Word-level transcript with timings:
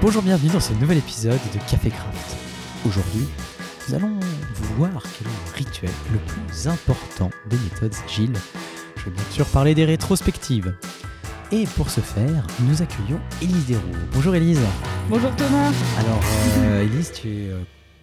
Bonjour, 0.00 0.22
bienvenue 0.22 0.50
dans 0.50 0.60
ce 0.60 0.72
nouvel 0.74 0.98
épisode 0.98 1.38
de 1.52 1.58
Café 1.70 1.90
Craft. 1.90 2.36
Aujourd'hui, 2.86 3.26
nous 3.88 3.94
allons 3.94 4.18
voir 4.76 5.02
quel 5.02 5.26
est 5.26 5.30
le 5.30 5.56
rituel 5.56 5.90
le 6.12 6.18
plus 6.18 6.68
important 6.68 7.30
des 7.48 7.56
méthodes 7.58 7.94
agiles. 8.06 8.32
Je 8.96 9.04
vais 9.04 9.10
bien 9.10 9.24
sûr 9.30 9.46
parler 9.46 9.74
des 9.74 9.84
rétrospectives. 9.84 10.74
Et 11.52 11.64
pour 11.76 11.90
ce 11.90 12.00
faire, 12.00 12.46
nous 12.60 12.80
accueillons 12.80 13.20
Élise 13.42 13.66
Desroux. 13.66 13.82
Bonjour 14.12 14.34
Élise. 14.34 14.60
Bonjour 15.08 15.34
Thomas. 15.36 15.72
Alors, 15.98 16.20
euh, 16.58 16.82
Élise, 16.84 17.12
tu 17.12 17.28
es 17.28 17.50
euh, 17.50 17.60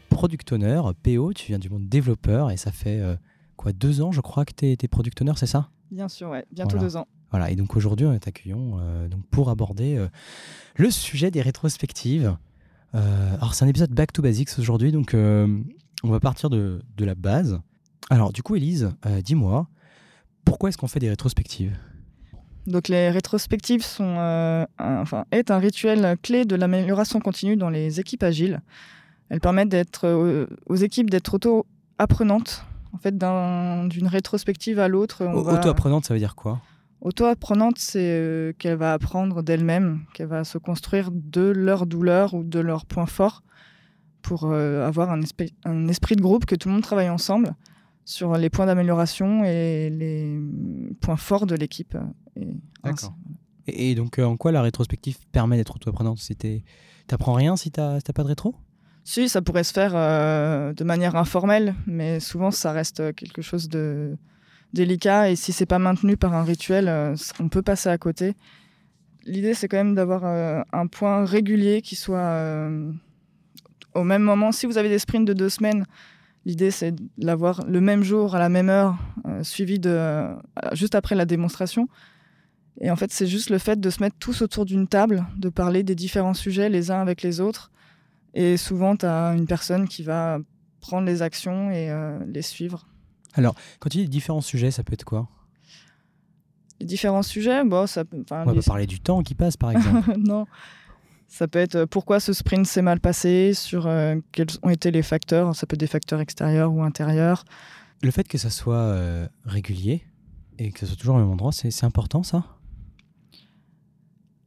product 0.10 0.52
owner, 0.52 0.82
PO, 1.04 1.34
tu 1.34 1.48
viens 1.48 1.60
du 1.60 1.70
monde 1.70 1.88
développeur 1.88 2.52
et 2.52 2.58
ça 2.58 2.72
fait 2.72 3.00
euh, 3.00 3.16
quoi, 3.56 3.72
deux 3.72 4.02
ans, 4.02 4.12
je 4.12 4.22
crois, 4.22 4.46
que 4.46 4.54
tu 4.56 4.66
es, 4.68 4.88
product 4.88 5.22
owner, 5.22 5.34
c'est 5.36 5.46
ça? 5.48 5.70
Bien 5.90 6.10
sûr, 6.10 6.30
ouais, 6.30 6.46
bientôt 6.52 6.72
Voilà. 6.78 6.84
deux 6.88 6.98
ans. 6.98 7.08
Voilà, 7.32 7.52
et 7.52 7.56
donc 7.56 7.76
aujourd'hui, 7.76 8.06
nous 8.06 8.18
t'accueillons 8.20 8.78
euh, 8.80 9.08
donc 9.10 9.22
pour 9.32 9.50
aborder 9.50 9.98
euh, 9.98 10.08
le 10.78 10.90
sujet 10.92 11.30
des 11.32 11.42
rétrospectives. 11.42 12.36
Euh, 12.96 13.36
alors, 13.36 13.54
c'est 13.54 13.66
un 13.66 13.68
épisode 13.68 13.92
Back 13.92 14.14
to 14.14 14.22
Basics 14.22 14.50
aujourd'hui, 14.60 14.92
donc 14.94 15.14
euh, 15.14 15.48
on 16.04 16.10
va 16.10 16.20
partir 16.22 16.50
de, 16.50 16.82
de 16.96 17.06
la 17.06 17.16
base. 17.16 17.60
Alors, 18.10 18.32
du 18.32 18.44
coup, 18.44 18.56
Élise, 18.56 18.92
euh, 19.06 19.22
dis-moi, 19.22 19.68
pourquoi 20.46 20.70
est-ce 20.70 20.78
qu'on 20.78 20.88
fait 20.88 21.00
des 21.00 21.10
rétrospectives? 21.10 21.76
Donc 22.66 22.90
les 22.90 23.10
rétrospectives 23.10 23.84
sont, 23.84 24.16
un- 24.20 24.68
enfin, 24.78 25.26
est 25.32 25.52
un 25.52 25.58
rituel 25.58 26.18
clé 26.22 26.44
de 26.46 26.56
l'amélioration 26.56 27.20
continue 27.20 27.56
dans 27.56 27.70
les 27.70 28.00
équipes 28.02 28.24
agiles. 28.24 28.62
Elles 29.30 29.40
permettent 29.42 29.70
d'être, 29.70 30.48
aux 30.66 30.76
équipes 30.76 31.10
d'être 31.10 31.34
auto-apprenantes. 31.34 32.66
En 32.94 32.98
fait, 32.98 33.18
d'un- 33.18 33.86
d'une 33.88 34.08
rétrospective 34.08 34.80
à 34.80 34.88
l'autre, 34.88 35.24
va- 35.26 35.54
Auto-apprenante, 35.54 36.06
ça 36.06 36.14
veut 36.14 36.20
dire 36.20 36.36
quoi? 36.36 36.62
Auto-apprenante, 37.02 37.78
c'est 37.78 38.00
euh, 38.20 38.54
qu'elle 38.58 38.78
va 38.78 38.94
apprendre 38.94 39.44
d'elle-même, 39.44 40.02
qu'elle 40.14 40.28
va 40.28 40.44
se 40.44 40.58
construire 40.58 41.10
de 41.12 41.42
leur 41.42 41.86
douleur 41.86 42.34
ou 42.34 42.44
de 42.44 42.60
leurs 42.60 42.86
points 42.86 43.06
forts 43.06 43.44
pour 44.22 44.46
euh, 44.46 44.86
avoir 44.86 45.12
un 45.12 45.22
esprit, 45.22 45.54
un 45.64 45.88
esprit 45.88 46.16
de 46.16 46.22
groupe, 46.22 46.46
que 46.46 46.56
tout 46.56 46.68
le 46.70 46.74
monde 46.74 46.84
travaille 46.84 47.10
ensemble 47.10 47.56
sur 48.04 48.36
les 48.38 48.50
points 48.50 48.66
d'amélioration 48.66 49.44
et 49.44 49.90
les 49.90 50.40
points 51.02 51.18
forts 51.18 51.46
de 51.46 51.56
l'équipe. 51.56 51.96
Et 52.36 52.48
ainsi. 52.84 53.06
D'accord. 53.06 53.16
Et, 53.68 53.92
et 53.92 53.96
donc, 53.96 54.18
euh, 54.18 54.24
en 54.26 54.36
quoi 54.38 54.52
la 54.52 54.62
rétrospective 54.62 55.18
permet 55.32 55.58
d'être 55.58 55.76
auto-apprenante? 55.76 56.20
C'était- 56.20 56.64
T'apprends 57.08 57.34
rien 57.34 57.56
si 57.56 57.72
t'as 57.72 58.00
si 58.00 58.04
t'as 58.04 58.12
pas 58.14 58.24
de 58.24 58.28
rétro? 58.30 58.56
Si, 59.06 59.30
ça 59.30 59.42
pourrait 59.42 59.64
se 59.64 59.72
faire 59.72 59.94
euh, 59.96 60.74
de 60.74 60.84
manière 60.84 61.16
informelle, 61.16 61.74
mais 61.86 62.20
souvent 62.20 62.52
ça 62.52 62.74
reste 62.74 63.16
quelque 63.16 63.42
chose 63.42 63.70
de 63.70 64.18
délicat 64.74 65.30
et 65.30 65.36
si 65.36 65.52
c'est 65.52 65.66
pas 65.66 65.80
maintenu 65.80 66.18
par 66.18 66.34
un 66.34 66.44
rituel, 66.44 66.88
euh, 66.88 67.16
on 67.40 67.50
peut 67.50 67.62
passer 67.62 67.90
à 67.90 67.98
côté. 67.98 68.36
L'idée 69.26 69.54
c'est 69.54 69.68
quand 69.68 69.78
même 69.78 69.96
d'avoir 69.96 70.26
euh, 70.26 70.62
un 70.72 70.88
point 70.88 71.26
régulier 71.26 71.82
qui 71.82 71.96
soit 71.96 72.20
euh, 72.20 72.92
au 73.94 74.04
même 74.04 74.22
moment. 74.22 74.52
Si 74.52 74.66
vous 74.66 74.78
avez 74.78 74.90
des 74.90 75.00
sprints 75.00 75.28
de 75.28 75.34
deux 75.34 75.50
semaines, 75.50 75.86
l'idée 76.46 76.72
c'est 76.72 76.94
de 76.94 77.04
l'avoir 77.18 77.66
le 77.66 77.82
même 77.82 78.04
jour 78.04 78.36
à 78.36 78.40
la 78.40 78.50
même 78.50 78.70
heure, 78.70 78.98
suivi 79.42 79.80
de 79.80 80.28
juste 80.74 80.96
après 80.96 81.16
la 81.16 81.26
démonstration. 81.26 81.88
Et 82.80 82.92
en 82.92 82.96
fait, 82.96 83.12
c'est 83.12 83.26
juste 83.26 83.50
le 83.50 83.58
fait 83.58 83.80
de 83.80 83.90
se 83.90 84.04
mettre 84.04 84.18
tous 84.20 84.44
autour 84.44 84.64
d'une 84.64 84.88
table, 84.88 85.26
de 85.36 85.50
parler 85.50 85.82
des 85.82 85.96
différents 85.96 86.36
sujets 86.36 86.70
les 86.70 86.92
uns 86.92 87.02
avec 87.02 87.24
les 87.24 87.42
autres. 87.42 87.72
Et 88.36 88.56
souvent, 88.56 88.96
tu 88.96 89.08
as 89.08 89.34
une 89.36 89.48
personne 89.48 89.88
qui 89.88 90.04
va 90.04 90.38
prendre 90.80 91.08
les 91.08 91.24
actions 91.24 91.72
et 91.72 91.92
les 92.28 92.44
suivre. 92.44 92.86
Quand 93.36 93.90
tu 93.90 93.98
dis 94.00 94.08
différents 94.10 94.42
sujets, 94.42 94.72
ça 94.72 94.84
peut 94.84 94.94
être 94.94 95.04
quoi? 95.06 95.28
Les 96.80 96.86
différents 96.86 97.24
sujets, 97.24 97.64
bon, 97.64 97.88
ça 97.88 98.06
peut. 98.06 98.24
On 98.32 98.44
va 98.46 98.52
les- 98.54 98.60
pas 98.60 98.66
parler 98.66 98.86
du 98.88 99.00
temps 99.00 99.22
qui 99.24 99.34
passe, 99.36 99.58
par 99.58 99.72
exemple. 99.72 100.14
non. 100.18 100.46
Ça 101.28 101.48
peut 101.48 101.60
être 101.60 101.76
euh, 101.76 101.86
pourquoi 101.86 102.20
ce 102.20 102.32
sprint 102.34 102.66
s'est 102.66 102.82
mal 102.82 103.00
passé, 103.00 103.54
sur 103.54 103.86
euh, 103.88 104.16
quels 104.32 104.48
ont 104.64 104.70
été 104.70 104.92
les 104.92 105.02
facteurs. 105.04 105.56
Ça 105.56 105.66
peut 105.68 105.74
être 105.74 105.80
des 105.80 105.88
facteurs 105.88 106.22
extérieurs 106.22 106.72
ou 106.72 106.82
intérieurs. 106.84 107.44
Le 108.02 108.12
fait 108.12 108.28
que 108.28 108.38
ça 108.38 108.50
soit 108.50 108.76
euh, 108.76 109.28
régulier 109.44 110.04
et 110.60 110.72
que 110.72 110.80
ça 110.80 110.86
soit 110.86 110.96
toujours 110.96 111.16
au 111.16 111.20
même 111.20 111.30
endroit, 111.30 111.52
c'est 111.52 111.84
important 111.84 112.24
ça? 112.24 112.44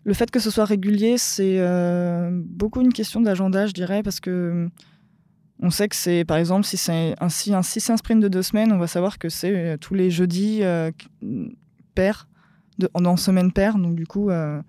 Le 0.05 0.15
fait 0.15 0.31
que 0.31 0.41
ce 0.41 0.51
soit 0.51 0.65
régulier, 0.65 1.19
c'est 1.19 1.57
euh, 1.59 2.31
beaucoup 2.33 2.81
une 2.81 2.93
question 2.93 3.21
d'agenda, 3.21 3.67
je 3.67 3.73
dirais, 3.73 4.03
parce 4.03 4.19
que 4.21 4.71
on 5.63 5.71
sait 5.71 5.89
que 5.89 5.97
c'est, 5.97 6.25
par 6.25 6.37
exemple, 6.37 6.65
si 6.65 6.77
c'est 6.77 7.15
un, 7.21 7.29
si 7.29 7.55
un, 7.55 7.63
si 7.63 7.93
un 7.93 7.97
sprint 7.97 8.23
de 8.23 8.29
deux 8.29 8.43
semaines, 8.43 8.73
on 8.73 8.79
va 8.79 8.87
savoir 8.87 9.19
que 9.19 9.29
c'est 9.29 9.55
euh, 9.55 9.77
tous 9.77 9.95
les 9.95 10.11
jeudis 10.11 10.61
euh, 10.63 10.91
pair, 11.95 12.29
de, 12.79 12.89
dans 12.95 13.17
semaine 13.17 13.53
paire. 13.53 13.77
Donc, 13.77 13.95
du 13.95 14.07
coup, 14.07 14.31
euh, 14.31 14.63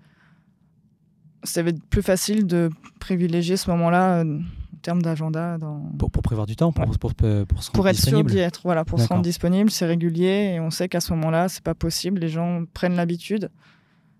ça 1.44 1.62
va 1.62 1.70
être 1.70 1.82
plus 1.84 2.02
facile 2.02 2.46
de 2.46 2.70
privilégier 3.00 3.56
ce 3.56 3.70
moment-là 3.70 4.18
euh, 4.18 4.38
en 4.38 4.78
termes 4.82 5.02
d'agenda. 5.02 5.58
Dans... 5.58 5.80
pour, 5.98 6.10
pour 6.10 6.22
prévoir 6.22 6.46
du 6.46 6.56
temps, 6.56 6.72
pour, 6.72 6.84
pour, 6.98 7.14
pour, 7.14 7.46
pour 7.46 7.62
se 7.62 7.68
rendre 7.68 7.72
Pour 7.72 7.88
être 7.88 7.96
sûr 7.96 8.04
disponible. 8.04 8.30
d'y 8.30 8.38
être, 8.38 8.60
voilà, 8.64 8.84
pour 8.84 9.00
se 9.00 9.08
rendre 9.08 9.22
disponible, 9.22 9.70
c'est 9.70 9.86
régulier 9.86 10.54
et 10.54 10.60
on 10.60 10.70
sait 10.70 10.88
qu'à 10.88 11.00
ce 11.00 11.12
moment-là, 11.14 11.48
c'est 11.48 11.62
pas 11.62 11.74
possible. 11.74 12.20
Les 12.20 12.28
gens 12.28 12.64
prennent 12.74 12.96
l'habitude. 12.96 13.50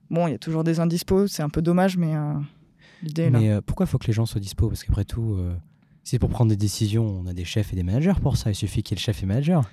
Bon, 0.09 0.27
il 0.27 0.33
y 0.33 0.35
a 0.35 0.39
toujours 0.39 0.63
des 0.63 0.79
indispos, 0.79 1.27
c'est 1.27 1.43
un 1.43 1.49
peu 1.49 1.63
dommage, 1.63 1.97
mais 1.97 2.15
l'idée 3.03 3.23
est 3.23 3.31
là. 3.31 3.41
Mais 3.41 3.61
pourquoi 3.63 3.87
il 3.87 3.89
faut 3.89 3.99
que 3.99 4.07
les 4.07 4.13
gens 4.13 4.27
soient 4.27 4.41
dispo? 4.41 4.69
Parce 4.69 4.85
qu'après 4.85 5.05
tout, 5.05 5.39
si 6.05 6.11
c'est 6.11 6.19
pour 6.19 6.31
prendre 6.31 6.51
des 6.51 6.57
décisions, 6.57 7.07
on 7.07 7.27
a 7.27 7.33
des 7.33 7.45
chefs 7.45 7.73
et 7.73 7.77
des 7.77 7.83
managers 7.83 8.21
pour 8.21 8.37
ça. 8.37 8.51
Il 8.51 8.55
suffit 8.55 8.83
qu'il 8.83 8.97
y 8.97 8.99
ait 8.99 9.01
le 9.01 9.05
chef 9.05 9.23
et 9.23 9.27
manager. 9.27 9.71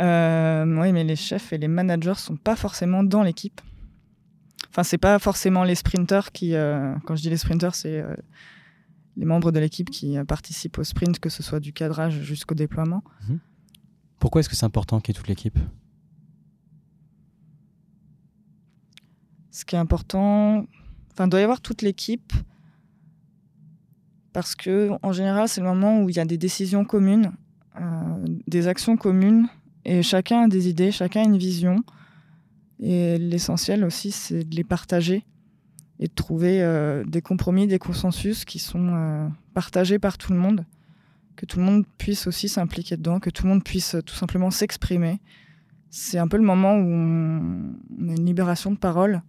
Euh, 0.00 0.64
oui, 0.80 0.92
mais 0.92 1.04
les 1.04 1.16
chefs 1.16 1.52
et 1.52 1.58
les 1.58 1.68
managers 1.68 2.14
sont 2.16 2.36
pas 2.36 2.54
forcément 2.54 3.02
dans 3.02 3.22
l'équipe. 3.22 3.60
Enfin, 4.68 4.82
c'est 4.82 4.98
pas 4.98 5.18
forcément 5.18 5.64
les 5.64 5.74
sprinters 5.74 6.32
qui. 6.32 6.54
euh, 6.54 6.94
quand 7.06 7.16
je 7.16 7.22
dis 7.22 7.30
les 7.30 7.38
sprinters, 7.38 7.74
c'est 7.74 8.00
euh, 8.00 8.14
les 9.16 9.24
membres 9.24 9.50
de 9.50 9.58
l'équipe 9.58 9.90
qui 9.90 10.16
participent 10.28 10.78
au 10.78 10.84
sprint, 10.84 11.18
que 11.18 11.30
ce 11.30 11.42
soit 11.42 11.60
du 11.60 11.72
cadrage 11.72 12.20
jusqu'au 12.20 12.54
déploiement. 12.54 13.02
Pourquoi 14.18 14.40
est-ce 14.40 14.48
que 14.48 14.56
c'est 14.56 14.66
important 14.66 15.00
qu'il 15.00 15.14
y 15.14 15.16
ait 15.16 15.18
toute 15.18 15.28
l'équipe? 15.28 15.58
Ce 19.50 19.64
qui 19.64 19.74
est 19.74 19.78
important, 19.78 20.66
enfin, 21.12 21.24
il 21.24 21.30
doit 21.30 21.40
y 21.40 21.42
avoir 21.42 21.62
toute 21.62 21.80
l'équipe 21.80 22.34
parce 24.36 24.54
que 24.54 24.90
en 25.02 25.12
général, 25.12 25.48
c'est 25.48 25.62
le 25.62 25.66
moment 25.66 26.02
où 26.02 26.10
il 26.10 26.16
y 26.16 26.20
a 26.20 26.26
des 26.26 26.36
décisions 26.36 26.84
communes, 26.84 27.32
euh, 27.80 27.80
des 28.46 28.68
actions 28.68 28.98
communes, 28.98 29.48
et 29.86 30.02
chacun 30.02 30.42
a 30.42 30.46
des 30.46 30.68
idées, 30.68 30.92
chacun 30.92 31.22
a 31.22 31.24
une 31.24 31.38
vision. 31.38 31.82
Et 32.78 33.16
l'essentiel 33.16 33.82
aussi, 33.82 34.10
c'est 34.10 34.44
de 34.44 34.54
les 34.54 34.62
partager 34.62 35.24
et 36.00 36.08
de 36.08 36.12
trouver 36.12 36.62
euh, 36.62 37.02
des 37.04 37.22
compromis, 37.22 37.66
des 37.66 37.78
consensus 37.78 38.44
qui 38.44 38.58
sont 38.58 38.90
euh, 38.92 39.26
partagés 39.54 39.98
par 39.98 40.18
tout 40.18 40.34
le 40.34 40.38
monde, 40.38 40.66
que 41.36 41.46
tout 41.46 41.58
le 41.58 41.64
monde 41.64 41.86
puisse 41.96 42.26
aussi 42.26 42.50
s'impliquer 42.50 42.98
dedans, 42.98 43.20
que 43.20 43.30
tout 43.30 43.44
le 43.44 43.48
monde 43.48 43.64
puisse 43.64 43.96
tout 44.04 44.16
simplement 44.16 44.50
s'exprimer. 44.50 45.18
C'est 45.88 46.18
un 46.18 46.28
peu 46.28 46.36
le 46.36 46.44
moment 46.44 46.74
où 46.74 46.86
on, 46.86 47.72
a 48.06 48.12
une 48.12 48.26
libération 48.26 48.70
de 48.70 48.76
parole. 48.76 49.22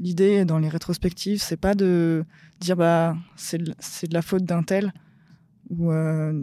L'idée 0.00 0.44
dans 0.44 0.58
les 0.58 0.68
rétrospectives, 0.68 1.40
c'est 1.42 1.56
pas 1.56 1.74
de 1.74 2.24
dire 2.60 2.76
bah 2.76 3.16
c'est 3.36 3.58
de, 3.58 3.72
de 3.72 4.14
la 4.14 4.22
faute 4.22 4.44
d'un 4.44 4.62
tel 4.62 4.92
ou 5.70 5.90
euh, 5.90 6.40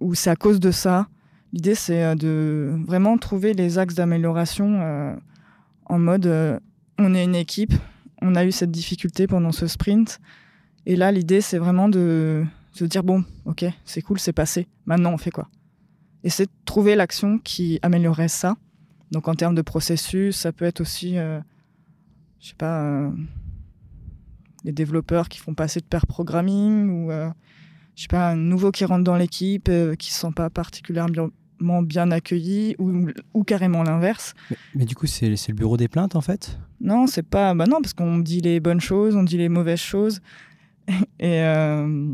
ou 0.00 0.14
c'est 0.14 0.30
à 0.30 0.36
cause 0.36 0.58
de 0.58 0.70
ça. 0.70 1.06
L'idée 1.52 1.74
c'est 1.74 2.02
euh, 2.02 2.14
de 2.14 2.74
vraiment 2.86 3.16
trouver 3.16 3.54
les 3.54 3.78
axes 3.78 3.94
d'amélioration 3.94 4.80
euh, 4.80 5.14
en 5.86 5.98
mode 5.98 6.60
on 6.98 7.14
est 7.14 7.24
une 7.24 7.36
équipe, 7.36 7.74
on 8.20 8.34
a 8.34 8.44
eu 8.44 8.52
cette 8.52 8.70
difficulté 8.70 9.26
pendant 9.26 9.52
ce 9.52 9.66
sprint. 9.66 10.20
Et 10.84 10.96
là 10.96 11.12
l'idée 11.12 11.40
c'est 11.40 11.58
vraiment 11.58 11.88
de 11.88 12.44
se 12.72 12.84
dire 12.84 13.04
bon 13.04 13.24
ok 13.44 13.64
c'est 13.84 14.02
cool 14.02 14.18
c'est 14.18 14.32
passé 14.32 14.66
maintenant 14.84 15.12
on 15.12 15.18
fait 15.18 15.30
quoi? 15.30 15.48
Et 16.24 16.30
c'est 16.30 16.48
trouver 16.64 16.94
l'action 16.96 17.38
qui 17.38 17.78
améliorerait 17.82 18.28
ça. 18.28 18.56
Donc 19.10 19.28
en 19.28 19.34
termes 19.34 19.54
de 19.54 19.62
processus, 19.62 20.36
ça 20.36 20.52
peut 20.52 20.64
être 20.64 20.80
aussi, 20.80 21.18
je 22.42 22.48
sais 22.48 22.54
pas, 22.54 22.82
euh, 22.82 23.10
les 24.64 24.72
développeurs 24.72 25.28
qui 25.28 25.38
font 25.38 25.54
passer 25.54 25.80
de 25.80 25.86
pair 25.86 26.06
programming 26.06 26.90
ou, 26.90 27.10
euh, 27.12 27.30
je 27.94 28.02
sais 28.02 28.08
pas, 28.08 28.30
un 28.30 28.36
nouveau 28.36 28.72
qui 28.72 28.84
rentre 28.84 29.04
dans 29.04 29.16
l'équipe, 29.16 29.68
euh, 29.68 29.94
qui 29.94 30.12
se 30.12 30.20
sent 30.20 30.32
pas 30.34 30.50
particulièrement 30.50 31.30
bien 31.82 32.10
accueilli 32.10 32.74
ou, 32.78 33.10
ou 33.32 33.44
carrément 33.44 33.84
l'inverse. 33.84 34.34
mais, 34.50 34.56
mais 34.74 34.84
du 34.84 34.96
coup, 34.96 35.06
c'est 35.06 35.28
le 35.28 35.54
bureau 35.54 35.76
des 35.76 35.86
plaintes 35.86 36.16
en 36.16 36.20
fait? 36.20 36.58
Non, 36.80 37.06
c'est 37.06 37.22
pas, 37.22 37.54
bah 37.54 37.66
non, 37.66 37.80
parce 37.80 37.94
qu'on 37.94 38.18
dit 38.18 38.40
les 38.40 38.58
bonnes 38.58 38.80
choses, 38.80 39.14
on 39.14 39.22
dit 39.22 39.38
les 39.38 39.48
mauvaises 39.48 39.80
choses. 39.80 40.20
Et, 41.20 41.40
euh, 41.42 42.08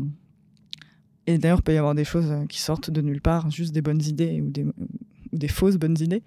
et 1.25 1.39
d'ailleurs, 1.39 1.59
il 1.59 1.63
peut 1.63 1.73
y 1.73 1.77
avoir 1.77 1.95
des 1.95 2.03
choses 2.03 2.31
qui 2.47 2.61
sortent 2.61 2.91
de 2.91 3.01
nulle 3.01 3.21
part, 3.21 3.49
juste 3.49 3.73
des 3.73 3.81
bonnes 3.81 4.01
idées 4.01 4.41
ou 4.41 4.51
des, 4.51 4.63
ou 4.63 5.37
des 5.37 5.47
fausses 5.47 5.77
bonnes 5.77 5.97
idées. 5.99 6.21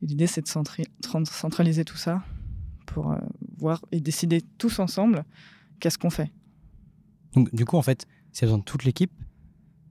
L'idée, 0.00 0.28
c'est 0.28 0.42
de 0.42 0.48
centraliser 0.48 1.84
tout 1.84 1.96
ça 1.96 2.22
pour 2.92 3.12
euh, 3.12 3.16
voir 3.58 3.84
et 3.92 4.00
décider 4.00 4.42
tous 4.58 4.78
ensemble 4.78 5.24
qu'est-ce 5.78 5.98
qu'on 5.98 6.10
fait. 6.10 6.30
Donc, 7.34 7.54
du 7.54 7.64
coup, 7.64 7.76
en 7.76 7.82
fait, 7.82 8.06
a 8.40 8.46
besoin 8.46 8.58
de 8.58 8.64
toute 8.64 8.84
l'équipe, 8.84 9.12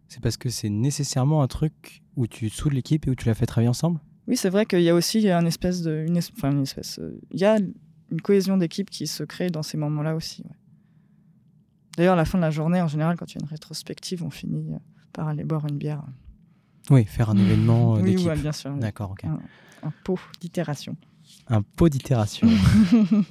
c'est 0.07 0.21
parce 0.21 0.37
que 0.37 0.49
c'est 0.49 0.69
nécessairement 0.69 1.41
un 1.41 1.47
truc 1.47 2.01
où 2.15 2.27
tu 2.27 2.49
soudes 2.49 2.73
l'équipe 2.73 3.07
et 3.07 3.09
où 3.09 3.15
tu 3.15 3.27
la 3.27 3.35
fais 3.35 3.45
travailler 3.45 3.69
ensemble? 3.69 3.99
Oui, 4.27 4.37
c'est 4.37 4.49
vrai 4.49 4.65
qu'il 4.65 4.81
y 4.81 4.89
a 4.89 4.95
aussi 4.95 5.29
un 5.29 5.45
espèce 5.45 5.81
de, 5.81 6.05
une, 6.07 6.17
enfin 6.17 6.51
une 6.51 6.63
espèce, 6.63 6.99
euh, 6.99 7.19
il 7.31 7.39
y 7.39 7.45
a 7.45 7.57
une 8.11 8.21
cohésion 8.21 8.57
d'équipe 8.57 8.89
qui 8.89 9.07
se 9.07 9.23
crée 9.23 9.49
dans 9.49 9.63
ces 9.63 9.77
moments-là 9.77 10.15
aussi. 10.15 10.43
ouais. 10.43 10.55
D'ailleurs, 11.97 12.13
à 12.13 12.17
la 12.17 12.25
fin 12.25 12.37
de 12.37 12.43
la 12.43 12.51
journée, 12.51 12.81
en 12.81 12.87
général, 12.87 13.17
quand 13.17 13.31
il 13.31 13.35
y 13.35 13.41
a 13.41 13.43
une 13.43 13.49
rétrospective, 13.49 14.23
on 14.23 14.29
finit 14.29 14.73
euh, 14.73 14.77
par 15.13 15.27
aller 15.27 15.43
boire 15.43 15.65
une 15.67 15.77
bière. 15.77 16.03
Oui, 16.89 17.05
faire 17.05 17.29
un 17.29 17.37
événement 17.37 17.95
euh, 17.95 18.01
oui, 18.01 18.11
d'équipe. 18.11 18.27
ouais, 18.27 18.35
bien 18.37 18.51
sûr. 18.51 18.73
D'accord, 18.77 19.11
ok. 19.11 19.25
Un 19.83 19.93
pot 20.03 20.19
d'itération. 20.39 20.95
Un 21.49 21.61
pot 21.61 21.89
d'itération. 21.89 22.47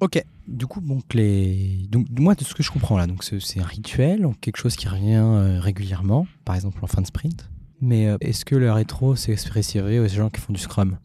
ok. 0.00 0.24
Du 0.48 0.66
coup, 0.66 0.80
donc 0.80 1.14
les, 1.14 1.86
donc 1.90 2.06
moi 2.18 2.34
de 2.34 2.42
ce 2.42 2.54
que 2.54 2.62
je 2.62 2.70
comprends 2.72 2.98
là, 2.98 3.06
donc 3.06 3.22
c'est 3.22 3.60
un 3.60 3.64
rituel, 3.64 4.26
quelque 4.40 4.56
chose 4.56 4.74
qui 4.74 4.88
revient 4.88 5.20
euh, 5.22 5.60
régulièrement, 5.60 6.26
par 6.44 6.56
exemple 6.56 6.78
en 6.82 6.88
fin 6.88 7.02
de 7.02 7.06
sprint. 7.06 7.48
Mais 7.80 8.08
euh, 8.08 8.16
est-ce 8.20 8.44
que 8.44 8.56
le 8.56 8.72
rétro 8.72 9.14
c'est 9.14 9.36
réservé 9.48 10.00
aux 10.00 10.08
gens 10.08 10.28
qui 10.28 10.40
font 10.40 10.52
du 10.52 10.60
Scrum? 10.60 10.98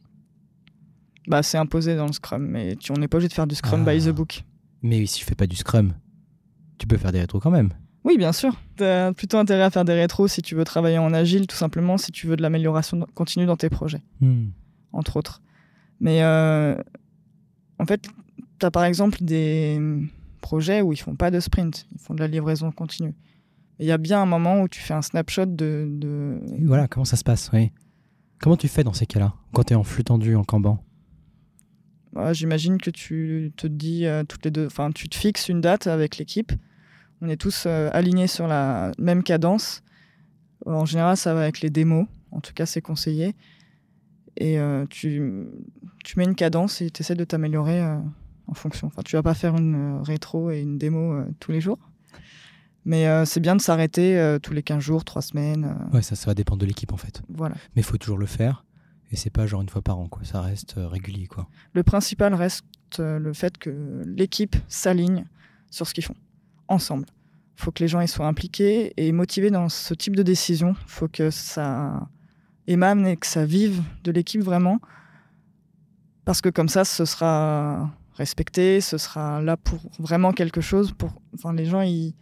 Bah, 1.28 1.44
c'est 1.44 1.58
imposé 1.58 1.96
dans 1.96 2.08
le 2.08 2.14
Scrum, 2.14 2.44
mais 2.46 2.76
tu, 2.76 2.92
on 2.92 2.96
n'est 2.96 3.08
pas 3.08 3.18
obligé 3.18 3.30
de 3.30 3.34
faire 3.34 3.48
du 3.48 3.56
Scrum 3.56 3.84
Ah. 3.88 3.94
by 3.94 4.04
the 4.04 4.10
book. 4.10 4.44
Mais 4.82 5.06
si 5.06 5.20
tu 5.20 5.26
fais 5.26 5.36
pas 5.36 5.48
du 5.48 5.56
Scrum, 5.56 5.94
tu 6.80 6.88
peux 6.88 6.98
faire 6.98 7.12
des 7.12 7.20
rétros 7.20 7.40
quand 7.40 7.52
même. 7.52 7.70
Oui, 8.04 8.18
bien 8.18 8.32
sûr. 8.32 8.56
Tu 8.78 8.84
as 8.84 9.14
plutôt 9.14 9.38
intérêt 9.38 9.64
à 9.64 9.72
faire 9.72 9.86
des 9.86 9.94
rétros 9.94 10.28
si 10.28 10.42
tu 10.44 10.54
veux 10.56 10.64
travailler 10.64 11.00
en 11.00 11.14
agile, 11.14 11.48
tout 11.48 11.56
simplement, 11.56 11.98
si 11.98 12.12
tu 12.12 12.28
veux 12.28 12.36
de 12.36 12.42
l'amélioration 12.42 13.06
continue 13.16 13.46
dans 13.46 13.58
tes 13.58 13.70
projets, 13.70 14.02
Hmm. 14.22 14.48
Entre 14.96 15.18
autres. 15.18 15.42
Mais 16.00 16.24
euh, 16.24 16.76
en 17.80 17.86
fait, 17.86 18.08
tu 18.60 18.66
as 18.66 18.72
par 18.72 18.86
exemple 18.86 19.20
des 19.22 19.80
projets 20.42 20.82
où 20.82 20.94
ils 20.94 20.98
font 20.98 21.16
pas 21.16 21.32
de 21.32 21.40
sprint, 21.40 21.88
ils 21.94 22.00
font 22.00 22.14
de 22.14 22.20
la 22.20 22.28
livraison 22.28 22.72
continue. 22.72 23.14
Il 23.80 23.86
y 23.86 23.92
a 23.92 23.98
bien 23.98 24.22
un 24.22 24.26
moment 24.26 24.62
où 24.62 24.68
tu 24.68 24.80
fais 24.80 24.94
un 24.94 25.02
snapshot 25.02 25.46
de. 25.48 26.40
voilà, 26.64 26.88
comment 26.88 27.06
ça 27.06 27.18
se 27.18 27.24
passe, 27.24 27.50
oui. 27.54 27.72
Comment 28.40 28.58
tu 28.58 28.68
fais 28.68 28.84
dans 28.84 28.94
ces 28.94 29.06
cas-là 29.06 29.34
Quand 29.54 29.64
tu 29.64 29.74
es 29.74 29.76
en 29.76 29.84
flux 29.84 30.04
tendu, 30.04 30.36
en 30.36 30.44
Kanban 30.44 30.84
Voilà, 32.14 32.34
J'imagine 32.34 32.78
que 32.78 32.90
tu 32.90 33.52
te 33.58 33.68
dis 33.68 34.06
euh, 34.06 34.24
toutes 34.24 34.46
les 34.46 34.52
deux. 34.52 34.66
Enfin, 34.66 34.92
tu 34.92 35.10
te 35.10 35.16
fixes 35.16 35.50
une 35.50 35.62
date 35.62 35.88
avec 35.88 36.18
l'équipe. 36.18 36.52
On 37.22 37.30
est 37.30 37.38
tous 37.38 37.64
euh, 37.66 37.90
alignés 37.94 38.28
sur 38.28 38.48
la 38.48 38.92
même 39.00 39.24
cadence. 39.24 39.82
En 40.66 40.86
général, 40.86 41.18
ça 41.18 41.34
va 41.34 41.42
avec 41.42 41.62
les 41.62 41.70
démos. 41.70 42.08
En 42.32 42.40
tout 42.42 42.54
cas, 42.54 42.66
c'est 42.66 42.82
conseillé. 42.82 43.36
Et 44.38 44.60
euh, 44.60 44.86
tu, 44.90 45.46
tu 46.04 46.20
mets 46.20 46.26
une 46.26 46.36
cadence 46.36 46.82
et 46.82 46.90
tu 46.90 47.02
essaies 47.02 47.16
de 47.16 47.24
t'améliorer 47.24 47.82
euh, 47.82 47.98
en 48.48 48.54
fonction. 48.54 48.88
Enfin, 48.88 49.02
tu 49.04 49.16
vas 49.16 49.24
pas 49.24 49.34
faire 49.34 49.56
une 49.56 49.76
euh, 50.00 50.02
rétro 50.02 50.52
et 50.52 50.60
une 50.62 50.78
démo 50.78 51.24
tous 51.40 51.52
les 51.52 51.62
jours. 51.62 51.80
Mais 52.88 53.08
euh, 53.08 53.26
c'est 53.26 53.40
bien 53.40 53.56
de 53.56 53.62
s'arrêter 53.62 54.18
euh, 54.20 54.38
tous 54.38 54.54
les 54.54 54.62
15 54.62 54.80
jours, 54.84 55.04
3 55.06 55.22
semaines. 55.22 55.66
euh, 55.92 55.96
Ouais, 55.96 56.02
ça, 56.02 56.16
ça 56.16 56.28
va 56.28 56.36
dépendre 56.36 56.60
de 56.62 56.66
l'équipe 56.68 56.94
en 56.94 56.98
fait. 56.98 57.22
voilà. 57.30 57.56
Mais 57.76 57.82
il 57.82 57.84
faut 57.84 57.98
toujours 57.98 58.18
le 58.20 58.28
faire. 58.28 58.64
Et 59.12 59.16
c'est 59.16 59.30
pas 59.30 59.46
genre 59.48 59.62
une 59.62 59.70
fois 59.70 59.82
par 59.82 59.98
an, 60.00 60.08
quoi. 60.08 60.24
Ça 60.24 60.42
reste 60.42 60.74
régulier, 60.78 61.28
quoi. 61.28 61.48
Le 61.74 61.84
principal 61.84 62.34
reste 62.34 62.66
le 63.00 63.34
fait 63.34 63.58
que 63.58 64.04
l'équipe 64.06 64.56
s'aligne 64.68 65.26
sur 65.72 65.88
ce 65.88 65.94
qu'ils 65.94 66.04
font, 66.04 66.16
ensemble. 66.68 67.06
Il 67.58 67.62
faut 67.64 67.72
que 67.72 67.82
les 67.84 67.88
gens 67.88 68.02
y 68.02 68.08
soient 68.08 68.28
impliqués 68.28 68.94
et 68.98 69.12
motivés 69.12 69.50
dans 69.52 69.70
ce 69.70 69.94
type 69.94 70.16
de 70.16 70.24
décision. 70.24 70.76
Il 70.86 70.90
faut 70.92 71.08
que 71.08 71.30
ça 71.30 72.08
et 72.68 72.78
que 73.18 73.28
ça 73.28 73.46
vive 73.46 73.84
de 74.04 74.12
l'équipe 74.12 74.42
vraiment. 74.42 74.80
Parce 76.26 76.42
que 76.42 76.50
comme 76.50 76.70
ça, 76.70 76.86
ce 76.86 77.06
sera 77.06 77.92
respecté, 78.16 78.82
ce 78.82 78.98
sera 78.98 79.42
là 79.42 79.58
pour 79.58 79.80
vraiment 80.00 80.32
quelque 80.32 80.62
chose. 80.62 80.92
Pour... 80.92 81.22
Enfin, 81.36 81.54
les 81.54 81.66
gens, 81.66 81.82
ils... 81.82 82.14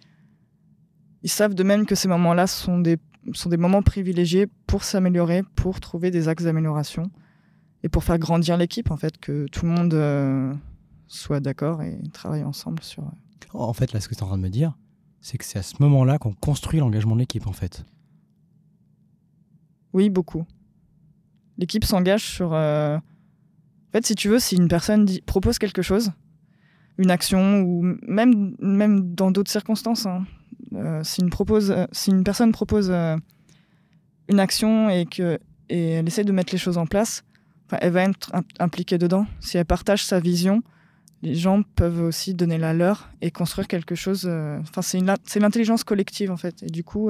savent 1.26 1.56
de 1.56 1.64
même 1.64 1.86
que 1.86 1.96
ces 1.96 2.08
moments-là 2.10 2.48
sont 2.48 2.80
des... 2.80 2.98
sont 3.34 3.50
des 3.50 3.58
moments 3.58 3.82
privilégiés 3.82 4.48
pour 4.68 4.84
s'améliorer, 4.84 5.44
pour 5.56 5.80
trouver 5.80 6.12
des 6.12 6.28
axes 6.28 6.44
d'amélioration 6.44 7.10
et 7.84 7.90
pour 7.90 8.04
faire 8.04 8.18
grandir 8.18 8.58
l'équipe, 8.58 8.92
en 8.92 8.98
fait, 8.98 9.18
que 9.18 9.46
tout 9.52 9.66
le 9.66 9.72
monde 9.72 9.94
euh, 9.94 10.54
soit 11.08 11.40
d'accord 11.40 11.82
et 11.82 12.00
travaille 12.12 12.44
ensemble 12.44 12.82
sur. 12.82 13.04
En 13.54 13.74
fait, 13.74 13.94
là, 13.94 14.00
ce 14.00 14.08
que 14.08 14.16
tu 14.16 14.20
es 14.20 14.24
en 14.24 14.28
train 14.28 14.38
de 14.38 14.44
me 14.44 14.50
dire, 14.50 14.74
c'est 15.22 15.38
que 15.38 15.46
c'est 15.46 15.60
à 15.60 15.64
ce 15.64 15.76
moment-là 15.80 16.18
qu'on 16.18 16.34
construit 16.34 16.80
l'engagement 16.80 17.16
de 17.16 17.22
l'équipe, 17.22 17.48
en 17.48 17.54
fait. 17.54 17.86
Oui, 19.94 20.10
beaucoup. 20.10 20.46
L'équipe 21.58 21.86
s'engage 21.86 22.24
sur. 22.24 22.54
euh, 22.54 22.98
En 22.98 23.92
fait, 23.92 24.06
si 24.06 24.16
tu 24.16 24.28
veux, 24.30 24.40
si 24.40 24.56
une 24.56 24.68
personne 24.68 25.08
propose 25.26 25.60
quelque 25.60 25.82
chose, 25.84 26.12
une 26.98 27.12
action, 27.12 27.62
ou 27.62 27.84
même, 28.08 28.56
même 28.60 29.14
dans 29.14 29.32
d'autres 29.32 29.52
circonstances, 29.52 30.06
hein, 30.06 30.26
euh, 30.74 31.04
si, 31.04 31.22
une 31.22 31.30
propose, 31.30 31.72
euh, 31.72 31.86
si 31.92 32.10
une 32.12 32.24
personne 32.24 32.52
propose 32.52 32.92
une 34.30 34.40
action 34.40 34.90
et, 34.90 35.06
que, 35.06 35.38
et 35.70 35.90
elle 35.92 36.08
essaie 36.08 36.24
de 36.24 36.32
mettre 36.32 36.54
les 36.54 36.60
choses 36.60 36.78
en 36.78 36.86
place, 36.88 37.24
elle 37.82 37.92
va 37.92 38.04
être 38.04 38.34
im- 38.36 38.44
impliquée 38.60 38.98
dedans. 38.98 39.26
Si 39.40 39.58
elle 39.58 39.66
partage 39.66 40.04
sa 40.04 40.20
vision, 40.20 40.62
les 41.22 41.36
gens 41.36 41.62
peuvent 41.76 42.02
aussi 42.02 42.34
donner 42.34 42.58
la 42.58 42.74
leur 42.74 43.10
et 43.22 43.32
construire 43.32 43.68
quelque 43.68 43.96
chose. 43.96 44.26
Enfin, 44.28 44.82
c'est 44.82 45.40
l'intelligence 45.40 45.84
collective, 45.84 46.32
en 46.32 46.38
fait. 46.38 46.64
Et 46.64 46.68
du 46.68 46.84
coup. 46.84 47.10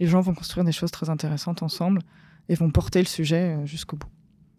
Les 0.00 0.06
gens 0.06 0.20
vont 0.20 0.34
construire 0.34 0.64
des 0.64 0.72
choses 0.72 0.90
très 0.90 1.10
intéressantes 1.10 1.62
ensemble 1.62 2.02
et 2.48 2.54
vont 2.54 2.70
porter 2.70 3.00
le 3.00 3.06
sujet 3.06 3.56
euh, 3.56 3.66
jusqu'au 3.66 3.96
bout. 3.96 4.08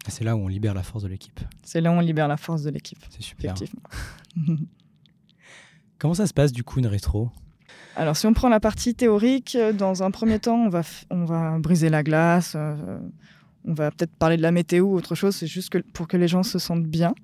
C'est 0.08 0.24
là 0.24 0.36
où 0.36 0.40
on 0.40 0.48
libère 0.48 0.74
la 0.74 0.82
force 0.82 1.02
de 1.02 1.08
l'équipe. 1.08 1.40
C'est 1.62 1.80
là 1.80 1.90
où 1.90 1.94
on 1.94 2.00
libère 2.00 2.28
la 2.28 2.36
force 2.36 2.62
de 2.62 2.70
l'équipe, 2.70 2.98
C'est 3.10 3.22
super. 3.22 3.54
Comment 5.98 6.14
ça 6.14 6.26
se 6.26 6.32
passe, 6.32 6.52
du 6.52 6.64
coup, 6.64 6.78
une 6.78 6.86
rétro? 6.86 7.30
Alors, 7.96 8.16
si 8.16 8.26
on 8.26 8.32
prend 8.32 8.48
la 8.48 8.60
partie 8.60 8.94
théorique, 8.94 9.56
euh, 9.56 9.72
dans 9.72 10.02
un 10.02 10.10
premier 10.10 10.38
temps, 10.38 10.56
on 10.56 10.68
va, 10.68 10.82
on 11.10 11.24
va 11.24 11.58
briser 11.58 11.90
la 11.90 12.02
glace, 12.02 12.54
euh, 12.56 12.98
on 13.66 13.74
va 13.74 13.90
peut-être 13.90 14.14
parler 14.14 14.38
de 14.38 14.42
la 14.42 14.52
météo 14.52 14.84
ou 14.86 14.94
autre 14.94 15.14
chose, 15.14 15.36
c'est 15.36 15.46
juste 15.46 15.68
que, 15.68 15.78
pour 15.78 16.08
que 16.08 16.16
les 16.16 16.28
gens 16.28 16.42
se 16.42 16.58
sentent 16.58 16.86
bien. 16.86 17.14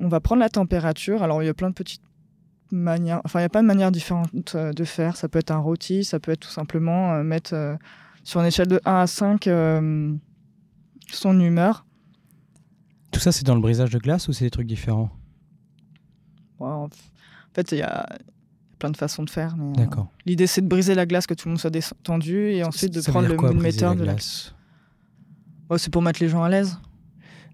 On 0.00 0.08
va 0.08 0.20
prendre 0.20 0.40
la 0.40 0.48
température. 0.48 1.22
Alors, 1.22 1.42
il 1.42 1.46
y 1.46 1.48
a 1.50 1.54
plein 1.54 1.68
de 1.68 1.74
petites 1.74 2.02
manières, 2.70 3.20
enfin, 3.24 3.38
il 3.40 3.42
n'y 3.42 3.46
a 3.46 3.50
pas 3.50 3.62
de 3.62 3.66
manière 3.66 3.90
différente 3.92 4.54
euh, 4.54 4.72
de 4.72 4.84
faire. 4.84 5.16
Ça 5.16 5.28
peut 5.28 5.38
être 5.38 5.50
un 5.50 5.58
rôti, 5.58 6.04
ça 6.04 6.18
peut 6.20 6.32
être 6.32 6.40
tout 6.40 6.50
simplement 6.50 7.12
euh, 7.14 7.22
mettre 7.22 7.54
euh, 7.54 7.76
sur 8.22 8.40
une 8.40 8.46
échelle 8.46 8.68
de 8.68 8.80
1 8.84 8.94
à 9.00 9.06
5 9.06 9.46
euh, 9.46 10.14
son 11.10 11.38
humeur. 11.40 11.86
Tout 13.10 13.20
ça, 13.20 13.30
c'est 13.32 13.44
dans 13.44 13.54
le 13.54 13.60
brisage 13.60 13.90
de 13.90 13.98
glace 13.98 14.26
ou 14.28 14.32
c'est 14.32 14.44
des 14.44 14.50
trucs 14.50 14.66
différents? 14.66 15.10
Ouais, 16.58 16.68
en 16.68 16.88
fait, 17.54 17.70
il 17.72 17.78
y 17.78 17.82
a 17.82 18.06
plein 18.78 18.90
de 18.90 18.96
façons 18.96 19.22
de 19.22 19.30
faire. 19.30 19.56
mais, 19.56 19.64
euh, 19.70 19.84
D'accord. 19.84 20.08
L'idée, 20.26 20.46
c'est 20.46 20.60
de 20.62 20.66
briser 20.68 20.94
la 20.94 21.06
glace, 21.06 21.26
que 21.26 21.34
tout 21.34 21.46
le 21.48 21.52
monde 21.52 21.60
soit 21.60 21.70
détendu, 21.70 22.50
et 22.50 22.64
ensuite 22.64 22.92
de 22.94 23.00
Ça 23.00 23.12
prendre 23.12 23.28
le 23.28 23.36
quoi, 23.36 23.50
mood 23.50 23.58
briser 23.58 23.82
meter 23.82 23.84
la 23.86 23.94
de 24.00 24.04
la 24.04 24.12
glace? 24.14 24.54
Oh, 25.70 25.78
c'est 25.78 25.90
pour 25.90 26.02
mettre 26.02 26.20
les 26.22 26.28
gens 26.28 26.42
à 26.42 26.48
l'aise. 26.48 26.78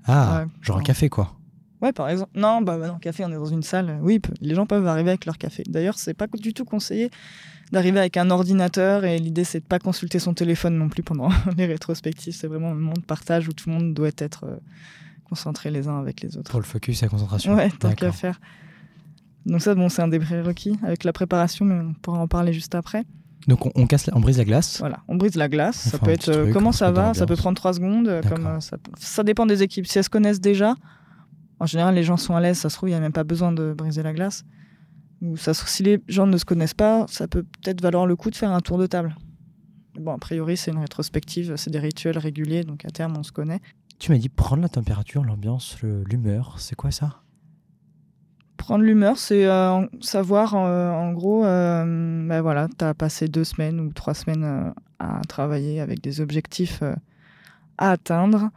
Ah, 0.07 0.40
Ouais. 0.45 0.47
genre 0.62 0.79
un 0.79 0.83
café, 0.83 1.09
quoi. 1.09 1.37
Ouais, 1.82 1.92
par 1.92 2.08
exemple. 2.08 2.30
Non, 2.34 2.60
bah, 2.60 2.76
bah 2.78 2.88
non, 2.88 2.99
café, 2.99 3.25
on 3.25 3.30
est 3.30 3.34
dans 3.37 3.44
une 3.46 3.62
salle. 3.62 3.99
Oui, 4.02 4.20
les 4.40 4.54
gens 4.54 4.66
peuvent 4.66 4.87
arriver 4.87 5.10
avec 5.10 5.25
leur 5.25 5.38
café. 5.38 5.62
D'ailleurs, 5.68 5.99
c'est 5.99 6.14
pas 6.14 6.26
du 6.26 6.52
tout 6.52 6.64
conseillé 6.64 7.10
d'arriver 7.72 8.00
avec 8.00 8.16
un 8.16 8.30
ordinateur, 8.30 9.04
et 9.04 9.18
l'idée, 9.18 9.44
c'est 9.44 9.60
de 9.60 9.64
pas 9.64 9.78
consulter 9.78 10.18
son 10.18 10.34
téléphone 10.34 10.76
non 10.76 10.88
plus 10.88 11.02
pendant 11.02 11.28
les 11.56 11.66
rétrospectives. 11.66 12.34
C'est 12.34 12.49
vraiment 12.49 12.70
un 12.72 12.75
moment 12.75 12.94
de 12.94 13.00
partage 13.00 13.49
où 13.49 13.52
tout 13.52 13.68
le 13.70 13.76
monde 13.76 13.94
doit 13.94 14.10
être 14.18 14.44
euh, 14.44 14.56
concentré 15.28 15.70
les 15.70 15.87
uns 15.88 15.99
avec 16.00 16.20
les 16.20 16.37
autres. 16.37 16.50
Pour 16.50 16.60
le 16.60 16.66
focus 16.66 17.02
et 17.02 17.06
la 17.06 17.10
concentration. 17.10 17.54
Ouais, 17.54 17.70
tant 17.70 17.92
qu'à 17.92 18.12
faire. 18.12 18.40
Donc 19.46 19.62
ça, 19.62 19.75
bon, 19.75 19.88
c'est 19.88 20.02
un 20.02 20.08
des 20.08 20.18
prérequis 20.18 20.78
avec 20.82 21.04
la 21.04 21.12
préparation, 21.12 21.64
mais 21.64 21.75
on 21.82 21.94
pourra 21.94 22.18
en 22.18 22.28
parler 22.28 22.52
juste 22.52 22.75
après. 22.75 23.04
Donc 23.46 23.64
on, 23.64 23.72
on 23.75 23.87
casse, 23.87 24.10
on 24.12 24.20
brise 24.20 24.37
la 24.37 24.44
glace. 24.44 24.78
Voilà, 24.80 24.99
on 25.08 25.16
brise 25.16 25.34
la 25.37 25.49
glace. 25.49 25.84
On 25.87 25.90
ça 25.90 25.99
peut 25.99 26.10
être 26.10 26.28
euh, 26.28 26.42
truc, 26.42 26.52
comment 26.52 26.72
ça 26.72 26.90
va, 26.90 27.14
ça 27.14 27.25
peut 27.25 27.37
prendre 27.37 27.56
3 27.56 27.72
secondes. 27.75 28.06
euh, 28.08 28.20
Comme, 28.20 28.30
D'accord. 28.42 28.56
euh, 28.56 28.60
ça, 28.60 28.76
ça 28.99 29.22
dépend 29.22 29.46
des 29.46 29.62
équipes. 29.62 29.87
Si 29.87 29.96
elles 29.96 30.04
se 30.04 30.10
connaissent 30.10 30.42
déjà, 30.42 30.75
en 31.61 31.67
général, 31.67 31.95
les 31.95 32.02
gens 32.02 32.17
sont 32.17 32.35
à 32.35 32.40
l'aise, 32.40 32.59
ça 32.59 32.69
se 32.71 32.76
trouve, 32.76 32.88
il 32.88 32.93
n'y 32.93 32.97
a 32.99 33.00
même 33.00 33.12
pas 33.12 33.25
besoin 33.25 33.52
de 33.52 33.73
briser 33.73 34.02
la 34.02 34.12
glace. 34.12 34.45
Ou 35.23 35.37
ça, 35.37 35.52
se- 35.55 35.67
si 35.67 35.83
les 35.83 36.02
gens 36.09 36.26
ne 36.26 36.37
se 36.38 36.45
connaissent 36.45 36.75
pas, 36.75 37.07
ça 37.09 37.29
peut 37.29 37.43
peut-être 37.43 37.81
valoir 37.83 38.07
le 38.07 38.17
coup 38.17 38.31
de 38.31 38.37
faire 38.37 38.50
un 38.50 38.61
tour 38.61 38.79
de 38.79 38.87
table. 38.87 39.14
Bon, 39.99 40.12
a 40.14 40.19
priori, 40.19 40.57
c'est 40.57 40.71
une 40.71 40.79
rétrospective, 40.79 41.57
c'est 41.57 41.71
des 41.71 41.79
rituels 41.79 42.17
réguliers, 42.19 42.64
donc 42.64 42.85
à 42.87 42.90
terme, 42.90 43.14
on 43.19 43.23
se 43.23 43.33
connaît. 43.33 43.61
Tu 43.99 44.11
m'as 44.11 44.19
dit 44.19 44.31
prendre 44.31 44.62
la 44.62 44.69
température, 44.71 45.23
l'ambiance, 45.23 45.76
l'humeur. 45.83 46.55
C'est 46.59 46.75
quoi 46.75 46.90
ça? 46.90 47.21
Prendre 48.57 48.85
l'humeur, 48.85 49.19
c'est 49.19 49.47
euh, 49.47 49.87
savoir, 50.00 50.55
euh, 50.55 50.90
en 50.90 51.12
gros, 51.12 51.45
euh, 51.45 51.85
ben 52.26 52.40
voilà, 52.40 52.69
tu 52.79 52.85
as 52.85 52.95
passé 52.95 53.29
deux 53.29 53.45
semaines 53.45 53.81
ou 53.81 53.93
trois 53.93 54.14
semaines 54.14 54.73
à 54.99 55.21
travailler 55.29 55.81
avec 55.81 56.00
des 56.02 56.21
objectifs 56.21 56.83
à 57.79 57.90
atteindre. 57.90 58.50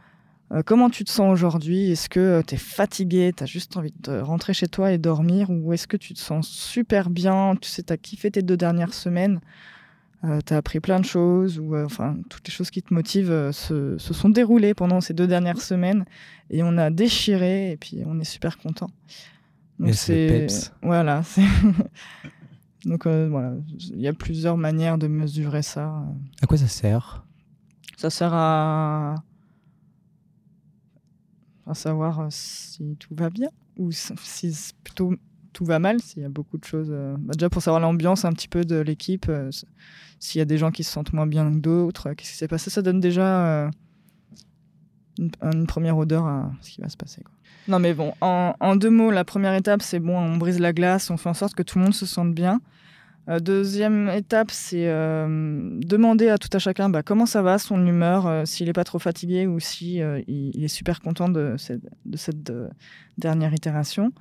Euh, 0.52 0.62
comment 0.64 0.90
tu 0.90 1.04
te 1.04 1.10
sens 1.10 1.32
aujourd'hui? 1.32 1.90
Est-ce 1.90 2.08
que 2.08 2.42
tu 2.46 2.54
es 2.54 2.58
fatigué? 2.58 3.32
Tu 3.36 3.42
as 3.42 3.46
juste 3.46 3.76
envie 3.76 3.94
de 4.00 4.20
rentrer 4.20 4.54
chez 4.54 4.68
toi 4.68 4.92
et 4.92 4.98
dormir? 4.98 5.50
Ou 5.50 5.72
est-ce 5.72 5.86
que 5.86 5.96
tu 5.96 6.14
te 6.14 6.18
sens 6.18 6.48
super 6.48 7.10
bien? 7.10 7.56
Tu 7.60 7.68
sais, 7.68 7.82
tu 7.82 7.92
as 7.92 7.96
kiffé 7.96 8.30
tes 8.30 8.42
deux 8.42 8.56
dernières 8.56 8.94
semaines 8.94 9.40
tu 10.46 10.54
as 10.54 10.56
appris 10.56 10.80
plein 10.80 11.00
de 11.00 11.04
choses 11.04 11.58
ou 11.58 11.74
euh, 11.74 11.84
enfin 11.84 12.16
toutes 12.28 12.46
les 12.46 12.52
choses 12.52 12.70
qui 12.70 12.82
te 12.82 12.94
motivent 12.94 13.30
euh, 13.30 13.52
se, 13.52 13.98
se 13.98 14.14
sont 14.14 14.28
déroulées 14.28 14.74
pendant 14.74 15.00
ces 15.00 15.12
deux 15.12 15.26
dernières 15.26 15.60
semaines 15.60 16.04
et 16.50 16.62
on 16.62 16.78
a 16.78 16.90
déchiré 16.90 17.72
et 17.72 17.76
puis 17.76 18.02
on 18.06 18.18
est 18.20 18.24
super 18.24 18.58
content. 18.58 18.90
Et 19.84 19.92
c'est 19.92 20.46
voilà. 20.82 21.22
Donc 22.84 23.06
euh, 23.06 23.28
voilà, 23.30 23.54
il 23.78 24.00
y 24.00 24.08
a 24.08 24.12
plusieurs 24.12 24.56
manières 24.56 24.98
de 24.98 25.08
mesurer 25.08 25.62
ça. 25.62 26.04
À 26.42 26.46
quoi 26.46 26.58
ça 26.58 26.68
sert? 26.68 27.24
Ça 27.96 28.10
sert 28.10 28.34
à 28.34 29.16
à 31.66 31.74
savoir 31.74 32.26
si 32.30 32.96
tout 32.98 33.14
va 33.14 33.30
bien 33.30 33.48
ou 33.76 33.90
si 33.90 34.72
plutôt 34.82 35.14
tout 35.52 35.64
va 35.64 35.78
mal, 35.78 36.00
s'il 36.00 36.22
y 36.22 36.24
a 36.24 36.28
beaucoup 36.28 36.58
de 36.58 36.64
choses. 36.64 36.90
Bah, 36.90 37.32
déjà 37.32 37.48
pour 37.48 37.62
savoir 37.62 37.80
l'ambiance 37.80 38.24
un 38.24 38.32
petit 38.32 38.48
peu 38.48 38.64
de 38.64 38.76
l'équipe, 38.76 39.30
s'il 40.18 40.38
y 40.38 40.42
a 40.42 40.44
des 40.44 40.58
gens 40.58 40.70
qui 40.70 40.84
se 40.84 40.92
sentent 40.92 41.12
moins 41.12 41.26
bien 41.26 41.50
que 41.50 41.58
d'autres, 41.58 42.12
qu'est-ce 42.14 42.32
qui 42.32 42.36
s'est 42.36 42.48
passé, 42.48 42.70
ça 42.70 42.82
donne 42.82 43.00
déjà 43.00 43.70
une, 45.18 45.66
première 45.66 45.96
odeur 45.96 46.26
à 46.26 46.52
ce 46.60 46.70
qui 46.70 46.80
va 46.80 46.88
se 46.88 46.96
passer. 46.96 47.22
Non 47.68 47.78
mais 47.78 47.94
bon, 47.94 48.12
en, 48.20 48.76
deux 48.76 48.90
mots, 48.90 49.10
la 49.10 49.24
première 49.24 49.54
étape, 49.54 49.82
c'est 49.82 50.00
bon, 50.00 50.18
on 50.18 50.36
brise 50.36 50.60
la 50.60 50.72
glace, 50.72 51.10
on 51.10 51.16
fait 51.16 51.28
en 51.28 51.34
sorte 51.34 51.54
que 51.54 51.62
tout 51.62 51.78
le 51.78 51.84
monde 51.84 51.94
se 51.94 52.06
sente 52.06 52.34
bien. 52.34 52.60
Euh, 53.28 53.38
deuxième 53.40 54.10
étape, 54.10 54.50
c'est 54.50 54.88
euh, 54.88 55.78
demander 55.80 56.28
à 56.28 56.36
tout 56.36 56.50
à 56.52 56.58
chacun 56.58 56.90
bah, 56.90 57.02
comment 57.02 57.24
ça 57.24 57.40
va, 57.40 57.58
son 57.58 57.86
humeur, 57.86 58.26
euh, 58.26 58.44
s'il 58.44 58.66
n'est 58.66 58.74
pas 58.74 58.84
trop 58.84 58.98
fatigué 58.98 59.46
ou 59.46 59.60
si 59.60 60.00
il, 60.28 60.64
est 60.64 60.68
super 60.68 61.00
content 61.00 61.28
de 61.28 61.54
cette, 61.56 61.82
de 62.04 62.16
cette 62.16 62.52
dernière 63.18 63.54
itération. 63.54 64.12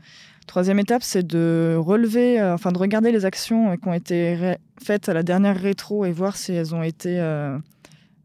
Troisième 0.48 0.79
étape, 0.79 1.03
c'est 1.03 1.25
de 1.25 1.75
relever, 1.77 2.41
enfin 2.41 2.72
de 2.72 2.77
regarder 2.77 3.12
les 3.12 3.25
actions 3.25 3.77
qui 3.77 3.88
ont 3.88 3.93
été 3.93 4.55
faites 4.81 5.07
à 5.07 5.13
la 5.13 5.24
dernière 5.24 5.57
rétro 5.57 6.03
et 6.05 6.12
voir 6.12 6.36
si 6.36 6.51
elles 6.51 6.75
ont 6.75 6.83
été 6.83 7.19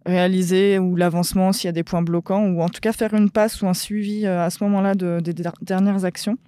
réaliser 0.09 0.79
ou 0.79 0.97
l'avancement 0.97 1.53
s'il 1.53 1.67
y 1.67 1.69
a 1.69 1.73
des 1.73 1.85
points 1.85 2.03
bloquants, 2.03 2.47
ou 2.47 2.63
en 2.63 2.69
tout 2.69 2.81
cas 2.81 2.93
faire 2.93 3.15
une 3.15 3.31
passe 3.31 3.63
ou 3.63 3.69
un 3.69 3.75
suivi 3.75 4.27
euh, 4.27 4.45
à 4.45 4.51
ce 4.51 4.65
moment-là 4.65 4.95
de, 4.95 5.21
des 5.21 5.35
dernières 5.61 6.05
actions. 6.05 6.39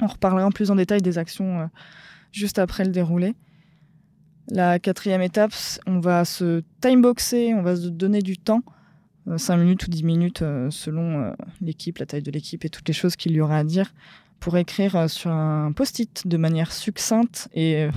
On 0.00 0.06
reparlera 0.06 0.46
en 0.46 0.50
plus 0.50 0.70
en 0.70 0.76
détail 0.76 1.02
des 1.02 1.18
actions 1.18 1.60
euh, 1.60 1.66
juste 2.32 2.58
après 2.58 2.84
le 2.84 2.90
déroulé. 2.90 3.34
La 4.48 4.78
quatrième 4.78 5.22
étape, 5.22 5.52
on 5.86 5.98
va 5.98 6.24
se 6.24 6.62
timeboxer, 6.80 7.54
on 7.54 7.62
va 7.62 7.76
se 7.76 7.88
donner 7.88 8.22
du 8.22 8.38
temps, 8.38 8.62
5 9.36 9.54
euh, 9.54 9.56
minutes 9.62 9.86
ou 9.86 9.90
10 9.90 10.04
minutes 10.04 10.44
selon 10.70 11.34
l'équipe, 11.60 11.98
la 11.98 12.06
taille 12.06 12.22
de 12.22 12.30
l'équipe 12.30 12.64
et 12.64 12.68
toutes 12.68 12.86
les 12.86 12.94
choses 12.94 13.16
qu'il 13.16 13.32
y 13.32 13.40
aura 13.40 13.58
à 13.58 13.64
dire, 13.64 13.92
pour 14.38 14.56
écrire 14.56 15.10
sur 15.10 15.30
un 15.32 15.72
post-it 15.72 16.26
de 16.26 16.36
manière 16.36 16.70
succincte 16.70 17.48
et 17.54 17.88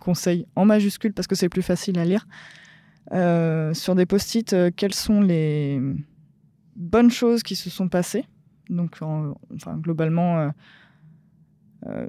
conseil 0.00 0.46
en 0.56 0.64
majuscule 0.64 1.12
parce 1.12 1.26
que 1.26 1.34
c'est 1.34 1.48
plus 1.48 1.62
facile 1.62 1.98
à 1.98 2.04
lire, 2.04 2.26
euh, 3.12 3.74
sur 3.74 3.94
des 3.94 4.06
post-it 4.06 4.52
euh, 4.52 4.70
quelles 4.74 4.94
sont 4.94 5.20
les 5.20 5.80
bonnes 6.76 7.10
choses 7.10 7.42
qui 7.42 7.56
se 7.56 7.70
sont 7.70 7.88
passées? 7.88 8.24
Donc, 8.68 9.00
globalement, 9.78 10.52
euh, 11.86 12.08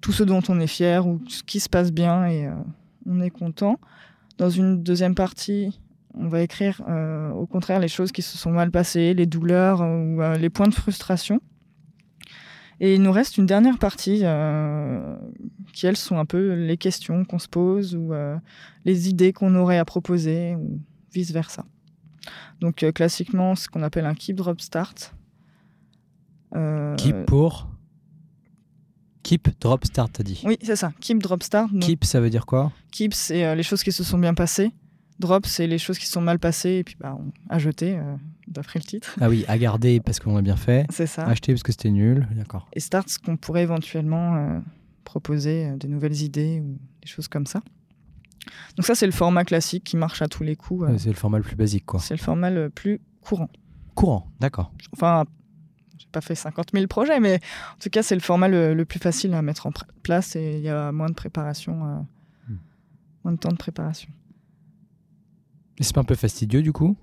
tout 0.00 0.12
ce 0.12 0.22
dont 0.22 0.42
on 0.48 0.60
est 0.60 0.66
fier 0.66 1.06
ou 1.06 1.20
ce 1.28 1.42
qui 1.42 1.60
se 1.60 1.68
passe 1.68 1.92
bien 1.92 2.26
et 2.26 2.48
on 3.06 3.20
est 3.20 3.30
content. 3.30 3.78
Dans 4.38 4.50
une 4.50 4.82
deuxième 4.82 5.14
partie, 5.14 5.80
on 6.14 6.28
va 6.28 6.42
écrire 6.42 6.80
au 7.34 7.46
contraire 7.46 7.80
les 7.80 7.88
choses 7.88 8.12
qui 8.12 8.22
se 8.22 8.36
sont 8.36 8.50
mal 8.50 8.70
passées, 8.70 9.14
les 9.14 9.26
douleurs 9.26 9.80
ou 9.80 10.20
les 10.38 10.50
points 10.50 10.68
de 10.68 10.74
frustration. 10.74 11.40
Et 12.78 12.94
il 12.94 13.02
nous 13.02 13.12
reste 13.12 13.38
une 13.38 13.46
dernière 13.46 13.78
partie 13.78 14.20
euh, 14.22 15.16
qui, 15.72 15.86
elles, 15.86 15.96
sont 15.96 16.18
un 16.18 16.26
peu 16.26 16.52
les 16.54 16.76
questions 16.76 17.24
qu'on 17.24 17.38
se 17.38 17.48
pose 17.48 17.96
ou 17.96 18.12
euh, 18.12 18.36
les 18.84 19.08
idées 19.08 19.32
qu'on 19.32 19.54
aurait 19.54 19.78
à 19.78 19.84
proposer 19.84 20.54
ou 20.56 20.80
vice-versa. 21.12 21.64
Donc, 22.60 22.82
euh, 22.82 22.92
classiquement, 22.92 23.54
ce 23.54 23.68
qu'on 23.68 23.82
appelle 23.82 24.04
un 24.04 24.14
keep 24.14 24.36
drop 24.36 24.60
start. 24.60 25.14
keep 26.98 27.24
pour 27.26 27.68
Keep 29.26 29.60
drop 29.60 29.84
start, 29.84 30.12
t'as 30.12 30.22
dit 30.22 30.40
Oui, 30.44 30.56
c'est 30.62 30.76
ça. 30.76 30.92
Keep 31.00 31.20
drop 31.20 31.42
start. 31.42 31.70
Keep, 31.80 32.04
ça 32.04 32.20
veut 32.20 32.30
dire 32.30 32.46
quoi? 32.46 32.70
Keep, 32.92 33.12
c'est 33.12 33.56
les 33.56 33.62
choses 33.64 33.82
qui 33.82 33.90
se 33.90 34.04
sont 34.04 34.18
bien 34.18 34.34
passées. 34.34 34.70
Drop, 35.18 35.46
c'est 35.46 35.66
les 35.66 35.78
choses 35.78 35.98
qui 35.98 36.06
sont 36.06 36.20
mal 36.20 36.38
passées 36.38 36.74
et 36.74 36.84
puis 36.84 36.94
bah, 37.00 37.18
à 37.48 37.58
jeter 37.58 37.98
d'après 38.48 38.78
le 38.78 38.84
titre. 38.84 39.16
Ah 39.20 39.28
oui, 39.28 39.44
à 39.48 39.58
garder 39.58 40.00
parce 40.00 40.20
qu'on 40.20 40.36
a 40.36 40.42
bien 40.42 40.56
fait. 40.56 40.86
C'est 40.90 41.06
ça. 41.06 41.26
Acheter 41.26 41.52
parce 41.52 41.62
que 41.62 41.72
c'était 41.72 41.90
nul, 41.90 42.26
d'accord. 42.34 42.68
Et 42.72 42.80
start, 42.80 43.08
ce 43.08 43.18
qu'on 43.18 43.36
pourrait 43.36 43.62
éventuellement 43.62 44.36
euh, 44.36 44.58
proposer, 45.04 45.66
euh, 45.66 45.76
des 45.76 45.88
nouvelles 45.88 46.22
idées 46.22 46.60
ou 46.60 46.78
des 47.02 47.08
choses 47.08 47.28
comme 47.28 47.46
ça. 47.46 47.62
Donc 48.76 48.86
ça, 48.86 48.94
c'est 48.94 49.06
le 49.06 49.12
format 49.12 49.44
classique 49.44 49.84
qui 49.84 49.96
marche 49.96 50.22
à 50.22 50.28
tous 50.28 50.44
les 50.44 50.56
coups. 50.56 50.88
Euh. 50.88 50.98
c'est 50.98 51.08
le 51.08 51.14
format 51.14 51.38
le 51.38 51.44
plus 51.44 51.56
basique, 51.56 51.84
quoi. 51.84 52.00
C'est 52.00 52.14
le 52.14 52.22
format 52.22 52.50
le 52.50 52.70
plus 52.70 53.00
courant. 53.20 53.50
Courant, 53.94 54.30
d'accord. 54.40 54.72
Enfin, 54.92 55.24
pas 56.16 56.22
fait 56.22 56.34
50 56.34 56.70
000 56.72 56.86
projets, 56.86 57.20
mais 57.20 57.40
en 57.74 57.78
tout 57.78 57.90
cas, 57.90 58.02
c'est 58.02 58.14
le 58.14 58.22
format 58.22 58.48
le, 58.48 58.84
plus 58.84 58.98
facile 58.98 59.34
à 59.34 59.42
mettre 59.42 59.66
en 59.66 59.72
place 60.02 60.34
et 60.34 60.56
il 60.56 60.62
y 60.62 60.70
a 60.70 60.92
moins 60.92 61.08
de 61.08 61.14
préparation, 61.14 62.06
hmm. 62.48 62.56
moins 63.22 63.32
de 63.32 63.38
temps 63.38 63.50
de 63.50 63.56
préparation. 63.56 64.08
Et 65.78 65.82
c'est 65.82 65.94
pas 65.94 66.00
un 66.00 66.04
peu 66.04 66.14
fastidieux 66.14 66.62
du 66.62 66.72
coup? 66.72 66.96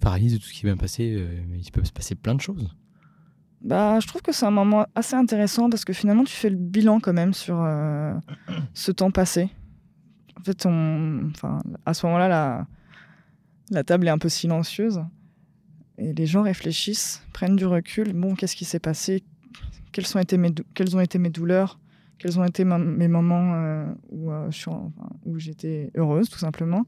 Paralyse 0.00 0.32
de 0.32 0.38
tout 0.38 0.44
ce 0.44 0.54
qui 0.54 0.64
va 0.64 0.74
passer, 0.76 1.14
euh, 1.14 1.28
il 1.62 1.70
peut 1.72 1.84
se 1.84 1.92
passer 1.92 2.14
plein 2.14 2.34
de 2.34 2.40
choses. 2.40 2.74
Bah, 3.60 4.00
je 4.00 4.06
trouve 4.06 4.22
que 4.22 4.32
c'est 4.32 4.46
un 4.46 4.50
moment 4.50 4.86
assez 4.94 5.14
intéressant 5.14 5.68
parce 5.68 5.84
que 5.84 5.92
finalement, 5.92 6.24
tu 6.24 6.34
fais 6.34 6.50
le 6.50 6.56
bilan 6.56 7.00
quand 7.00 7.12
même 7.12 7.34
sur 7.34 7.60
euh, 7.60 8.14
ce 8.74 8.92
temps 8.92 9.10
passé. 9.10 9.50
En 10.40 10.42
fait, 10.42 10.64
on, 10.66 11.30
enfin, 11.30 11.60
à 11.84 11.92
ce 11.92 12.06
moment-là, 12.06 12.28
la, 12.28 12.66
la 13.70 13.84
table 13.84 14.06
est 14.06 14.10
un 14.10 14.18
peu 14.18 14.28
silencieuse 14.30 15.02
et 15.98 16.12
les 16.12 16.26
gens 16.26 16.42
réfléchissent, 16.42 17.22
prennent 17.32 17.56
du 17.56 17.66
recul. 17.66 18.12
Bon, 18.12 18.34
qu'est-ce 18.34 18.56
qui 18.56 18.64
s'est 18.64 18.80
passé? 18.80 19.22
Quelles, 19.92 20.06
sont 20.06 20.18
été 20.18 20.36
mes 20.36 20.52
quelles 20.74 20.96
ont 20.96 21.00
été 21.00 21.18
mes 21.18 21.30
douleurs? 21.30 21.78
Quels 22.18 22.38
ont 22.38 22.44
été 22.44 22.64
mes 22.64 23.08
moments 23.08 23.54
euh, 23.54 23.86
où, 24.10 24.30
où 25.24 25.38
j'étais 25.38 25.90
heureuse, 25.96 26.28
tout 26.28 26.38
simplement, 26.38 26.86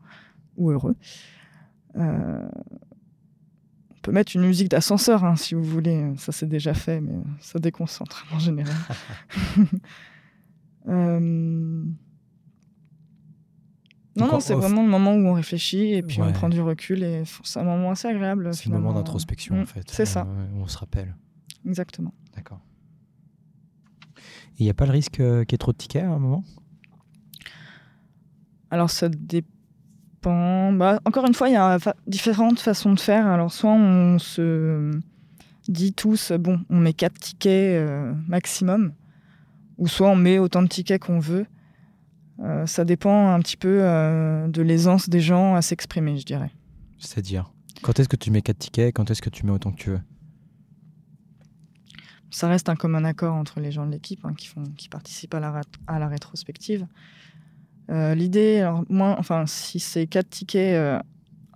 ou 0.57 0.71
heureux 0.71 0.97
peut 4.07 4.13
mettre 4.13 4.37
une 4.37 4.43
musique 4.43 4.69
d'ascenseur 4.69 5.25
hein, 5.25 5.35
si 5.35 5.57
vous 5.57 5.65
voulez. 5.65 6.13
Ça, 6.17 6.31
c'est 6.31 6.47
déjà 6.47 6.75
fait, 6.75 7.01
mais 7.01 7.19
ça 7.41 7.59
déconcentre 7.59 8.25
en 8.33 8.39
général. 8.39 8.77
Euh, 14.17 14.21
non, 14.21 14.33
non, 14.33 14.41
c'est 14.41 14.55
vraiment 14.55 14.83
le 14.83 14.89
moment 14.89 15.15
où 15.15 15.27
on 15.27 15.35
réfléchit 15.35 15.95
et 15.95 16.03
puis 16.03 16.21
on 16.23 16.33
prend 16.33 16.49
du 16.49 16.61
recul 16.61 17.03
et 17.03 17.23
c'est 17.45 17.61
un 17.61 17.65
moment 17.65 17.91
assez 17.91 18.09
agréable. 18.09 18.53
C'est 18.55 18.69
un 18.69 18.73
moment 18.73 18.95
d'introspection 18.95 19.57
en 19.57 19.63
mm, 19.63 19.67
fait. 19.67 19.91
C'est 19.91 20.07
ça. 20.07 20.27
on 20.55 20.67
se 20.67 20.79
rappelle. 20.79 21.15
Exactement. 21.67 22.15
D'accord. 22.35 22.61
Il 24.59 24.65
n'y 24.65 24.71
a 24.71 24.75
pas 24.75 24.87
le 24.87 24.93
risque 24.93 25.21
euh, 25.21 25.45
qu'il 25.45 25.53
y 25.53 25.57
ait 25.57 25.59
trop 25.59 25.73
de 25.73 25.77
tickets 25.77 26.05
à 26.05 26.09
un 26.09 26.19
moment? 26.19 26.45
Alors 28.71 28.91
ça 28.91 29.09
dépend 29.09 29.51
bah, 30.73 31.01
encore 31.05 31.27
une 31.27 31.35
fois, 31.35 31.49
il 31.49 31.53
y 31.53 31.57
a 31.57 31.79
différentes 32.07 32.59
façons 32.59 32.93
de 32.93 33.01
faire. 33.01 33.27
Alors, 33.27 33.53
soit 33.53 33.73
on 33.73 34.19
se 34.19 34.91
dit 35.69 35.93
tous, 35.93 36.33
bon, 36.33 36.61
on 36.71 36.79
met 36.79 36.93
quatre 36.93 37.19
tickets 37.19 37.89
euh, 37.89 38.13
maximum, 38.29 38.93
ou 39.79 39.89
soit 39.89 40.09
on 40.09 40.17
met 40.17 40.39
autant 40.39 40.63
de 40.63 40.69
tickets 40.69 41.03
qu'on 41.03 41.19
veut. 41.19 41.47
Euh, 42.41 42.67
ça 42.67 42.85
dépend 42.85 43.29
un 43.29 43.41
petit 43.41 43.57
peu 43.57 43.79
euh, 43.81 44.49
de 44.49 44.63
l'aisance 44.63 45.09
des 45.09 45.21
gens 45.21 45.55
à 45.55 45.63
s'exprimer, 45.63 46.19
je 46.19 46.27
dirais. 46.27 46.51
C'est-à-dire 46.99 47.51
Quand 47.83 47.99
est-ce 47.99 48.09
que 48.09 48.17
tu 48.17 48.31
mets 48.31 48.43
quatre 48.43 48.59
tickets 48.59 48.95
Quand 48.95 49.11
est-ce 49.11 49.23
que 49.23 49.31
tu 49.31 49.47
mets 49.47 49.53
autant 49.53 49.73
que 49.73 49.79
tu 49.79 49.91
veux? 49.91 50.01
Ça 52.31 52.49
reste 52.49 52.69
un 52.69 52.77
commun 52.77 53.05
accord 53.05 53.35
entre 53.35 53.61
les 53.61 53.71
gens 53.71 53.87
de 53.87 53.93
l'équipe 53.93 54.25
hein, 54.25 54.35
qui, 54.37 54.51
qui 54.77 54.89
participent 54.89 55.35
à 55.35 55.41
la, 55.41 55.63
à 55.87 55.99
la 55.99 56.09
rétrospective. 56.09 56.87
Euh, 57.91 58.15
l'idée, 58.15 58.61
alors 58.61 58.85
moins, 58.89 59.17
enfin, 59.19 59.47
si 59.47 59.81
c'est 59.81 60.07
quatre 60.07 60.29
tickets 60.29 61.03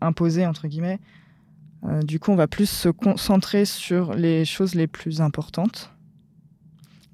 imposés 0.00 0.46
entre 0.46 0.68
guillemets, 0.68 1.00
du 2.02 2.20
coup, 2.20 2.30
on 2.30 2.36
va 2.36 2.46
plus 2.46 2.68
se 2.68 2.90
concentrer 2.90 3.64
sur 3.64 4.14
les 4.14 4.44
choses 4.44 4.74
les 4.74 4.86
plus 4.86 5.20
importantes. 5.20 5.92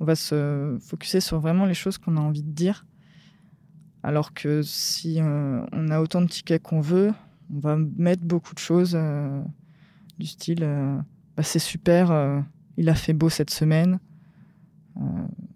On 0.00 0.04
va 0.04 0.16
se 0.16 0.76
focuser 0.80 1.20
sur 1.20 1.40
vraiment 1.40 1.66
les 1.66 1.74
choses 1.74 1.98
qu'on 1.98 2.16
a 2.16 2.20
envie 2.20 2.42
de 2.42 2.50
dire. 2.50 2.84
Alors 4.06 4.32
que 4.32 4.62
si 4.62 5.18
on 5.20 5.90
a 5.90 6.00
autant 6.00 6.22
de 6.22 6.28
tickets 6.28 6.62
qu'on 6.62 6.80
veut, 6.80 7.12
on 7.54 7.58
va 7.58 7.76
mettre 7.76 8.22
beaucoup 8.22 8.54
de 8.54 8.58
choses 8.58 8.96
du 10.18 10.26
style 10.26 10.60
bah, 11.36 11.42
c'est 11.42 11.58
super, 11.58 12.42
il 12.76 12.88
a 12.88 12.94
fait 12.94 13.12
beau 13.12 13.28
cette 13.28 13.50
semaine, 13.50 13.98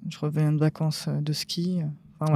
je 0.09 0.19
reviens 0.19 0.53
de 0.53 0.59
vacances 0.59 1.09
de 1.09 1.33
ski 1.33 1.83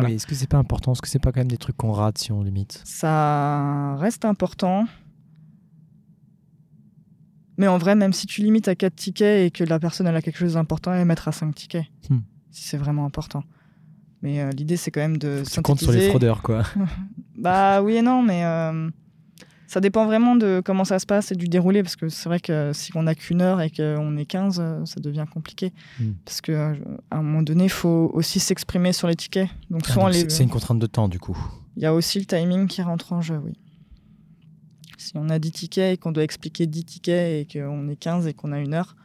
est-ce 0.06 0.26
que 0.26 0.35
c'est 0.35 0.49
pas 0.49 0.59
important? 0.59 0.92
Est-ce 0.92 1.02
que 1.02 1.09
c'est 1.09 1.18
pas 1.18 1.33
quand 1.33 1.40
même 1.40 1.50
des 1.50 1.59
trucs 1.59 1.76
qu'on 1.76 1.92
rate 1.92 2.18
si 2.18 2.33
on 2.33 2.42
limite? 2.42 2.80
Ça 2.85 3.97
reste 3.97 4.25
important. 4.25 4.87
Mais 7.59 7.68
en 7.68 7.78
vrai, 7.78 7.94
même 7.94 8.12
si 8.12 8.26
tu 8.26 8.42
limites 8.42 8.66
à 8.66 8.75
4 8.75 8.94
tickets 8.97 9.47
et 9.47 9.50
que 9.50 9.62
la 9.62 9.78
personne 9.78 10.06
elle 10.06 10.16
a 10.16 10.23
quelque 10.23 10.38
chose 10.38 10.54
d'important, 10.54 10.92
elle 10.92 11.04
mettra 11.04 11.33
5 11.33 11.54
tickets. 11.54 11.87
Hmm. 12.09 12.21
Si 12.50 12.64
c'est 12.64 12.78
vraiment 12.78 13.04
important. 13.04 13.44
Mais 14.24 14.40
euh, 14.40 14.50
l'idée, 14.52 14.78
c'est 14.78 14.90
quand 14.90 15.02
même 15.02 15.18
de. 15.18 15.42
Tu 15.48 15.60
comptes 15.60 15.80
sur 15.80 15.92
les 15.92 16.08
fraudeurs, 16.08 16.40
quoi. 16.40 16.62
bah 17.36 17.82
oui 17.82 17.96
et 17.96 18.02
non, 18.02 18.22
mais. 18.22 18.42
Euh, 18.44 18.88
ça 19.66 19.80
dépend 19.80 20.06
vraiment 20.06 20.34
de 20.34 20.62
comment 20.64 20.84
ça 20.84 20.98
se 20.98 21.04
passe 21.04 21.32
et 21.32 21.34
du 21.34 21.46
déroulé, 21.46 21.82
parce 21.82 21.96
que 21.96 22.08
c'est 22.08 22.28
vrai 22.28 22.40
que 22.40 22.72
si 22.72 22.90
on 22.96 23.02
n'a 23.02 23.14
qu'une 23.14 23.42
heure 23.42 23.60
et 23.60 23.70
qu'on 23.70 24.16
est 24.16 24.24
15, 24.24 24.60
euh, 24.60 24.84
ça 24.86 25.00
devient 25.00 25.26
compliqué. 25.30 25.72
Hmm. 26.00 26.12
Parce 26.24 26.40
qu'à 26.40 26.72
un 27.10 27.22
moment 27.22 27.42
donné, 27.42 27.64
il 27.64 27.70
faut 27.70 28.10
aussi 28.14 28.40
s'exprimer 28.40 28.94
sur 28.94 29.08
les 29.08 29.16
tickets. 29.16 29.48
Donc, 29.68 29.82
ah, 29.94 30.10
C'est 30.28 30.44
une 30.44 30.48
contrainte 30.48 30.78
de 30.78 30.86
temps, 30.86 31.08
du 31.08 31.18
coup. 31.18 31.36
Il 31.76 31.82
y 31.82 31.86
a 31.86 31.92
aussi 31.92 32.18
le 32.18 32.24
timing 32.24 32.66
qui 32.66 32.80
rentre 32.80 33.12
en 33.12 33.20
jeu, 33.20 33.38
oui. 33.44 33.52
Si 34.96 35.12
on 35.16 35.28
a 35.28 35.38
10 35.38 35.52
tickets 35.52 35.94
et 35.94 35.98
qu'on 35.98 36.12
doit 36.12 36.24
expliquer 36.24 36.66
10 36.66 36.84
tickets 36.84 37.52
et 37.52 37.60
qu'on 37.60 37.88
est 37.88 37.96
15 37.96 38.26
et 38.26 38.32
qu'on 38.32 38.52
a 38.52 38.58
une 38.58 38.72
heure, 38.72 38.96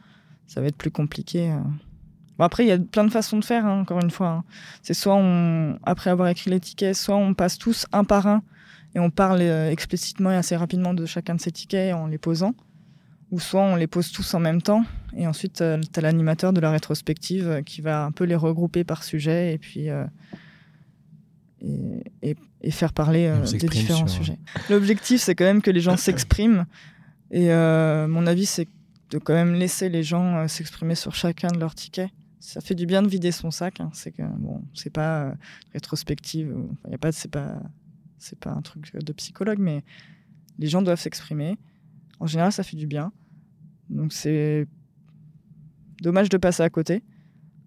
ça 0.46 0.62
va 0.62 0.68
être 0.68 0.76
plus 0.76 0.90
compliqué. 0.90 1.52
Bon, 2.40 2.46
après, 2.46 2.64
il 2.64 2.68
y 2.68 2.72
a 2.72 2.78
plein 2.78 3.04
de 3.04 3.10
façons 3.10 3.38
de 3.38 3.44
faire, 3.44 3.66
hein, 3.66 3.80
encore 3.80 4.00
une 4.00 4.10
fois. 4.10 4.28
Hein. 4.28 4.44
C'est 4.82 4.94
soit 4.94 5.14
on, 5.14 5.78
après 5.84 6.10
avoir 6.10 6.26
écrit 6.28 6.50
les 6.50 6.58
tickets, 6.58 6.96
soit 6.96 7.14
on 7.16 7.34
passe 7.34 7.58
tous 7.58 7.86
un 7.92 8.02
par 8.02 8.26
un 8.26 8.42
et 8.96 8.98
on 8.98 9.10
parle 9.10 9.42
explicitement 9.42 10.32
et 10.32 10.36
assez 10.36 10.56
rapidement 10.56 10.94
de 10.94 11.06
chacun 11.06 11.36
de 11.36 11.40
ces 11.40 11.52
tickets 11.52 11.94
en 11.94 12.08
les 12.08 12.18
posant 12.18 12.54
ou 13.30 13.38
soit 13.38 13.62
on 13.62 13.76
les 13.76 13.86
pose 13.86 14.10
tous 14.10 14.34
en 14.34 14.40
même 14.40 14.60
temps, 14.60 14.84
et 15.16 15.26
ensuite 15.26 15.54
tu 15.54 15.62
as 15.62 16.00
l'animateur 16.00 16.52
de 16.52 16.60
la 16.60 16.70
rétrospective 16.70 17.48
euh, 17.48 17.62
qui 17.62 17.80
va 17.80 18.04
un 18.04 18.12
peu 18.12 18.24
les 18.24 18.34
regrouper 18.34 18.84
par 18.84 19.04
sujet, 19.04 19.54
et 19.54 19.58
puis 19.58 19.88
euh, 19.88 20.04
et, 22.22 22.36
faire 22.70 22.92
parler 22.92 23.26
euh, 23.26 23.44
des 23.46 23.68
différents 23.68 24.06
sujets. 24.06 24.38
L'objectif, 24.68 25.20
c'est 25.20 25.34
quand 25.34 25.44
même 25.44 25.62
que 25.62 25.70
les 25.70 25.80
gens 25.80 25.96
s'expriment, 25.96 26.66
et 27.30 27.48
mon 27.50 28.26
avis, 28.26 28.46
c'est 28.46 28.66
de 29.10 29.18
quand 29.18 29.34
même 29.34 29.54
laisser 29.54 29.88
les 29.88 30.02
gens 30.02 30.46
s'exprimer 30.48 30.96
sur 30.96 31.14
chacun 31.14 31.48
de 31.48 31.58
leurs 31.58 31.74
tickets. 31.74 32.10
Ça 32.40 32.62
fait 32.62 32.74
du 32.74 32.86
bien 32.86 33.02
de 33.02 33.08
vider 33.08 33.32
son 33.32 33.50
sac. 33.50 33.80
Hein. 33.80 33.90
C'est 33.92 34.12
que 34.12 34.22
bon, 34.22 34.62
c'est 34.74 34.90
pas 34.90 35.34
rétrospective. 35.72 36.56
Il 36.86 36.90
y 36.90 36.94
a 36.94 36.98
pas, 36.98 37.12
c'est 37.12 37.30
pas, 37.30 37.62
c'est 38.18 38.38
pas 38.38 38.50
un 38.50 38.62
truc 38.62 38.96
de 38.96 39.12
psychologue, 39.12 39.58
mais 39.58 39.84
les 40.58 40.66
gens 40.66 40.80
doivent 40.80 41.00
s'exprimer. 41.00 41.58
En 42.18 42.26
général, 42.26 42.50
ça 42.50 42.62
fait 42.62 42.76
du 42.76 42.86
bien. 42.86 43.12
Donc 43.90 44.12
c'est 44.12 44.66
dommage 46.00 46.30
de 46.30 46.38
passer 46.38 46.62
à 46.62 46.70
côté. 46.70 47.02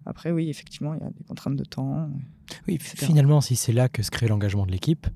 Après, 0.06 0.32
oui, 0.32 0.50
effectivement, 0.50 0.94
il 0.94 1.00
y 1.00 1.04
a 1.04 1.10
des 1.10 1.24
contraintes 1.24 1.56
de 1.56 1.64
temps. 1.64 2.10
Oui, 2.66 2.78
finalement, 2.80 3.40
si 3.40 3.56
c'est 3.56 3.72
là 3.72 3.88
que 3.88 4.02
se 4.02 4.10
crée 4.10 4.26
l'engagement 4.26 4.66
de 4.66 4.72
l'équipe, 4.72 5.06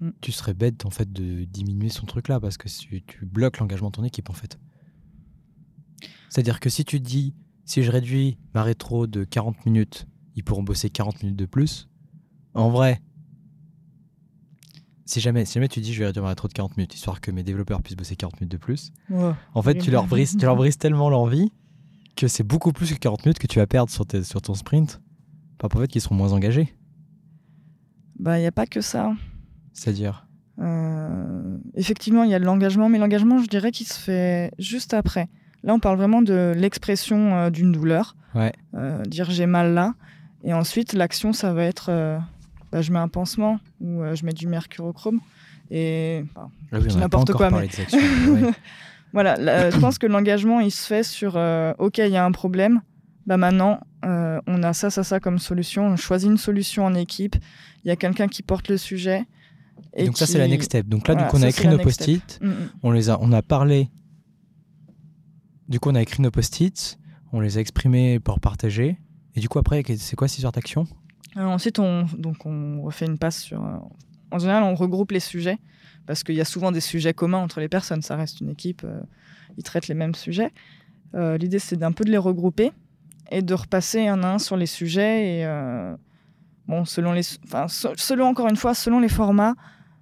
mm. 0.00 0.10
tu 0.20 0.32
serais 0.32 0.54
bête 0.54 0.86
en 0.86 0.90
fait 0.90 1.12
de 1.12 1.44
diminuer 1.44 1.88
son 1.88 2.06
truc 2.06 2.28
là 2.28 2.40
parce 2.40 2.56
que 2.56 2.68
tu, 2.68 3.02
tu 3.02 3.26
bloques 3.26 3.58
l'engagement 3.58 3.88
de 3.88 3.96
ton 3.96 4.04
équipe 4.04 4.30
en 4.30 4.34
fait. 4.34 4.58
C'est-à-dire 6.30 6.58
que 6.58 6.70
si 6.70 6.84
tu 6.84 7.00
dis, 7.00 7.34
si 7.64 7.82
je 7.82 7.90
réduis 7.90 8.38
ma 8.54 8.62
rétro 8.62 9.06
de 9.06 9.24
40 9.24 9.66
minutes, 9.66 10.06
ils 10.36 10.44
pourront 10.44 10.62
bosser 10.62 10.90
40 10.90 11.22
minutes 11.22 11.38
de 11.38 11.46
plus. 11.46 11.88
En 12.54 12.70
vrai, 12.70 13.00
si 15.06 15.20
jamais, 15.20 15.44
si 15.44 15.54
jamais 15.54 15.68
tu 15.68 15.80
dis 15.80 15.92
je 15.92 16.00
vais 16.00 16.06
réduire 16.06 16.22
ma 16.22 16.30
rétro 16.30 16.48
de 16.48 16.52
40 16.52 16.76
minutes, 16.76 16.94
histoire 16.94 17.20
que 17.20 17.30
mes 17.30 17.42
développeurs 17.42 17.82
puissent 17.82 17.96
bosser 17.96 18.16
40 18.16 18.40
minutes 18.40 18.52
de 18.52 18.56
plus, 18.56 18.92
en 19.10 19.62
fait, 19.62 19.78
tu 19.78 19.90
leur, 19.90 20.06
brises, 20.06 20.36
tu 20.36 20.44
leur 20.44 20.56
brises 20.56 20.78
tellement 20.78 21.10
l'envie 21.10 21.52
que 22.16 22.28
c'est 22.28 22.44
beaucoup 22.44 22.72
plus 22.72 22.92
que 22.92 22.98
40 22.98 23.26
minutes 23.26 23.38
que 23.38 23.46
tu 23.46 23.58
vas 23.58 23.66
perdre 23.66 23.90
sur, 23.90 24.04
sur 24.22 24.40
ton 24.40 24.54
sprint 24.54 25.00
par 25.58 25.74
au 25.74 25.80
fait 25.80 25.88
qu'ils 25.88 26.00
seront 26.00 26.14
moins 26.14 26.32
engagés. 26.32 26.74
Bah, 28.18 28.38
il 28.38 28.42
n'y 28.42 28.46
a 28.46 28.52
pas 28.52 28.66
que 28.66 28.80
ça. 28.80 29.14
C'est-à-dire 29.72 30.26
euh, 30.60 31.58
Effectivement, 31.74 32.22
il 32.22 32.30
y 32.30 32.34
a 32.34 32.38
de 32.38 32.44
l'engagement, 32.44 32.88
mais 32.88 32.98
l'engagement, 32.98 33.38
je 33.38 33.48
dirais 33.48 33.72
qu'il 33.72 33.86
se 33.86 33.98
fait 33.98 34.52
juste 34.58 34.94
après. 34.94 35.28
Là, 35.64 35.74
on 35.74 35.80
parle 35.80 35.96
vraiment 35.96 36.22
de 36.22 36.52
l'expression 36.56 37.34
euh, 37.34 37.50
d'une 37.50 37.72
douleur. 37.72 38.14
Ouais. 38.34 38.52
Euh, 38.74 39.02
dire 39.02 39.30
j'ai 39.30 39.46
mal 39.46 39.74
là. 39.74 39.94
Et 40.44 40.52
ensuite, 40.52 40.92
l'action, 40.92 41.32
ça 41.32 41.52
va 41.52 41.64
être 41.64 41.90
bah, 42.74 42.82
je 42.82 42.90
mets 42.90 42.98
un 42.98 43.06
pansement 43.06 43.60
ou 43.80 44.02
euh, 44.02 44.16
je 44.16 44.26
mets 44.26 44.32
du 44.32 44.48
mercurochrome 44.48 45.20
et 45.70 46.24
ah 46.34 46.48
n'importe 46.96 47.32
quoi. 47.32 47.48
Mais... 47.48 47.68
voilà, 49.12 49.70
je 49.70 49.78
pense 49.78 49.96
que 49.96 50.08
l'engagement 50.08 50.58
il 50.58 50.72
se 50.72 50.84
fait 50.84 51.04
sur 51.04 51.34
euh, 51.36 51.72
ok, 51.78 51.98
il 51.98 52.08
y 52.08 52.16
a 52.16 52.24
un 52.24 52.32
problème. 52.32 52.80
Bah 53.28 53.36
maintenant, 53.36 53.78
euh, 54.04 54.40
on 54.48 54.64
a 54.64 54.72
ça, 54.72 54.90
ça, 54.90 55.04
ça 55.04 55.20
comme 55.20 55.38
solution. 55.38 55.86
On 55.86 55.96
choisit 55.96 56.28
une 56.28 56.36
solution 56.36 56.84
en 56.84 56.94
équipe. 56.94 57.36
Il 57.84 57.88
y 57.88 57.90
a 57.92 57.96
quelqu'un 57.96 58.26
qui 58.26 58.42
porte 58.42 58.66
le 58.68 58.76
sujet. 58.76 59.24
Et 59.94 60.06
donc 60.06 60.18
ça 60.18 60.26
c'est 60.26 60.38
la 60.38 60.48
next 60.48 60.66
step. 60.66 60.88
Donc 60.88 61.06
là, 61.06 61.14
du 61.14 61.24
coup, 61.26 61.36
on 61.36 61.42
a 61.42 61.48
écrit 61.48 61.68
nos 61.68 61.78
post-it. 61.78 62.40
Mm, 62.42 62.48
mm. 62.48 62.54
On 62.82 62.90
les 62.90 63.08
a, 63.08 63.18
on 63.20 63.30
a 63.30 63.40
parlé. 63.40 63.88
Du 65.68 65.80
coup, 65.80 65.90
on 65.90 65.94
a 65.94 66.02
écrit 66.02 66.22
nos 66.22 66.30
post-it. 66.30 66.98
On 67.32 67.40
les 67.40 67.58
a 67.58 67.60
exprimés 67.60 68.20
pour 68.20 68.40
partager. 68.40 68.98
Et 69.34 69.40
du 69.40 69.48
coup, 69.48 69.58
après, 69.58 69.82
c'est 69.96 70.16
quoi 70.16 70.28
ces 70.28 70.42
sortes 70.42 70.54
d'actions 70.54 70.86
euh, 71.36 71.42
ensuite, 71.42 71.78
on, 71.78 72.04
donc 72.16 72.46
on 72.46 72.82
refait 72.82 73.06
une 73.06 73.18
passe 73.18 73.42
sur. 73.42 73.64
Euh, 73.64 73.76
en 74.30 74.38
général, 74.38 74.62
on 74.62 74.74
regroupe 74.74 75.10
les 75.12 75.20
sujets 75.20 75.58
parce 76.06 76.22
qu'il 76.22 76.34
y 76.34 76.40
a 76.40 76.44
souvent 76.44 76.70
des 76.70 76.80
sujets 76.80 77.14
communs 77.14 77.38
entre 77.38 77.60
les 77.60 77.68
personnes. 77.68 78.02
Ça 78.02 78.16
reste 78.16 78.40
une 78.40 78.50
équipe, 78.50 78.82
euh, 78.84 79.00
ils 79.56 79.62
traitent 79.62 79.88
les 79.88 79.94
mêmes 79.94 80.14
sujets. 80.14 80.52
L'idée, 81.16 81.60
c'est 81.60 81.76
d'un 81.76 81.92
peu 81.92 82.02
de 82.02 82.10
les 82.10 82.18
regrouper 82.18 82.72
et 83.30 83.40
de 83.40 83.54
repasser 83.54 84.08
un 84.08 84.24
à 84.24 84.34
un 84.34 84.38
sur 84.40 84.56
les 84.56 84.66
sujets. 84.66 85.38
Et 85.38 85.46
bon, 86.66 86.84
selon 86.84 87.12
les, 87.12 87.22
enfin, 87.44 87.68
selon 87.68 88.26
encore 88.26 88.48
une 88.48 88.56
fois, 88.56 88.74
selon 88.74 88.98
les 88.98 89.08
formats, 89.08 89.54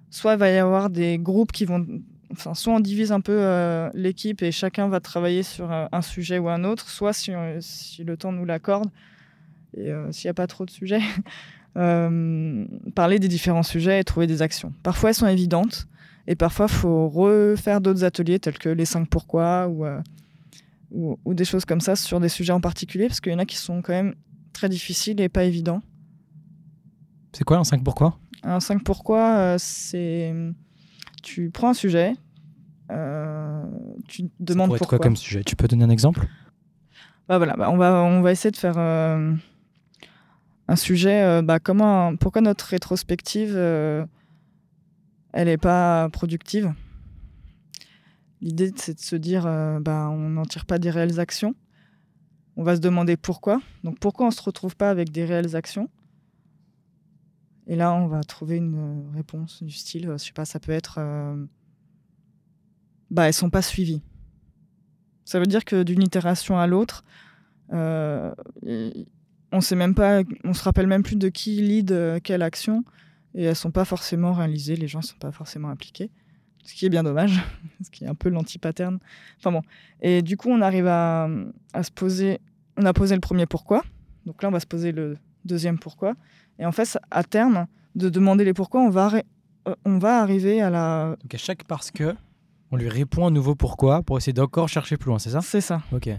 soit 0.09 0.33
il 0.33 0.39
va 0.39 0.49
y 0.49 0.57
avoir 0.57 0.89
des 0.89 1.19
groupes 1.19 1.51
qui 1.51 1.65
vont, 1.65 1.85
enfin, 2.33 2.53
soit 2.53 2.73
on 2.73 2.79
divise 2.79 3.11
un 3.11 3.21
peu 3.21 3.89
l'équipe 3.93 4.41
et 4.41 4.51
chacun 4.51 4.87
va 4.87 4.99
travailler 4.99 5.43
sur 5.43 5.71
un 5.71 6.01
sujet 6.01 6.39
ou 6.39 6.49
un 6.49 6.63
autre, 6.63 6.89
soit 6.89 7.13
si, 7.13 7.31
si 7.59 8.03
le 8.03 8.17
temps 8.17 8.31
nous 8.31 8.45
l'accorde, 8.45 8.89
et 9.75 9.91
euh, 9.91 10.11
s'il 10.11 10.27
n'y 10.27 10.31
a 10.31 10.33
pas 10.33 10.47
trop 10.47 10.65
de 10.65 10.69
sujets, 10.69 11.01
euh, 11.77 12.65
parler 12.95 13.19
des 13.19 13.27
différents 13.27 13.63
sujets 13.63 13.99
et 13.99 14.03
trouver 14.03 14.27
des 14.27 14.41
actions. 14.41 14.73
Parfois, 14.83 15.09
elles 15.09 15.15
sont 15.15 15.27
évidentes, 15.27 15.87
et 16.27 16.35
parfois, 16.35 16.67
il 16.69 16.73
faut 16.73 17.09
refaire 17.09 17.81
d'autres 17.81 18.03
ateliers 18.03 18.39
tels 18.39 18.57
que 18.57 18.69
les 18.69 18.85
5 18.85 19.09
pourquoi 19.09 19.69
euh, 19.69 19.99
ou, 20.91 21.17
ou, 21.25 21.33
des 21.33 21.45
choses 21.45 21.65
comme 21.65 21.81
ça 21.81 21.95
sur 21.95 22.19
des 22.19 22.29
sujets 22.29 22.53
en 22.53 22.61
particulier, 22.61 23.07
parce 23.07 23.19
qu'il 23.19 23.31
y 23.31 23.35
en 23.35 23.39
a 23.39 23.45
qui 23.45 23.57
sont 23.57 23.81
quand 23.81 23.93
même 23.93 24.15
très 24.53 24.69
difficiles 24.69 25.19
et 25.19 25.29
pas 25.29 25.43
évidents. 25.43 25.81
C'est 27.33 27.43
quoi 27.43 27.57
un 27.57 27.63
5 27.63 27.83
pourquoi? 27.83 28.19
Un 28.43 28.59
5 28.59 28.83
pourquoi, 28.83 29.57
c'est. 29.57 30.33
Tu 31.23 31.49
prends 31.49 31.69
un 31.69 31.73
sujet, 31.73 32.13
tu 34.07 34.29
demandes 34.39 34.69
pourquoi. 34.69 34.97
quoi 34.97 34.99
comme 34.99 35.15
sujet? 35.15 35.43
Tu 35.43 35.55
peux 35.55 35.67
donner 35.67 35.83
un 35.83 35.89
exemple? 35.89 36.27
Bah 37.27 37.37
voilà, 37.37 37.55
bah 37.55 37.69
on, 37.69 37.77
va, 37.77 38.03
on 38.03 38.21
va 38.21 38.31
essayer 38.31 38.51
de 38.51 38.57
faire 38.57 38.77
un 40.67 40.75
sujet, 40.75 41.23
euh, 41.23 41.41
bah, 41.41 41.59
comment, 41.59 42.15
pourquoi 42.15 42.41
notre 42.41 42.65
rétrospective, 42.65 43.53
euh, 43.55 44.05
elle 45.33 45.47
n'est 45.47 45.57
pas 45.57 46.09
productive? 46.09 46.73
L'idée, 48.41 48.71
c'est 48.75 48.95
de 48.95 48.99
se 48.99 49.15
dire, 49.15 49.45
euh, 49.45 49.79
bah, 49.79 50.09
on 50.09 50.29
n'en 50.29 50.45
tire 50.45 50.65
pas 50.65 50.79
des 50.79 50.89
réelles 50.89 51.19
actions. 51.19 51.55
On 52.55 52.63
va 52.63 52.75
se 52.75 52.81
demander 52.81 53.17
pourquoi. 53.17 53.61
Donc 53.83 53.99
pourquoi 53.99 54.25
on 54.25 54.29
ne 54.29 54.33
se 54.33 54.41
retrouve 54.41 54.75
pas 54.75 54.89
avec 54.89 55.11
des 55.11 55.25
réelles 55.25 55.55
actions? 55.55 55.89
Et 57.67 57.75
là, 57.75 57.93
on 57.93 58.07
va 58.07 58.23
trouver 58.23 58.57
une 58.57 59.09
réponse 59.15 59.63
du 59.63 59.71
style, 59.71 60.09
je 60.11 60.17
sais 60.17 60.33
pas, 60.33 60.43
ça 60.43 60.59
peut 60.59 60.73
être, 60.73 60.99
bah, 63.13 63.27
elles 63.27 63.33
sont 63.33 63.49
pas 63.49 63.61
suivies. 63.61 64.01
Ça 65.23 65.39
veut 65.39 65.45
dire 65.45 65.63
que 65.63 65.83
d'une 65.83 66.03
itération 66.03 66.57
à 66.57 66.67
l'autre, 66.67 67.05
on 69.53 69.61
sait 69.61 69.75
se 69.75 70.63
rappelle 70.63 70.87
même 70.87 71.03
plus 71.03 71.15
de 71.15 71.29
qui 71.29 71.61
lead 71.61 71.91
euh, 71.91 72.19
quelle 72.21 72.41
action, 72.41 72.83
et 73.35 73.43
elles 73.43 73.55
sont 73.55 73.71
pas 73.71 73.85
forcément 73.85 74.33
réalisées, 74.33 74.75
les 74.75 74.87
gens 74.87 75.01
sont 75.01 75.17
pas 75.17 75.31
forcément 75.31 75.69
impliqués, 75.69 76.09
ce 76.63 76.73
qui 76.73 76.85
est 76.87 76.89
bien 76.89 77.03
dommage, 77.03 77.39
ce 77.83 77.91
qui 77.91 78.03
est 78.03 78.07
un 78.07 78.15
peu 78.15 78.29
l'anti-pattern. 78.29 78.99
Enfin 79.37 79.51
bon, 79.51 79.61
et 80.01 80.21
du 80.23 80.37
coup 80.37 80.49
on 80.49 80.61
arrive 80.61 80.87
à, 80.87 81.29
se 81.81 81.91
poser, 81.91 82.39
on 82.77 82.85
a 82.85 82.93
posé 82.93 83.13
le 83.13 83.21
premier 83.21 83.45
pourquoi, 83.45 83.83
donc 84.25 84.41
là 84.41 84.49
on 84.49 84.51
va 84.51 84.59
se 84.59 84.67
poser 84.67 84.91
le 84.91 85.17
deuxième 85.45 85.77
pourquoi, 85.77 86.15
et 86.57 86.65
en 86.65 86.71
fait 86.71 86.97
à 87.11 87.23
terme 87.23 87.67
de 87.95 88.09
demander 88.09 88.43
les 88.43 88.53
pourquoi, 88.53 88.81
on 88.81 88.89
va, 88.89 89.11
euh, 89.67 89.75
on 89.85 89.99
va 89.99 90.19
arriver 90.19 90.61
à 90.61 90.71
la... 90.71 91.15
Donc 91.21 91.35
à 91.35 91.37
chaque 91.37 91.63
parce 91.65 91.91
que, 91.91 92.15
on 92.73 92.75
lui 92.75 92.89
répond 92.89 93.27
un 93.27 93.31
nouveau 93.31 93.53
pourquoi 93.53 94.01
pour 94.01 94.17
essayer 94.17 94.33
d'encore 94.33 94.67
chercher 94.67 94.97
plus 94.97 95.09
loin, 95.09 95.19
c'est 95.19 95.29
ça? 95.29 95.41
C'est 95.41 95.61
ça. 95.61 95.83
Ok. 95.91 96.09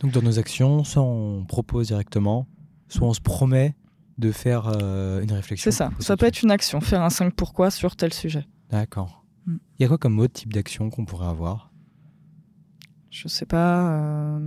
Donc 0.00 0.10
dans 0.10 0.22
nos 0.22 0.38
actions, 0.38 0.82
soit 0.82 1.02
on 1.02 1.44
propose 1.44 1.88
directement, 1.88 2.46
soit 2.88 3.06
on 3.06 3.12
se 3.12 3.20
promet 3.20 3.76
de 4.16 4.32
faire 4.32 4.72
euh, 4.74 5.20
une 5.20 5.32
réflexion. 5.32 5.70
C'est 5.70 5.76
ça. 5.76 5.90
Ça 5.98 6.16
peut 6.16 6.24
être 6.24 6.42
une 6.42 6.50
action, 6.50 6.80
faire 6.80 7.02
un 7.02 7.10
5 7.10 7.34
pourquoi 7.34 7.70
sur 7.70 7.94
tel 7.94 8.14
sujet. 8.14 8.46
D'accord. 8.70 9.22
Mm. 9.44 9.56
Il 9.78 9.82
y 9.82 9.84
a 9.84 9.88
quoi 9.88 9.98
comme 9.98 10.18
autre 10.18 10.32
type 10.32 10.50
d'action 10.50 10.88
qu'on 10.88 11.04
pourrait 11.04 11.26
avoir? 11.26 11.70
Je 13.10 13.28
sais 13.28 13.46
pas. 13.46 13.90
Euh, 13.90 14.38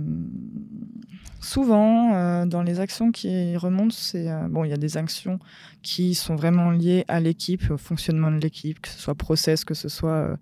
souvent, 1.40 2.12
euh, 2.14 2.44
dans 2.44 2.64
les 2.64 2.80
actions 2.80 3.12
qui 3.12 3.56
remontent, 3.56 3.94
c'est 3.96 4.28
bon, 4.50 4.64
il 4.64 4.70
y 4.70 4.74
a 4.74 4.78
des 4.78 4.96
actions 4.96 5.38
qui 5.82 6.16
sont 6.16 6.34
vraiment 6.34 6.72
liées 6.72 7.04
à 7.06 7.20
l'équipe, 7.20 7.70
au 7.70 7.78
fonctionnement 7.78 8.32
de 8.32 8.38
l'équipe, 8.38 8.80
que 8.80 8.88
ce 8.88 8.98
soit 8.98 9.14
process, 9.14 9.64
que 9.64 9.74
ce 9.74 9.88
soit 9.88 10.36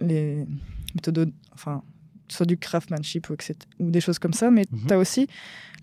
les 0.00 0.46
méthodes, 0.94 1.32
enfin 1.52 1.82
soit 2.28 2.46
du 2.46 2.56
craftsmanship 2.56 3.30
ou, 3.30 3.36
ou 3.78 3.90
des 3.90 4.00
choses 4.00 4.18
comme 4.18 4.32
ça, 4.32 4.50
mais 4.50 4.64
mhm. 4.70 4.86
tu 4.86 4.94
as 4.94 4.98
aussi 4.98 5.28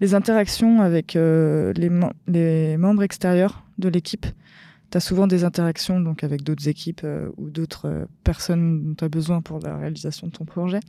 les 0.01 0.15
interactions 0.15 0.81
avec 0.81 1.15
euh, 1.15 1.73
les, 1.73 1.89
les, 2.27 2.77
membres 2.77 3.03
extérieurs 3.03 3.63
de 3.77 3.89
l'équipe. 3.89 4.25
Tu 4.91 4.97
as 4.97 4.99
souvent 4.99 5.27
des 5.27 5.43
interactions 5.43 5.99
donc, 5.99 6.23
avec 6.23 6.43
d'autres 6.43 6.67
équipes 6.67 7.01
euh, 7.03 7.29
ou 7.37 7.49
d'autres 7.49 7.87
euh, 7.87 8.05
personnes 8.23 8.83
dont 8.83 8.95
tu 8.95 9.05
as 9.05 9.09
besoin 9.09 9.41
pour 9.41 9.59
la 9.59 9.77
réalisation 9.77 10.27
de 10.27 10.31
ton 10.31 10.45
projet. 10.45 10.79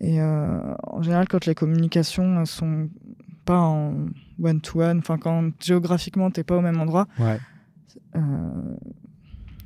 Et 0.00 0.20
en 0.20 1.00
général, 1.00 1.26
quand 1.26 1.46
les 1.46 1.54
communications 1.54 2.44
sont 2.44 2.90
pas 3.46 3.58
en 3.58 4.08
one-to-one, 4.38 4.98
enfin 4.98 5.16
quand 5.16 5.52
géographiquement 5.58 6.30
tu 6.30 6.40
n'es 6.40 6.44
pas 6.44 6.54
au 6.54 6.60
même 6.60 6.78
endroit, 6.78 7.08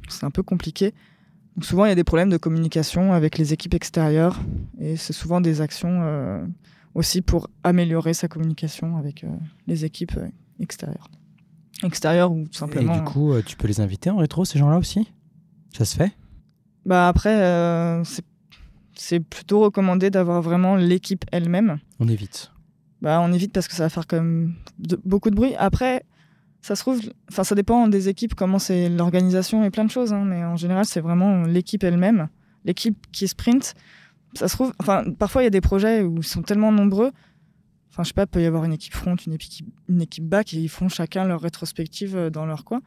c'est 0.09 0.24
un 0.24 0.31
peu 0.31 0.44
compliqué. 0.44 0.94
Donc 1.57 1.65
souvent, 1.65 1.85
il 1.85 1.89
y 1.89 1.93
a 1.93 1.97
des 1.97 2.05
problèmes 2.05 2.31
de 2.31 2.37
communication 2.37 3.13
avec 3.13 3.37
les 3.39 3.53
équipes 3.53 3.75
extérieures 3.75 4.39
et 4.81 4.97
c'est 4.97 5.13
souvent 5.13 5.41
des 5.41 5.61
actions 5.61 6.01
euh, 6.03 6.45
aussi 6.95 7.23
pour 7.23 7.49
améliorer 7.65 8.15
sa 8.15 8.29
communication 8.29 8.97
avec 8.97 9.25
euh, 9.25 9.29
les 9.67 9.85
équipes 9.85 10.17
euh, 10.17 10.29
extérieures. 10.61 11.09
Extérieures 11.83 12.31
ou 12.33 12.45
tout 12.47 12.59
simplement. 12.59 12.95
Et 12.95 12.99
du 12.99 13.05
coup, 13.05 13.33
tu 13.43 13.57
peux 13.57 13.67
les 13.69 13.81
inviter 13.81 14.11
en 14.11 14.17
rétro, 14.19 14.45
ces 14.45 14.59
gens-là 14.59 14.79
aussi? 14.79 15.09
Ça 15.77 15.85
se 15.85 15.97
fait? 15.97 16.13
Bah 16.87 17.09
après, 17.09 17.35
euh, 17.43 18.03
c'est- 18.05 18.25
c'est 18.95 19.21
plutôt 19.21 19.61
recommandé 19.61 20.11
d'avoir 20.11 20.43
vraiment 20.43 20.77
l'équipe 20.77 21.25
elle-même. 21.33 21.79
On 21.99 22.09
évite. 22.09 22.53
Bah, 23.03 23.21
on 23.23 23.33
évite 23.33 23.53
parce 23.53 23.67
que 23.69 23.75
ça 23.75 23.85
va 23.85 23.89
faire 23.89 24.07
quand 24.07 24.17
même 24.19 24.55
de- 24.79 25.01
beaucoup 25.05 25.31
de 25.31 25.35
bruit. 25.35 25.55
Après, 25.59 26.05
ça 26.62 26.77
se 26.77 26.83
trouve, 26.83 27.01
enfin, 27.31 27.44
ça 27.44 27.55
dépend 27.55 27.88
des 27.88 28.09
équipes, 28.09 28.35
comment 28.35 28.59
c'est 28.59 28.88
l'organisation 28.88 29.64
et 29.64 29.70
plein 29.70 29.85
de 29.85 29.90
choses. 29.90 30.12
hein, 30.12 30.25
mais 30.25 30.44
en 30.44 30.57
général, 30.57 30.85
c'est 30.85 31.01
vraiment 31.01 31.42
l'équipe 31.42 31.83
elle-même, 31.85 32.29
l'équipe 32.64 33.07
qui 33.12 33.27
sprint. 33.29 33.75
Ça 34.35 34.46
se 34.49 34.55
trouve, 34.55 34.73
enfin, 34.79 35.05
parfois 35.18 35.42
il 35.42 35.46
y 35.46 35.49
a 35.49 35.51
des 35.51 35.61
projets 35.61 36.03
où 36.03 36.18
ils 36.18 36.25
sont 36.25 36.42
tellement 36.42 36.70
nombreux. 36.73 37.11
Enfin, 37.90 38.05
je 38.05 38.09
sais 38.09 38.14
pas, 38.14 38.27
peut 38.27 38.40
y 38.40 38.46
avoir 38.46 38.64
une 38.64 38.73
équipe 38.73 38.94
front, 38.94 39.16
une 39.16 39.33
équipe, 39.33 39.66
une 39.88 40.01
équipe 40.03 40.25
back, 40.25 40.55
et 40.55 40.59
ils 40.59 40.68
font 40.68 40.88
chacun 40.88 41.25
leur 41.25 41.40
rétrospective 41.40 42.14
euh, 42.16 42.31
dans 42.31 42.46
leur 42.46 42.64
coin. 42.64 42.83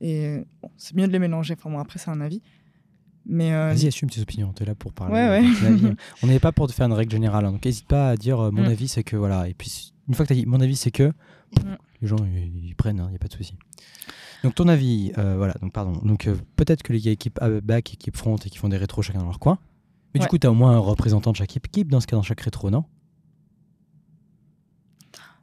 Et 0.00 0.42
bon, 0.62 0.70
c'est 0.78 0.94
mieux 0.96 1.06
de 1.06 1.12
les 1.12 1.18
mélanger. 1.18 1.54
Enfin, 1.58 1.70
bon, 1.70 1.78
après, 1.78 1.98
c'est 1.98 2.10
un 2.10 2.20
avis. 2.20 2.40
Mais 3.26 3.52
euh, 3.52 3.72
Vas-y, 3.72 3.88
assume 3.88 4.08
tes 4.08 4.20
opinions. 4.20 4.52
Tu 4.54 4.62
es 4.62 4.66
là 4.66 4.74
pour 4.74 4.92
parler. 4.92 5.12
Ouais, 5.14 5.28
ouais. 5.28 5.66
avis. 5.66 5.92
On 6.22 6.28
n'est 6.28 6.38
pas 6.38 6.52
pour 6.52 6.66
te 6.68 6.72
faire 6.72 6.86
une 6.86 6.92
règle 6.92 7.10
générale. 7.12 7.44
hein, 7.44 7.52
donc, 7.52 7.64
n'hésite 7.64 7.86
pas 7.88 8.10
à 8.10 8.16
dire 8.16 8.38
euh, 8.40 8.50
mon 8.50 8.62
Mm. 8.62 8.66
avis, 8.66 8.88
c'est 8.88 9.02
que 9.04 9.16
voilà. 9.16 9.48
Et 9.48 9.54
puis, 9.54 9.92
une 10.08 10.14
fois 10.14 10.24
que 10.24 10.32
tu 10.32 10.38
as 10.38 10.42
dit 10.42 10.46
mon 10.46 10.60
avis, 10.60 10.76
c'est 10.76 10.90
que 10.90 11.12
Mm. 11.52 11.74
les 12.02 12.08
gens 12.08 12.16
ils, 12.16 12.66
ils 12.68 12.74
prennent, 12.74 13.02
il 13.06 13.10
n'y 13.10 13.16
a 13.16 13.18
pas 13.18 13.28
de 13.28 13.32
souci. 13.32 13.56
Donc, 14.44 14.54
ton 14.54 14.68
avis, 14.68 15.12
euh, 15.18 15.36
voilà. 15.36 15.54
Donc, 15.54 15.72
pardon. 15.72 15.92
Donc, 16.04 16.26
euh, 16.26 16.36
peut-être 16.56 16.82
que 16.82 16.92
les 16.92 17.08
équipes 17.08 17.40
back, 17.62 17.94
équipe 17.94 18.16
front 18.16 18.36
et 18.36 18.50
qui 18.50 18.58
font 18.58 18.68
des 18.68 18.76
rétros 18.76 19.02
chacun 19.02 19.20
dans 19.20 19.26
leur 19.26 19.38
coin. 19.38 19.58
Mais 20.14 20.20
du 20.20 20.26
coup, 20.26 20.38
tu 20.38 20.46
as 20.46 20.50
au 20.50 20.54
moins 20.54 20.72
un 20.72 20.78
représentant 20.78 21.32
de 21.32 21.36
chaque 21.36 21.56
équipe 21.56 21.88
dans 21.88 22.00
ce 22.00 22.06
cas, 22.06 22.16
dans 22.16 22.22
chaque 22.22 22.40
rétro, 22.40 22.70
non? 22.70 22.84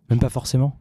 Même 0.10 0.20
pas 0.20 0.30
forcément? 0.30 0.80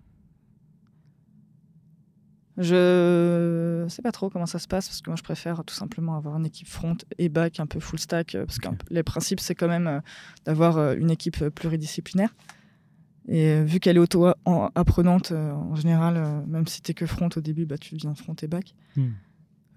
Je 2.59 3.87
sais 3.88 4.03
pas 4.03 4.12
trop 4.12 4.29
comment 4.29 4.47
ça 4.47 4.59
se 4.59 4.68
passe 4.68 4.87
parce 4.87 5.01
que 5.01 5.09
moi 5.09 5.16
je 5.16 5.23
préfère 5.23 5.64
tout 5.64 5.75
simplement 5.75 6.16
avoir 6.16 6.37
une 6.37 6.45
équipe 6.45 6.68
front 6.68 6.97
et 7.16 7.31
back 7.31 7.61
un 7.61 7.66
peu 7.66 7.81
full 7.81 7.99
stack 7.99 8.35
euh, 8.35 8.45
parce 8.45 8.59
que 8.59 8.68
les 8.90 9.03
principes 9.03 9.40
c'est 9.40 9.55
quand 9.55 9.68
même 9.68 10.03
d'avoir 10.45 10.92
une 10.92 11.11
équipe 11.11 11.49
pluridisciplinaire. 11.49 12.35
Et 13.29 13.47
euh, 13.51 13.65
vu 13.65 13.79
qu'elle 13.81 13.97
est 13.97 14.01
auto-apprenante 14.01 15.33
euh, 15.33 15.53
en 15.53 15.75
général, 15.75 16.17
euh, 16.17 16.41
même 16.47 16.67
si 16.67 16.83
t'es 16.83 16.95
que 16.95 17.07
front 17.07 17.29
au 17.37 17.41
début, 17.41 17.67
bah, 17.67 17.79
tu 17.79 17.95
deviens 17.95 18.15
front 18.15 18.35
et 18.43 18.47
back 18.49 18.75
Hmm. 18.97 19.11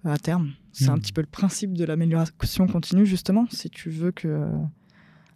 à 0.04 0.18
terme. 0.18 0.52
C'est 0.72 0.88
un 0.88 0.96
Hmm. 0.96 1.00
petit 1.00 1.12
peu 1.12 1.20
le 1.20 1.26
principe 1.28 1.72
de 1.74 1.84
l'amélioration 1.84 2.66
continue 2.66 3.06
justement. 3.06 3.46
Si 3.50 3.70
tu 3.70 3.88
veux 3.90 4.10
que 4.12 4.50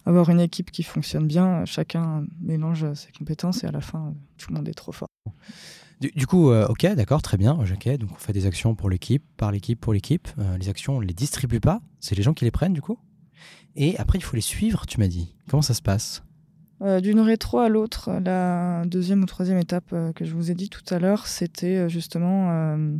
avoir 0.06 0.28
une 0.30 0.40
équipe 0.40 0.70
qui 0.70 0.82
fonctionne 0.82 1.26
bien, 1.26 1.64
chacun 1.66 2.24
mélange 2.40 2.92
ses 2.94 3.12
compétences 3.12 3.62
et 3.64 3.66
à 3.66 3.70
la 3.70 3.80
fin 3.80 4.14
tout 4.38 4.50
le 4.50 4.56
monde 4.56 4.68
est 4.68 4.74
trop 4.74 4.92
fort. 4.92 5.08
Du, 6.00 6.10
du 6.16 6.26
coup, 6.26 6.50
euh, 6.50 6.66
ok, 6.68 6.86
d'accord, 6.94 7.20
très 7.22 7.36
bien, 7.36 7.52
ok. 7.52 7.88
Donc 7.98 8.10
on 8.12 8.16
fait 8.16 8.32
des 8.32 8.46
actions 8.46 8.74
pour 8.74 8.88
l'équipe, 8.90 9.22
par 9.36 9.52
l'équipe, 9.52 9.78
pour 9.78 9.92
l'équipe. 9.92 10.28
Euh, 10.38 10.56
les 10.58 10.68
actions, 10.70 10.96
on 10.96 11.00
les 11.00 11.12
distribue 11.14 11.60
pas, 11.60 11.80
c'est 12.00 12.14
les 12.14 12.22
gens 12.22 12.32
qui 12.34 12.44
les 12.44 12.50
prennent 12.50 12.72
du 12.72 12.80
coup. 12.82 12.98
Et 13.76 13.96
après, 13.98 14.18
il 14.18 14.22
faut 14.22 14.34
les 14.34 14.42
suivre, 14.42 14.84
tu 14.86 14.98
m'as 14.98 15.06
dit. 15.08 15.34
Comment 15.48 15.62
ça 15.62 15.74
se 15.74 15.82
passe? 15.82 16.22
Euh, 16.82 17.00
D'une 17.00 17.20
rétro 17.20 17.58
à 17.58 17.68
l'autre, 17.68 18.10
la 18.24 18.84
deuxième 18.86 19.22
ou 19.22 19.26
troisième 19.26 19.58
étape 19.58 19.84
euh, 19.92 20.12
que 20.12 20.24
je 20.24 20.34
vous 20.34 20.50
ai 20.50 20.54
dit 20.54 20.70
tout 20.70 20.82
à 20.94 20.98
l'heure, 20.98 21.26
c'était 21.26 21.76
euh, 21.76 21.88
justement 21.90 22.48
euh, 22.52 22.96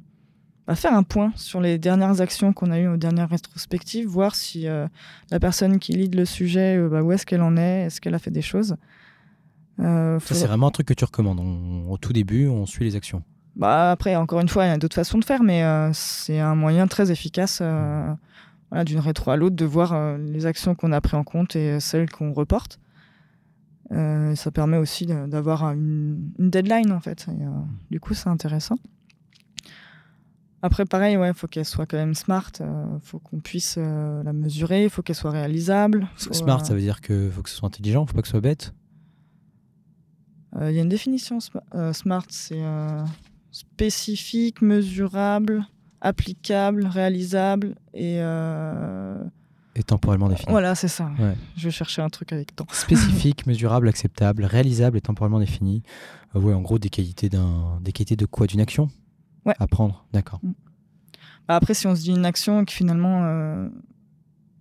bah, 0.66 0.74
faire 0.74 0.92
un 0.92 1.02
point 1.02 1.32
sur 1.36 1.62
les 1.62 1.78
dernières 1.78 2.20
actions 2.20 2.52
qu'on 2.52 2.70
a 2.70 2.78
eues 2.78 2.88
aux 2.88 2.98
dernières 2.98 3.30
rétrospectives, 3.30 4.06
voir 4.06 4.34
si 4.34 4.66
la 4.66 5.40
personne 5.40 5.78
qui 5.78 5.92
lead 5.92 6.14
le 6.14 6.26
sujet, 6.26 6.78
bah, 6.88 7.02
où 7.02 7.10
est-ce 7.12 7.24
qu'elle 7.24 7.40
en 7.42 7.56
est, 7.56 7.86
est-ce 7.86 8.00
qu'elle 8.02 8.14
a 8.14 8.18
fait 8.18 8.30
des 8.30 8.42
choses. 8.42 8.76
Ça, 9.78 10.18
c'est 10.20 10.46
vraiment 10.46 10.66
un 10.66 10.70
truc 10.70 10.86
que 10.88 10.94
tu 10.94 11.04
recommandes. 11.06 11.40
On- 11.40 11.90
au 11.90 11.96
tout 11.96 12.12
début, 12.12 12.46
on 12.48 12.66
suit 12.66 12.84
les 12.84 12.96
actions. 12.96 13.22
Bah, 13.56 13.90
après, 13.92 14.14
encore 14.14 14.40
une 14.40 14.48
fois, 14.48 14.66
il 14.66 14.68
y 14.68 14.72
a 14.72 14.76
d'autres 14.76 14.94
façons 14.94 15.16
de 15.18 15.24
faire, 15.24 15.42
mais 15.42 15.64
c'est 15.94 16.38
un 16.38 16.54
moyen 16.54 16.86
très 16.86 17.10
efficace 17.10 17.62
voilà, 18.70 18.84
d'une 18.84 18.98
rétro 19.00 19.30
à 19.30 19.36
l'autre 19.36 19.56
de 19.56 19.64
voir 19.64 19.92
euh, 19.92 20.16
les 20.18 20.46
actions 20.46 20.74
qu'on 20.74 20.92
a 20.92 21.00
pris 21.00 21.16
en 21.16 21.24
compte 21.24 21.56
et 21.56 21.80
celles 21.80 22.08
qu'on 22.10 22.32
reporte. 22.32 22.78
Euh, 23.92 24.34
ça 24.36 24.50
permet 24.52 24.76
aussi 24.76 25.06
d'avoir 25.06 25.64
une, 25.72 26.30
une 26.38 26.50
deadline, 26.50 26.92
en 26.92 27.00
fait. 27.00 27.26
Et, 27.28 27.42
euh, 27.44 27.48
du 27.90 27.98
coup, 28.00 28.14
c'est 28.14 28.28
intéressant. 28.28 28.76
Après, 30.62 30.84
pareil, 30.84 31.16
il 31.20 31.34
faut 31.34 31.46
qu'elle 31.46 31.64
soit 31.64 31.86
quand 31.86 31.96
même 31.96 32.14
smart. 32.14 32.52
Il 32.60 33.00
faut 33.02 33.18
qu'on 33.18 33.40
puisse 33.40 33.76
euh, 33.78 34.22
la 34.22 34.32
mesurer. 34.32 34.84
Il 34.84 34.90
faut 34.90 35.02
qu'elle 35.02 35.16
soit 35.16 35.30
réalisable. 35.30 36.06
faut, 36.16 36.34
Smart, 36.34 36.60
euh, 36.60 36.64
ça 36.64 36.74
veut 36.74 36.80
dire 36.80 37.00
que 37.00 37.30
faut 37.30 37.42
que 37.42 37.48
ce 37.48 37.56
soit 37.56 37.66
intelligent, 37.68 38.04
faut 38.06 38.12
pas 38.14 38.20
que 38.22 38.28
ce 38.28 38.32
soit 38.32 38.40
bête? 38.42 38.74
Euh, 40.56 40.70
Il 40.70 40.76
y 40.76 40.78
a 40.78 40.82
une 40.82 40.88
définition 40.88 41.38
sma- 41.38 41.62
euh, 41.74 41.92
SMART, 41.92 42.26
c'est 42.28 42.62
euh, 42.62 43.02
spécifique, 43.50 44.60
mesurable, 44.62 45.64
applicable, 46.02 46.84
réalisable 46.86 47.74
et 47.94 48.16
euh, 48.20 49.16
Et 49.80 49.82
temporellement 49.82 50.28
défini. 50.28 50.50
voilà, 50.50 50.74
c'est 50.74 50.88
ça. 50.88 51.10
Ouais. 51.18 51.34
Je 51.56 51.64
vais 51.64 51.70
chercher 51.70 52.02
un 52.02 52.08
truc 52.10 52.32
avec 52.32 52.54
temps. 52.54 52.66
Spécifique, 52.70 53.46
mesurable, 53.46 53.88
acceptable, 53.88 54.44
réalisable 54.44 54.98
et 54.98 55.00
temporellement 55.00 55.40
défini. 55.40 55.82
Euh, 56.36 56.40
ouais, 56.40 56.52
en 56.54 56.60
gros, 56.60 56.78
des 56.78 56.90
qualités, 56.90 57.28
des 57.28 57.92
qualités 57.92 58.16
de 58.16 58.26
quoi? 58.26 58.46
D'une 58.46 58.60
action? 58.60 58.88
Ouais. 59.46 59.54
À 59.58 59.66
prendre, 59.66 60.04
d'accord. 60.12 60.40
Bah, 61.48 61.56
après, 61.56 61.74
si 61.74 61.86
on 61.86 61.96
se 61.96 62.02
dit 62.02 62.10
une 62.10 62.26
action 62.26 62.60
et 62.60 62.64
que 62.66 62.72
finalement 62.72 63.24
euh, 63.24 63.68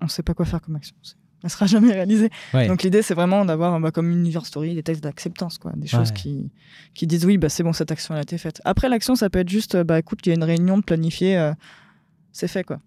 on 0.02 0.06
ne 0.06 0.10
sait 0.10 0.24
pas 0.24 0.34
quoi 0.34 0.46
faire 0.46 0.62
comme 0.62 0.78
action, 0.78 0.96
elle 1.44 1.50
sera 1.50 1.66
jamais 1.68 1.92
réalisée. 1.92 2.30
Ouais. 2.54 2.68
Donc 2.68 2.82
l'idée, 2.84 3.02
c'est 3.02 3.14
vraiment 3.14 3.44
d'avoir 3.44 3.78
bah, 3.82 3.92
comme 3.92 4.10
une 4.10 4.26
user 4.26 4.40
story 4.46 4.74
des 4.76 4.84
textes 4.84 5.04
d'acceptance, 5.04 5.58
quoi, 5.58 5.74
des 5.76 5.88
choses 5.88 6.10
Ouais. 6.10 6.16
qui, 6.16 6.52
qui 6.94 7.08
disent 7.08 7.26
oui, 7.26 7.38
bah, 7.38 7.50
c'est 7.50 7.64
bon, 7.64 7.74
cette 7.74 7.92
action 7.92 8.14
elle 8.14 8.20
a 8.20 8.24
été 8.24 8.38
faite. 8.38 8.62
Après, 8.64 8.88
l'action, 8.88 9.16
ça 9.16 9.30
peut 9.30 9.40
être 9.40 9.50
juste, 9.50 9.76
bah 9.76 10.00
écoute, 10.00 10.20
il 10.26 10.30
y 10.30 10.32
a 10.32 10.36
une 10.36 10.44
réunion 10.46 10.78
de 10.78 10.84
planifier, 10.84 11.38
euh, 11.38 11.54
c'est 12.32 12.48
fait, 12.48 12.64
quoi. 12.64 12.80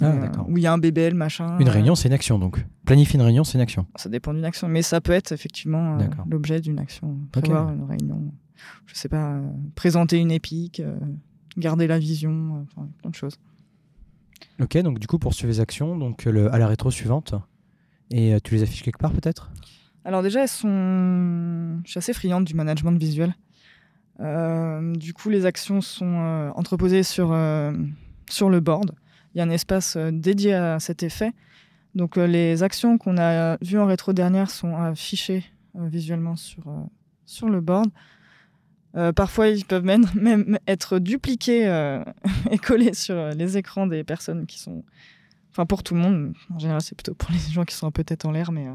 Ah, 0.00 0.06
Euh. 0.06 0.28
Où 0.48 0.56
il 0.58 0.62
y 0.62 0.66
a 0.66 0.72
un 0.72 0.78
BBL, 0.78 1.14
machin. 1.14 1.58
Une 1.58 1.68
euh, 1.68 1.70
réunion, 1.70 1.94
c'est 1.94 2.08
une 2.08 2.14
action, 2.14 2.38
donc. 2.38 2.64
Planifier 2.84 3.16
une 3.18 3.24
réunion, 3.24 3.44
c'est 3.44 3.58
une 3.58 3.62
action. 3.62 3.86
Ça 3.96 4.08
dépend 4.08 4.34
d'une 4.34 4.44
action, 4.44 4.68
mais 4.68 4.82
ça 4.82 5.00
peut 5.00 5.12
être 5.12 5.32
effectivement 5.32 5.98
euh, 5.98 6.04
l'objet 6.28 6.60
d'une 6.60 6.78
action. 6.78 7.18
Prévoir 7.32 7.70
une 7.70 7.84
réunion, 7.84 8.32
je 8.86 8.94
sais 8.94 9.08
pas, 9.08 9.34
euh, 9.34 9.48
présenter 9.74 10.18
une 10.18 10.32
épique, 10.32 10.82
garder 11.56 11.86
la 11.86 11.98
vision, 11.98 12.66
enfin, 12.66 12.88
plein 12.98 13.10
de 13.10 13.14
choses. 13.14 13.38
Ok, 14.60 14.76
donc 14.78 14.98
du 14.98 15.06
coup, 15.06 15.18
poursuivre 15.18 15.50
les 15.52 15.60
actions, 15.60 15.96
donc 15.96 16.24
le, 16.24 16.52
à 16.52 16.58
la 16.58 16.66
rétro 16.66 16.90
suivante. 16.90 17.34
Et 18.10 18.36
tu 18.44 18.54
les 18.54 18.62
affiches 18.62 18.82
quelque 18.82 18.98
part, 18.98 19.12
peut-être? 19.12 19.50
Alors 20.04 20.22
déjà, 20.22 20.42
elles 20.42 20.48
sont... 20.48 21.80
je 21.84 21.90
suis 21.90 21.98
assez 21.98 22.12
friande 22.12 22.44
du 22.44 22.54
management 22.54 22.92
visuel. 22.98 23.34
Du 24.20 25.14
coup, 25.14 25.30
les 25.30 25.46
actions 25.46 25.80
sont 25.80 26.52
entreposées 26.54 27.02
sur, 27.02 27.36
sur 28.28 28.50
le 28.50 28.60
board. 28.60 28.94
Il 29.34 29.38
y 29.38 29.40
a 29.40 29.44
un 29.44 29.50
espace 29.50 29.96
euh, 29.96 30.10
dédié 30.12 30.54
à 30.54 30.78
cet 30.80 31.02
effet. 31.02 31.32
Donc 31.94 32.16
euh, 32.18 32.26
les 32.26 32.62
actions 32.62 32.98
qu'on 32.98 33.18
a 33.18 33.56
vues 33.62 33.78
en 33.78 33.86
rétro 33.86 34.12
dernière 34.12 34.50
sont 34.50 34.76
affichées 34.76 35.44
euh, 35.76 35.86
visuellement 35.86 36.36
sur, 36.36 36.66
euh, 36.68 36.80
sur 37.26 37.48
le 37.48 37.60
board. 37.60 37.90
Euh, 38.96 39.12
parfois, 39.12 39.48
ils 39.48 39.64
peuvent 39.64 39.84
même, 39.84 40.04
même 40.14 40.58
être 40.68 40.98
dupliqués 40.98 41.66
euh, 41.66 42.02
et 42.50 42.58
collés 42.58 42.94
sur 42.94 43.16
euh, 43.16 43.30
les 43.32 43.56
écrans 43.56 43.86
des 43.86 44.04
personnes 44.04 44.46
qui 44.46 44.58
sont... 44.60 44.84
Enfin, 45.50 45.66
pour 45.66 45.82
tout 45.84 45.94
le 45.94 46.00
monde. 46.00 46.32
En 46.52 46.58
général, 46.58 46.80
c'est 46.80 46.96
plutôt 46.96 47.14
pour 47.14 47.30
les 47.30 47.38
gens 47.38 47.64
qui 47.64 47.74
sont 47.76 47.86
un 47.86 47.92
peu 47.92 48.02
tête 48.04 48.24
en 48.24 48.32
l'air, 48.32 48.50
mais... 48.52 48.66
euh, 48.68 48.72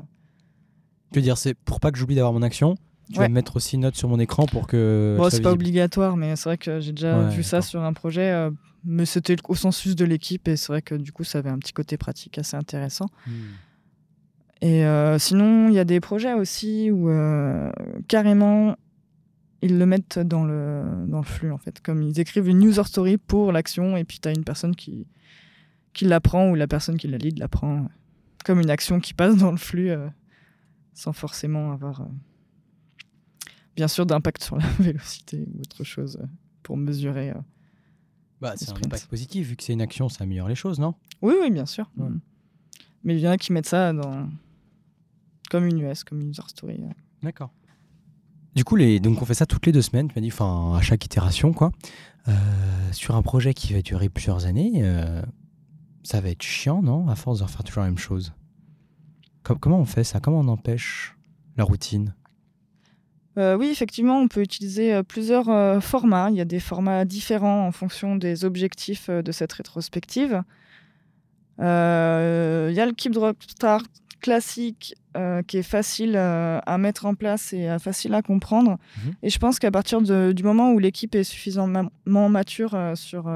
Je 1.11 1.17
veux 1.19 1.21
dire, 1.21 1.37
c'est 1.37 1.53
pour 1.53 1.79
pas 1.81 1.91
que 1.91 1.97
j'oublie 1.97 2.15
d'avoir 2.15 2.31
mon 2.33 2.41
action, 2.41 2.75
tu 3.11 3.15
vas 3.17 3.23
Ouais. 3.23 3.29
me 3.29 3.33
mettre 3.33 3.55
aussi 3.55 3.75
une 3.75 3.81
note 3.81 3.95
sur 3.95 4.07
mon 4.09 4.19
écran 4.19 4.45
pour 4.45 4.67
que. 4.67 5.15
Bon, 5.17 5.29
c'est 5.29 5.41
pas 5.41 5.51
obligatoire, 5.51 6.15
mais 6.17 6.35
c'est 6.35 6.49
vrai 6.49 6.57
que 6.57 6.79
j'ai 6.79 6.91
déjà 6.93 7.19
Ouais, 7.19 7.29
vu 7.35 7.43
ça 7.43 7.61
sur 7.61 7.81
un 7.83 7.93
projet. 7.93 8.31
euh, 8.31 8.51
mais 8.85 9.05
c'était 9.05 9.35
le 9.35 9.41
consensus 9.41 9.95
de 9.95 10.05
l'équipe 10.05 10.47
et 10.47 10.55
c'est 10.55 10.67
vrai 10.71 10.81
que 10.81 10.95
du 10.95 11.11
coup, 11.11 11.23
ça 11.25 11.39
avait 11.39 11.49
un 11.49 11.57
petit 11.59 11.73
côté 11.73 11.97
pratique 11.97 12.37
assez 12.37 12.55
intéressant. 12.55 13.07
Hmm. 13.27 13.31
Et 14.61 14.85
euh, 14.85 15.17
sinon, 15.19 15.67
il 15.69 15.73
y 15.73 15.79
a 15.79 15.85
des 15.85 15.99
projets 15.99 16.33
aussi 16.33 16.91
où 16.91 17.09
euh, 17.09 17.71
carrément 18.07 18.75
ils 19.61 19.77
le 19.77 19.85
mettent 19.85 20.19
dans 20.19 20.45
le, 20.45 20.83
dans 21.07 21.17
le 21.17 21.23
flux 21.25 21.51
en 21.51 21.57
fait. 21.57 21.81
Comme 21.81 22.01
ils 22.03 22.19
écrivent 22.19 22.47
une 22.47 22.63
user 22.63 22.83
story 22.85 23.17
pour 23.17 23.51
l'action 23.51 23.97
et 23.97 24.03
puis 24.05 24.19
tu 24.21 24.27
as 24.29 24.31
une 24.31 24.43
personne 24.45 24.75
qui, 24.75 25.05
qui 25.93 26.05
l'apprend 26.05 26.49
ou 26.49 26.55
la 26.55 26.67
personne 26.67 26.95
qui 26.97 27.07
la 27.09 27.17
lead 27.17 27.37
l'apprend 27.39 27.75
euh, 27.77 27.87
comme 28.45 28.61
une 28.61 28.69
action 28.69 28.99
qui 29.01 29.13
passe 29.13 29.35
dans 29.35 29.51
le 29.51 29.57
flux 29.57 29.89
euh, 29.91 30.07
sans 30.93 31.11
forcément 31.11 31.73
avoir 31.73 32.05
bien 33.79 33.87
sûr 33.87 34.05
d'impact 34.05 34.43
sur 34.43 34.57
la 34.57 34.67
vélocité 34.79 35.47
ou 35.55 35.61
autre 35.61 35.85
chose 35.85 36.17
euh, 36.21 36.25
pour 36.63 36.75
mesurer. 36.75 37.29
euh. 37.29 37.35
Bah, 38.41 38.53
c'est 38.57 38.69
un 38.71 38.75
impact 38.75 39.05
positif, 39.07 39.47
vu 39.47 39.55
que 39.55 39.63
c'est 39.63 39.71
une 39.71 39.81
action, 39.81 40.09
ça 40.09 40.25
améliore 40.25 40.49
les 40.49 40.55
choses, 40.55 40.79
non? 40.79 40.95
Oui, 41.21 41.33
oui, 41.41 41.49
bien 41.49 41.65
sûr. 41.65 41.89
Ouais. 41.97 42.09
Mm. 42.09 42.19
Mais 43.05 43.15
il 43.15 43.21
y 43.21 43.27
en 43.27 43.31
a 43.31 43.37
qui 43.37 43.53
mettent 43.53 43.67
ça 43.69 43.93
dans... 43.93 44.27
comme 45.49 45.65
une 45.65 45.79
US, 45.79 46.03
comme 46.03 46.19
une 46.19 46.31
user 46.31 46.41
story. 46.47 46.81
D'accord. 47.23 47.51
Du 48.53 48.65
coup, 48.65 48.75
les... 48.75 48.99
donc 48.99 49.21
on 49.21 49.25
fait 49.25 49.33
ça 49.33 49.45
toutes 49.45 49.65
les 49.65 49.71
deux 49.71 49.81
semaines, 49.81 50.09
tu 50.09 50.15
m'as 50.15 50.21
dit, 50.21 50.27
enfin, 50.33 50.75
à 50.75 50.81
chaque 50.81 51.05
itération, 51.05 51.53
quoi. 51.53 51.71
Euh, 52.27 52.33
sur 52.91 53.15
un 53.15 53.21
projet 53.21 53.53
qui 53.53 53.71
va 53.71 53.81
durer 53.81 54.09
plusieurs 54.09 54.45
années, 54.45 54.81
euh, 54.83 55.21
Ça 56.03 56.19
va 56.19 56.29
être 56.29 56.43
chiant, 56.43 56.81
non? 56.81 57.07
À 57.07 57.15
force 57.15 57.39
de 57.39 57.45
refaire 57.45 57.63
toujours 57.63 57.83
la 57.83 57.89
même 57.89 57.97
chose. 57.97 58.33
comment 59.43 59.79
on 59.79 59.85
fait 59.85 60.03
ça? 60.03 60.19
Comment 60.19 60.41
on 60.41 60.47
empêche 60.49 61.15
la 61.55 61.63
routine? 61.63 62.13
Euh, 63.37 63.55
oui, 63.55 63.67
effectivement, 63.67 64.19
on 64.19 64.27
peut 64.27 64.41
utiliser 64.41 64.93
euh, 64.93 65.03
plusieurs 65.03 65.49
euh, 65.49 65.79
formats. 65.79 66.29
Il 66.31 66.37
y 66.37 66.41
a 66.41 66.45
des 66.45 66.59
formats 66.59 67.05
différents 67.05 67.67
en 67.67 67.71
fonction 67.71 68.15
des 68.15 68.43
objectifs 68.43 69.09
de 69.09 69.31
cette 69.31 69.53
rétrospective. 69.53 70.43
il 71.59 71.63
y 71.63 72.79
a 72.79 72.85
le 72.85 72.93
Keep 72.93 73.13
Drop 73.13 73.37
Start 73.47 73.87
classique 74.21 74.95
qui 75.47 75.57
est 75.57 75.63
facile 75.63 76.15
à 76.15 76.77
mettre 76.77 77.05
en 77.05 77.13
place 77.13 77.51
et 77.51 77.69
facile 77.79 78.13
à 78.13 78.21
comprendre. 78.21 78.77
Mhm. 78.97 79.13
Et 79.23 79.29
je 79.29 79.39
pense 79.39 79.59
qu'à 79.59 79.71
partir 79.71 80.01
du 80.01 80.43
moment 80.43 80.71
où 80.71 80.79
l'équipe 80.79 81.13
est 81.15 81.23
suffisamment 81.23 81.89
mature 82.05 82.77
sur, 82.95 83.29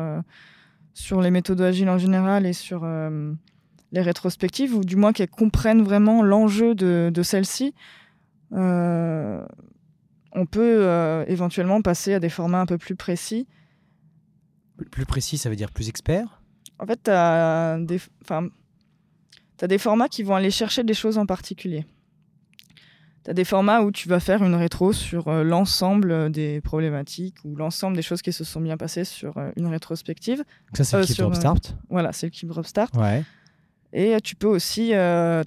sur 0.94 1.22
les 1.22 1.32
méthodes 1.32 1.62
agiles 1.62 1.90
en 1.90 1.98
général 1.98 2.46
et 2.46 2.54
sur 2.54 2.86
les 2.86 4.02
rétrospectives, 4.02 4.76
ou 4.76 4.84
du 4.84 4.96
moins 4.96 5.12
qu'elles 5.14 5.30
comprennent 5.30 5.84
vraiment 5.84 6.22
l'enjeu 6.22 6.76
de, 6.76 7.12
de 7.14 7.24
celles-ci, 7.24 7.74
on 10.34 10.46
peut 10.46 10.80
euh, 10.82 11.24
éventuellement 11.28 11.82
passer 11.82 12.14
à 12.14 12.20
des 12.20 12.30
formats 12.30 12.62
un 12.62 12.66
peu 12.66 12.78
plus 12.78 12.96
précis. 12.96 13.48
Plus 14.92 15.06
précis, 15.06 15.38
ça 15.38 15.50
veut 15.50 15.56
dire 15.56 15.72
plus 15.72 15.90
expert? 15.90 16.42
En 16.80 16.88
fait, 16.88 17.00
tu 17.04 17.12
as, 17.12 17.78
des 17.78 19.78
formats 19.78 20.10
qui 20.10 20.24
vont 20.24 20.36
aller 20.36 20.52
chercher 20.52 20.84
des 20.84 20.96
choses 20.96 21.18
en 21.18 21.26
particulier. 21.26 21.86
Tu 23.24 23.30
as 23.30 23.34
des 23.34 23.46
formats 23.46 23.82
où 23.82 23.92
tu 23.92 24.10
vas 24.10 24.20
faire 24.20 24.44
une 24.44 24.56
rétro 24.56 24.92
sur 24.92 25.28
euh, 25.28 25.44
l'ensemble 25.44 26.32
des 26.32 26.60
problématiques 26.60 27.38
ou 27.46 27.56
l'ensemble 27.56 27.96
des 27.96 28.02
choses 28.02 28.22
qui 28.22 28.34
se 28.34 28.44
sont 28.44 28.60
bien 28.60 28.76
passées 28.76 29.06
sur 29.06 29.38
euh, 29.38 29.52
une 29.56 29.68
rétrospective. 29.68 30.44
ça, 30.74 30.84
c'est 30.84 30.98
le 30.98 31.06
Keep 31.06 31.36
Start 31.36 31.78
Voilà, 31.90 32.12
c'est 32.12 32.26
le 32.26 32.32
Keep 32.32 32.50
Drop 32.50 32.66
Start. 32.66 32.98
Ouais. 32.98 33.24
Et 33.94 34.20
tu 34.22 34.36
peux 34.36 34.48
aussi 34.48 34.92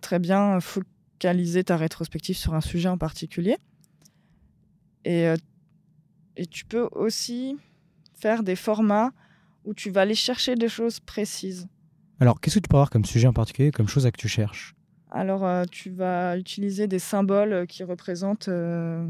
très 0.01 0.21
bien 0.21 0.61
focaliser 0.61 1.65
ta 1.65 1.77
rétrospective 1.77 2.37
sur 2.37 2.55
un 2.55 2.61
sujet 2.61 2.89
en 2.89 2.97
particulier. 2.97 3.57
Et, 5.07 5.29
euh, 5.29 5.37
et 6.37 6.47
tu 6.47 6.65
peux 6.65 6.89
aussi 6.91 7.57
faire 8.13 8.43
des 8.43 8.57
formats 8.57 9.13
où 9.65 9.73
tu 9.73 9.91
vas 9.91 10.01
aller 10.01 10.17
chercher 10.17 10.57
des 10.57 10.69
choses 10.69 10.99
précises. 10.99 11.69
Alors, 12.19 12.41
qu'est-ce 12.41 12.57
que 12.57 12.61
tu 12.61 12.69
peux 12.69 12.77
avoir 12.77 12.91
comme 12.91 13.05
sujet 13.05 13.29
en 13.29 13.33
particulier, 13.33 13.71
comme 13.71 13.87
chose 13.87 14.05
à 14.05 14.11
que 14.11 14.17
tu 14.17 14.29
cherches? 14.29 14.75
Alors, 15.13 15.45
euh, 15.45 15.63
tu 15.71 15.91
vas 15.91 16.37
utiliser 16.37 16.89
des 16.89 16.99
symboles 16.99 17.69
qui 17.69 17.85
représentent 17.85 18.49
euh, 18.49 19.07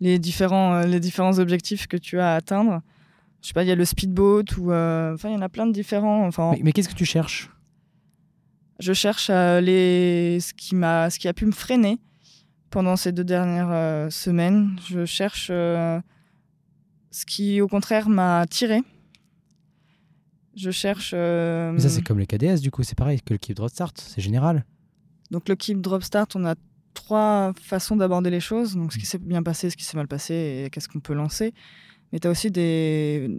les, 0.00 0.18
différents, 0.18 0.80
les 0.80 0.98
différents 0.98 1.38
objectifs 1.38 1.86
que 1.86 1.96
tu 1.96 2.18
as 2.18 2.32
à 2.32 2.36
atteindre. 2.36 2.82
Je 3.42 3.48
sais 3.48 3.54
pas, 3.54 3.62
il 3.62 3.68
y 3.68 3.72
a 3.72 3.76
le 3.76 3.84
speedboat 3.84 4.56
ou. 4.58 4.72
Enfin, 4.72 5.28
il 5.28 5.32
y 5.32 5.36
en 5.36 5.42
a 5.42 5.48
plein 5.48 5.66
de 5.66 5.72
différents. 5.72 6.26
Enfin, 6.26 6.56
mais, 6.60 6.72
qu'est-ce 6.72 6.88
que 6.88 6.94
tu 6.94 7.04
cherches? 7.04 7.48
Je 8.80 8.92
cherche 8.92 9.30
les, 9.30 10.40
ce, 10.40 10.52
qui 10.52 10.70
ce 10.70 11.18
qui 11.18 11.28
a 11.28 11.32
pu 11.32 11.46
me 11.46 11.52
freiner 11.52 12.00
pendant 12.72 12.96
ces 12.96 13.12
deux 13.12 13.22
dernières 13.22 13.70
euh, 13.70 14.10
semaines. 14.10 14.76
Je 14.88 15.04
cherche 15.04 15.48
euh, 15.52 16.00
ce 17.12 17.24
qui, 17.24 17.60
au 17.60 17.68
contraire, 17.68 18.08
m'a 18.08 18.46
tiré. 18.46 18.82
Je 20.56 20.70
cherche. 20.70 21.12
Euh, 21.14 21.70
Mais 21.72 21.80
ça, 21.80 21.90
c'est 21.90 22.02
comme 22.02 22.18
le 22.18 22.26
KDS, 22.26 22.60
du 22.60 22.70
coup, 22.72 22.82
c'est 22.82 22.98
pareil 22.98 23.20
que 23.20 23.34
le 23.34 23.38
Keep 23.38 23.56
Drop 23.56 23.70
Start, 23.70 24.00
c'est 24.00 24.20
général. 24.20 24.64
Donc, 25.30 25.48
le 25.48 25.54
Keep 25.54 25.80
Drop 25.80 26.02
Start, 26.02 26.34
on 26.34 26.44
a 26.44 26.54
trois 26.94 27.52
façons 27.60 27.94
d'aborder 27.94 28.30
les 28.30 28.40
choses. 28.40 28.74
Donc, 28.74 28.92
ce 28.92 28.98
qui 28.98 29.04
mm. 29.04 29.06
s'est 29.06 29.18
bien 29.18 29.42
passé, 29.42 29.70
ce 29.70 29.76
qui 29.76 29.84
s'est 29.84 29.96
mal 29.96 30.08
passé 30.08 30.64
et 30.64 30.70
qu'est-ce 30.70 30.88
qu'on 30.88 31.00
peut 31.00 31.14
lancer. 31.14 31.54
Mais 32.12 32.20
tu 32.20 32.26
as 32.26 32.30
aussi 32.30 32.50
des, 32.50 33.38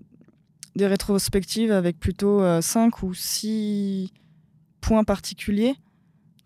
des 0.76 0.88
rétrospectives 0.88 1.72
avec 1.72 2.00
plutôt 2.00 2.42
cinq 2.62 3.04
ou 3.04 3.14
six 3.14 4.12
points 4.80 5.04
particuliers 5.04 5.76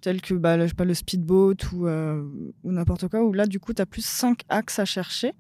tels 0.02 0.22
que 0.22 0.34
bah, 0.34 0.58
le, 0.58 0.68
pas, 0.68 0.86
le 0.86 0.94
speedboat 0.94 1.72
ou, 1.74 1.88
euh, 1.88 2.24
ou 2.64 2.72
n'importe 2.72 3.08
quoi, 3.08 3.24
où 3.24 3.34
là, 3.34 3.46
du 3.46 3.60
coup, 3.60 3.74
tu 3.74 3.82
as 3.82 3.86
plus 3.86 4.06
cinq 4.06 4.42
axes 4.50 4.80
à 4.80 4.86
chercher 4.86 5.34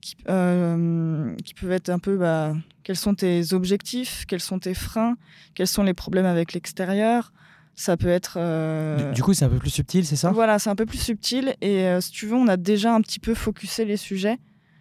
qui, 0.00 0.16
euh, 0.28 1.34
qui 1.44 1.54
peuvent 1.54 1.72
être 1.72 1.88
un 1.88 1.98
peu 1.98 2.16
bah, 2.16 2.54
quels 2.82 2.96
sont 2.96 3.14
tes 3.14 3.52
objectifs, 3.52 4.24
quels 4.26 4.40
sont 4.40 4.58
tes 4.58 4.74
freins, 4.74 5.16
quels 5.54 5.68
sont 5.68 5.82
les 5.82 5.94
problèmes 5.94 6.26
avec 6.26 6.52
l'extérieur. 6.52 7.32
Ça 7.74 7.96
peut 7.96 8.08
être. 8.08 8.34
Euh, 8.36 9.12
du, 9.12 9.22
coup, 9.22 9.32
c'est 9.32 9.46
un 9.46 9.48
peu 9.48 9.58
plus 9.58 9.70
subtil, 9.70 10.04
c'est 10.04 10.16
ça? 10.16 10.30
Voilà, 10.30 10.58
c'est 10.58 10.68
un 10.68 10.76
peu 10.76 10.84
plus 10.84 10.98
subtil. 10.98 11.54
Et 11.62 11.86
si 12.00 12.10
tu 12.10 12.26
veux, 12.26 12.34
on 12.34 12.46
a 12.46 12.58
déjà 12.58 12.94
un 12.94 13.00
petit 13.00 13.18
peu 13.18 13.34
focusé 13.34 13.86
les 13.86 13.96
sujets 13.96 14.38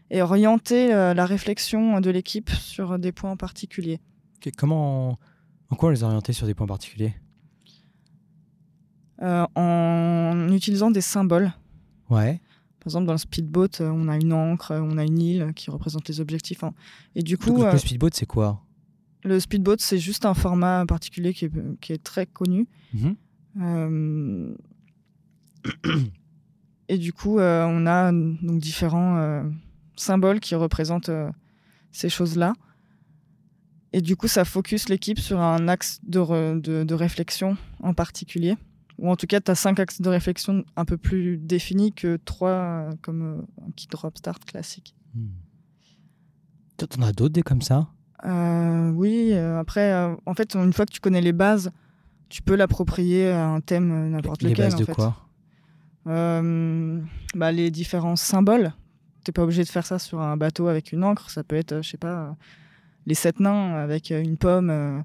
et 0.09 0.21
orienté 0.21 0.89
la 0.89 1.25
réflexion 1.25 2.01
de 2.01 2.09
l'équipe 2.09 2.49
sur 2.49 2.99
des 2.99 3.13
points 3.13 3.37
particuliers. 3.37 4.01
comment. 4.57 5.17
En 5.69 5.75
quoi 5.77 5.89
les 5.93 6.03
orienter 6.03 6.33
sur 6.33 6.47
des 6.47 6.53
points 6.53 6.67
particuliers? 6.67 7.15
Euh, 9.21 9.45
en 9.55 10.49
utilisant 10.51 10.89
des 10.89 11.01
symboles. 11.01 11.53
Ouais. 12.09 12.41
Par 12.79 12.87
exemple, 12.87 13.05
dans 13.05 13.13
le 13.13 13.19
speedboat, 13.19 13.79
euh, 13.79 13.91
on 13.91 14.07
a 14.07 14.15
une 14.15 14.33
encre, 14.33 14.71
on 14.71 14.97
a 14.97 15.03
une 15.03 15.21
île 15.21 15.53
qui 15.55 15.69
représente 15.69 16.07
les 16.07 16.19
objectifs. 16.19 16.63
Hein. 16.63 16.73
Et 17.13 17.21
du 17.21 17.37
coup, 17.37 17.57
le 17.57 17.67
euh, 17.67 17.77
speedboat, 17.77 18.09
c'est 18.13 18.25
quoi? 18.25 18.63
Le 19.23 19.39
speedboat, 19.39 19.75
c'est 19.77 19.99
juste 19.99 20.25
un 20.25 20.33
format 20.33 20.87
particulier 20.87 21.35
qui 21.35 21.45
est, 21.45 21.51
qui 21.81 21.93
est 21.93 22.03
très 22.03 22.25
connu. 22.25 22.67
Mhm. 22.93 23.15
Et 26.89 26.97
du 26.97 27.13
coup, 27.13 27.39
on 27.39 27.85
a 27.85 28.11
donc 28.11 28.59
différents 28.59 29.45
symboles 29.95 30.41
qui 30.41 30.55
représentent 30.55 31.11
ces 31.91 32.09
choses-là. 32.09 32.53
Et 33.93 34.01
du 34.01 34.17
coup, 34.17 34.27
ça 34.27 34.43
focus 34.43 34.89
l'équipe 34.89 35.19
sur 35.19 35.39
un 35.39 35.67
axe 35.69 35.99
de, 36.03 36.59
de, 36.59 36.83
de 36.83 36.93
réflexion 36.93 37.55
en 37.81 37.93
particulier 37.93 38.57
ou 39.01 39.09
en 39.09 39.15
tout 39.15 39.25
cas, 39.25 39.41
tu 39.41 39.49
as 39.49 39.55
cinq 39.55 39.79
axes 39.79 39.99
de 39.99 40.09
réflexion 40.09 40.63
un 40.75 40.85
peu 40.85 40.95
plus 40.95 41.37
définis 41.37 41.91
que 41.91 42.17
trois 42.23 42.49
euh, 42.49 42.91
comme 43.01 43.21
euh, 43.23 43.65
un 43.67 43.71
kit 43.71 43.87
drop 43.87 44.15
start 44.15 44.45
classique. 44.45 44.95
Hmm. 45.15 45.29
Tu 46.77 46.85
en 46.99 47.01
as 47.01 47.11
d'autres 47.11 47.33
des 47.33 47.41
comme 47.41 47.63
ça? 47.63 47.89
Euh, 48.25 48.91
Oui, 48.91 49.33
après, 49.33 50.15
en 50.25 50.33
fait, 50.35 50.55
une 50.55 50.71
fois 50.71 50.85
que 50.85 50.91
tu 50.93 50.99
connais 50.99 51.21
les 51.21 51.33
bases, 51.33 51.71
tu 52.29 52.43
peux 52.43 52.55
l'approprier 52.55 53.29
à 53.29 53.47
un 53.47 53.59
thème 53.59 54.09
n'importe 54.09 54.43
lequel. 54.43 54.57
Les 54.57 54.63
bases 54.63 54.75
de 54.75 54.85
quoi? 54.85 55.17
Bah, 56.05 57.51
Les 57.51 57.71
différents 57.71 58.15
symboles. 58.15 58.71
Tu 59.25 59.31
pas 59.31 59.43
obligé 59.43 59.63
de 59.63 59.69
faire 59.69 59.85
ça 59.85 59.99
sur 59.99 60.19
un 60.21 60.37
bateau 60.37 60.67
avec 60.67 60.91
une 60.91 61.03
encre. 61.03 61.29
Ça 61.29 61.43
peut 61.43 61.55
être, 61.55 61.81
je 61.83 61.89
sais 61.89 61.97
pas, 61.97 62.35
les 63.05 63.15
sept 63.15 63.39
nains 63.39 63.75
avec 63.75 64.11
une 64.11 64.37
pomme 64.37 65.03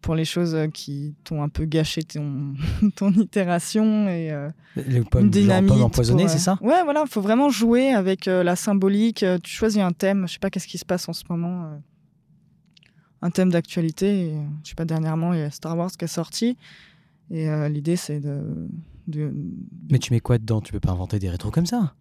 pour 0.00 0.14
les 0.14 0.24
choses 0.24 0.54
euh, 0.54 0.68
qui 0.68 1.14
t'ont 1.24 1.42
un 1.42 1.48
peu 1.48 1.64
gâché 1.64 2.02
ton, 2.02 2.54
ton 2.96 3.12
itération 3.12 4.08
et 4.08 4.30
euh, 4.30 4.50
les 4.76 5.02
pommes, 5.02 5.30
dynamique 5.30 5.72
empoisonnées, 5.72 6.28
c'est 6.28 6.38
ça? 6.38 6.58
Ouais, 6.60 6.82
voilà, 6.84 7.02
il 7.06 7.10
faut 7.10 7.20
vraiment 7.20 7.48
jouer 7.48 7.90
avec 7.90 8.28
euh, 8.28 8.42
la 8.42 8.56
symbolique. 8.56 9.24
Tu 9.42 9.50
choisis 9.50 9.80
un 9.80 9.92
thème, 9.92 10.26
je 10.26 10.34
sais 10.34 10.38
pas 10.38 10.50
qu'est-ce 10.50 10.68
qui 10.68 10.78
se 10.78 10.84
passe 10.84 11.08
en 11.08 11.12
ce 11.12 11.24
moment, 11.28 11.78
un 13.22 13.30
thème 13.30 13.50
d'actualité. 13.50 14.34
Je 14.64 14.70
sais 14.70 14.74
pas, 14.74 14.84
dernièrement, 14.84 15.34
il 15.34 15.40
y 15.40 15.42
a 15.42 15.50
Star 15.50 15.76
Wars 15.76 15.90
qui 15.90 16.04
est 16.04 16.08
sorti. 16.08 16.56
Et 17.30 17.48
l'idée, 17.68 17.96
c'est 17.96 18.20
de, 18.20 18.68
de, 19.06 19.32
Mais 19.90 19.98
tu 19.98 20.12
mets 20.12 20.20
quoi 20.20 20.38
dedans? 20.38 20.60
Tu 20.60 20.72
peux 20.72 20.80
pas 20.80 20.92
inventer 20.92 21.18
des 21.18 21.28
rétros 21.28 21.50
comme 21.50 21.66
ça? 21.66 21.94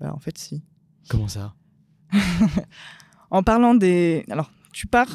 Bah, 0.00 0.12
En 0.14 0.18
fait, 0.18 0.38
si. 0.38 0.62
Comment 1.08 1.28
ça? 1.28 1.54
En 3.30 3.44
parlant 3.44 3.74
des. 3.74 4.24
Alors, 4.28 4.50
tu 4.72 4.88
pars 4.88 5.08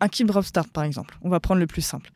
un 0.00 0.08
keep 0.08 0.26
drop 0.26 0.44
start 0.44 0.70
par 0.70 0.84
exemple. 0.84 1.16
On 1.22 1.28
va 1.28 1.40
prendre 1.40 1.60
le 1.60 1.66
plus 1.66 1.82
simple. 1.82 2.10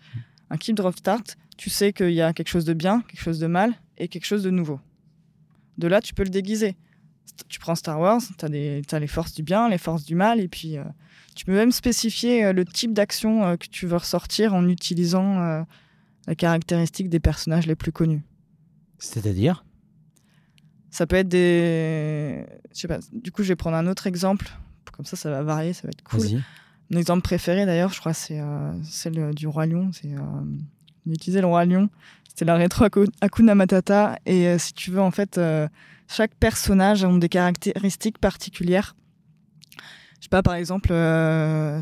Un 0.50 0.56
keep 0.56 0.76
drop 0.76 0.96
start, 0.96 1.36
tu 1.56 1.70
sais 1.70 1.92
qu'il 1.92 2.12
y 2.12 2.22
a 2.22 2.32
quelque 2.32 2.48
chose 2.48 2.64
de 2.64 2.72
bien, 2.72 3.02
quelque 3.02 3.20
chose 3.20 3.38
de 3.38 3.46
mal 3.46 3.74
et 3.98 4.08
quelque 4.08 4.24
chose 4.24 4.42
de 4.42 4.50
nouveau. 4.50 4.80
De 5.76 5.86
là, 5.86 6.00
tu 6.00 6.14
peux 6.14 6.24
le 6.24 6.30
déguiser. 6.30 6.76
Tu 7.48 7.60
prends 7.60 7.74
Star 7.74 8.00
Wars, 8.00 8.20
tu 8.38 8.44
as, 8.44 8.48
les 8.98 9.06
forces 9.06 9.32
du 9.34 9.42
bien, 9.42 9.68
les 9.68 9.78
forces 9.78 10.04
du 10.04 10.16
mal, 10.16 10.40
et 10.40 10.48
puis 10.48 10.76
euh, 10.76 10.84
tu 11.36 11.44
peux 11.44 11.54
même 11.54 11.70
spécifier 11.70 12.44
euh, 12.44 12.52
le 12.52 12.64
type 12.64 12.92
d'action 12.92 13.44
euh, 13.44 13.56
que 13.56 13.66
tu 13.68 13.86
veux 13.86 13.96
ressortir 13.96 14.54
en 14.54 14.66
utilisant 14.68 15.64
la 16.26 16.34
caractéristique 16.34 17.08
des 17.08 17.20
personnages 17.20 17.66
les 17.66 17.76
plus 17.76 17.92
connus. 17.92 18.22
C'est-à-dire? 18.98 19.64
Ça 20.90 21.06
peut 21.06 21.16
être 21.16 21.28
des. 21.28 22.44
Je 22.74 22.80
sais 22.80 22.88
pas, 22.88 22.98
du 23.12 23.30
coup, 23.30 23.42
je 23.42 23.48
vais 23.48 23.56
prendre 23.56 23.76
un 23.76 23.86
autre 23.86 24.06
exemple. 24.06 24.50
Comme 24.92 25.06
ça, 25.06 25.16
ça 25.16 25.30
va 25.30 25.42
varier, 25.42 25.72
ça 25.72 25.82
va 25.84 25.90
être 25.90 26.02
cool. 26.02 26.42
Mon 26.90 26.98
exemple 26.98 27.22
préféré 27.22 27.66
d'ailleurs, 27.66 27.92
je 27.92 28.00
crois, 28.00 28.14
c'est 28.14 28.40
euh, 28.40 28.72
celle 28.82 29.34
du 29.34 29.46
Roi 29.46 29.66
Lion. 29.66 29.90
C'est 29.92 30.12
euh, 30.12 31.40
le 31.40 31.46
Roi 31.46 31.64
Lion. 31.66 31.90
C'était 32.28 32.46
la 32.46 32.54
rétro 32.54 32.86
Akuna 33.20 33.54
Matata. 33.54 34.18
Et 34.24 34.46
euh, 34.46 34.58
si 34.58 34.72
tu 34.72 34.90
veux, 34.90 35.00
en 35.00 35.10
fait, 35.10 35.36
euh, 35.36 35.68
chaque 36.06 36.34
personnage 36.36 37.04
a 37.04 37.18
des 37.18 37.28
caractéristiques 37.28 38.18
particulières. 38.18 38.96
Je 40.18 40.24
sais 40.24 40.28
pas, 40.30 40.42
par 40.42 40.54
exemple, 40.54 40.88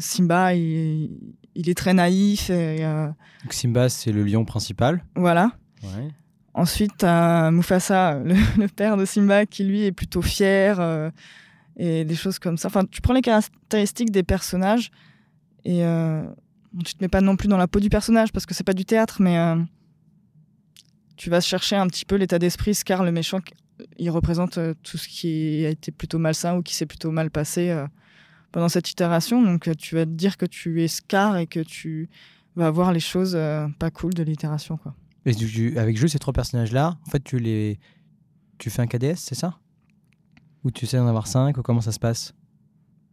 Simba, 0.01 0.55
il, 0.55 1.11
il, 1.55 1.71
est 1.71 1.75
très 1.75 1.95
naïf. 1.95 2.51
Et, 2.51 2.83
Donc 3.42 3.53
Simba, 3.53 3.88
c'est 3.88 4.12
le 4.12 4.25
lion 4.25 4.45
principal. 4.45 5.05
Voilà. 5.14 5.53
Ouais. 5.83 6.11
Ensuite, 6.53 7.03
as 7.03 7.51
Mufasa, 7.51 8.19
le, 8.19 8.35
le, 8.59 8.69
père 8.69 8.99
de 8.99 9.05
Simba, 9.07 9.47
qui 9.47 9.64
lui 9.64 9.85
est 9.85 9.92
plutôt 9.92 10.21
fier 10.21 10.79
et 11.77 12.05
des 12.05 12.15
choses 12.15 12.39
comme 12.39 12.57
ça. 12.57 12.69
Enfin, 12.69 12.85
tu 12.85 13.01
prends 13.01 13.15
les 13.15 13.23
caractéristiques 13.23 14.11
des 14.11 14.23
personnages 14.23 14.91
et 15.65 15.85
euh, 15.85 16.25
tu 16.85 16.95
te 16.95 17.03
mets 17.03 17.09
pas 17.09 17.21
non 17.21 17.37
plus 17.37 17.49
dans 17.49 17.57
la 17.57 17.69
peau 17.69 17.81
du 17.81 17.89
personnage 17.89 18.33
parce 18.33 18.47
que 18.47 18.55
c'est 18.55 18.65
pas 18.65 18.73
du 18.73 18.85
théâtre, 18.85 19.17
mais 19.21 19.39
euh, 19.39 19.57
tu 21.17 21.31
vas 21.31 21.41
chercher 21.41 21.77
un 21.77 21.87
petit 21.87 22.05
peu 22.05 22.17
l'état 22.17 22.39
d'esprit. 22.39 22.75
Scar, 22.75 23.05
le 23.05 23.12
méchant, 23.12 23.41
il 23.99 24.11
représente 24.11 24.59
euh, 24.59 24.75
tout 24.83 24.99
ce 24.99 25.09
qui 25.09 25.65
a 25.65 25.71
été 25.71 25.93
plutôt 25.93 26.19
malsain 26.19 26.57
ou 26.57 26.62
qui 26.62 26.75
s'est 26.75 26.87
plutôt 26.87 27.11
mal 27.11 27.31
passé 27.31 27.71
euh, 27.71 27.87
pendant 28.53 28.69
cette 28.69 28.91
itération. 28.91 29.43
Donc, 29.43 29.71
tu 29.79 29.95
vas 29.95 30.05
te 30.05 30.11
dire 30.11 30.37
que 30.37 30.47
tu 30.47 30.83
es 30.83 30.89
Scar 30.89 31.37
et 31.37 31.47
que 31.47 31.61
tu 31.61 32.09
vas 32.55 32.71
voir 32.71 32.93
les 32.93 33.01
choses 33.01 33.39
pas 33.79 33.91
cool 33.91 34.15
de 34.15 34.23
l'itération, 34.23 34.79
quoi. 34.79 34.95
Et 35.27 35.33
avec 35.77 35.97
juste 35.97 36.12
ces 36.12 36.19
trois 36.21 36.33
personnages-là, 36.33 36.97
en 37.05 37.11
fait, 37.11 37.23
tu 37.23 37.39
les, 37.39 37.81
tu 38.59 38.71
fais 38.71 38.81
un 38.81 38.87
KDS, 38.87 39.17
c'est 39.17 39.35
ça? 39.35 39.59
Ou 40.66 40.72
tu 40.72 40.85
sais 40.85 40.98
en 40.98 41.07
avoir 41.07 41.29
cinq 41.29 41.59
ou 41.59 41.62
comment 41.62 41.81
ça 41.81 41.92
se 41.92 42.00
passe 42.00 42.35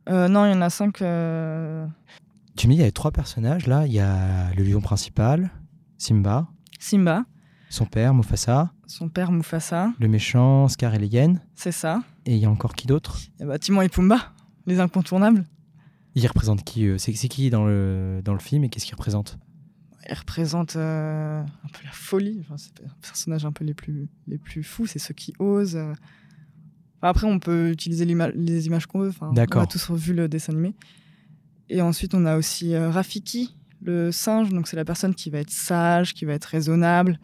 Non, 0.09 0.47
il 0.47 0.53
y 0.53 0.55
en 0.55 0.61
a 0.61 0.71
cinq. 0.71 0.97
Tu 0.97 1.03
me 1.03 2.73
dis, 2.73 2.79
il 2.79 2.81
y 2.81 2.83
a 2.83 2.91
trois 2.91 3.11
personnages 3.11 3.67
là. 3.67 3.85
Il 3.85 3.93
y 3.93 3.99
a 3.99 4.51
le 4.55 4.63
lion 4.63 4.81
principal, 4.81 5.51
Simba. 5.99 6.47
Simba. 6.79 7.25
Son 7.69 7.85
père, 7.85 8.15
Mufasa. 8.15 8.73
Son 8.87 9.07
père, 9.07 9.31
Mufasa. 9.31 9.93
Le 9.99 10.07
méchant, 10.07 10.67
Scar 10.67 10.95
et 10.95 10.97
Legend. 10.97 11.39
C'est 11.53 11.71
ça. 11.71 12.01
Et 12.25 12.33
il 12.33 12.39
y 12.39 12.45
a 12.45 12.49
encore 12.49 12.73
qui 12.73 12.87
d'autre? 12.87 13.19
A 13.47 13.59
Timon 13.59 13.81
et 13.81 13.89
Pumba, 13.89 14.33
les 14.65 14.79
incontournables. 14.79 15.45
Ils 16.15 16.25
représentent 16.25 16.63
qui 16.63 16.89
C'est 16.97 17.13
qui 17.13 17.51
dans 17.51 17.65
le, 17.65 18.21
dans 18.25 18.33
le 18.33 18.39
film 18.39 18.63
et 18.63 18.69
qu'est-ce 18.69 18.85
qu'ils 18.85 18.95
représentent? 18.95 19.37
Ils 20.09 20.15
représentent 20.15 20.75
euh, 20.75 21.43
un 21.43 21.67
peu 21.67 21.85
la 21.85 21.91
folie. 21.91 22.39
Enfin, 22.41 22.57
c'est 22.57 22.79
les 22.79 22.89
personnages 22.99 23.45
un 23.45 23.51
peu 23.51 23.63
les 23.63 23.75
plus, 23.75 24.09
les 24.25 24.39
plus 24.39 24.63
fous, 24.63 24.87
c'est 24.87 24.97
ceux 24.97 25.13
qui 25.13 25.35
osent. 25.37 25.77
Après, 27.09 27.27
on 27.27 27.39
peut 27.39 27.69
utiliser 27.69 28.05
les 28.05 28.67
images 28.67 28.85
qu'on 28.85 28.99
veut. 28.99 29.09
Enfin, 29.09 29.31
D'accord. 29.33 29.61
On 29.61 29.65
a 29.65 29.67
tous 29.67 29.85
revu 29.85 30.13
le 30.13 30.27
dessin 30.27 30.53
animé. 30.53 30.73
Et 31.69 31.81
ensuite, 31.81 32.13
on 32.13 32.25
a 32.25 32.37
aussi 32.37 32.75
euh, 32.75 32.89
Rafiki, 32.89 33.55
le 33.81 34.11
singe. 34.11 34.49
Donc, 34.49 34.67
c'est 34.67 34.77
la 34.77 34.85
personne 34.85 35.13
qui 35.13 35.29
va 35.29 35.39
être 35.39 35.49
sage, 35.49 36.13
qui 36.13 36.23
va 36.23 36.33
être 36.33 36.45
raisonnable. 36.45 37.19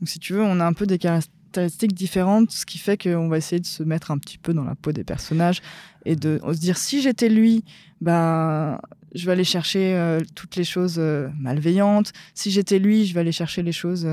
Donc, 0.00 0.08
si 0.08 0.18
tu 0.18 0.32
veux, 0.32 0.42
on 0.42 0.60
a 0.60 0.64
un 0.64 0.72
peu 0.72 0.86
des 0.86 0.98
caractéristiques 0.98 1.92
différentes, 1.92 2.50
ce 2.52 2.64
qui 2.64 2.78
fait 2.78 2.96
qu'on 2.96 3.28
va 3.28 3.36
essayer 3.36 3.60
de 3.60 3.66
se 3.66 3.82
mettre 3.82 4.10
un 4.10 4.18
petit 4.18 4.38
peu 4.38 4.54
dans 4.54 4.64
la 4.64 4.74
peau 4.74 4.92
des 4.92 5.04
personnages 5.04 5.60
et 6.04 6.16
de 6.16 6.40
se 6.42 6.58
dire 6.58 6.78
si 6.78 7.02
j'étais 7.02 7.28
lui, 7.28 7.64
ben, 8.00 8.78
je 9.14 9.26
vais 9.26 9.32
aller 9.32 9.44
chercher 9.44 9.94
euh, 9.94 10.20
toutes 10.34 10.56
les 10.56 10.64
choses 10.64 10.96
euh, 10.98 11.28
malveillantes. 11.38 12.12
Si 12.34 12.50
j'étais 12.50 12.78
lui, 12.78 13.06
je 13.06 13.14
vais 13.14 13.20
aller 13.20 13.32
chercher 13.32 13.62
les 13.62 13.72
choses 13.72 14.08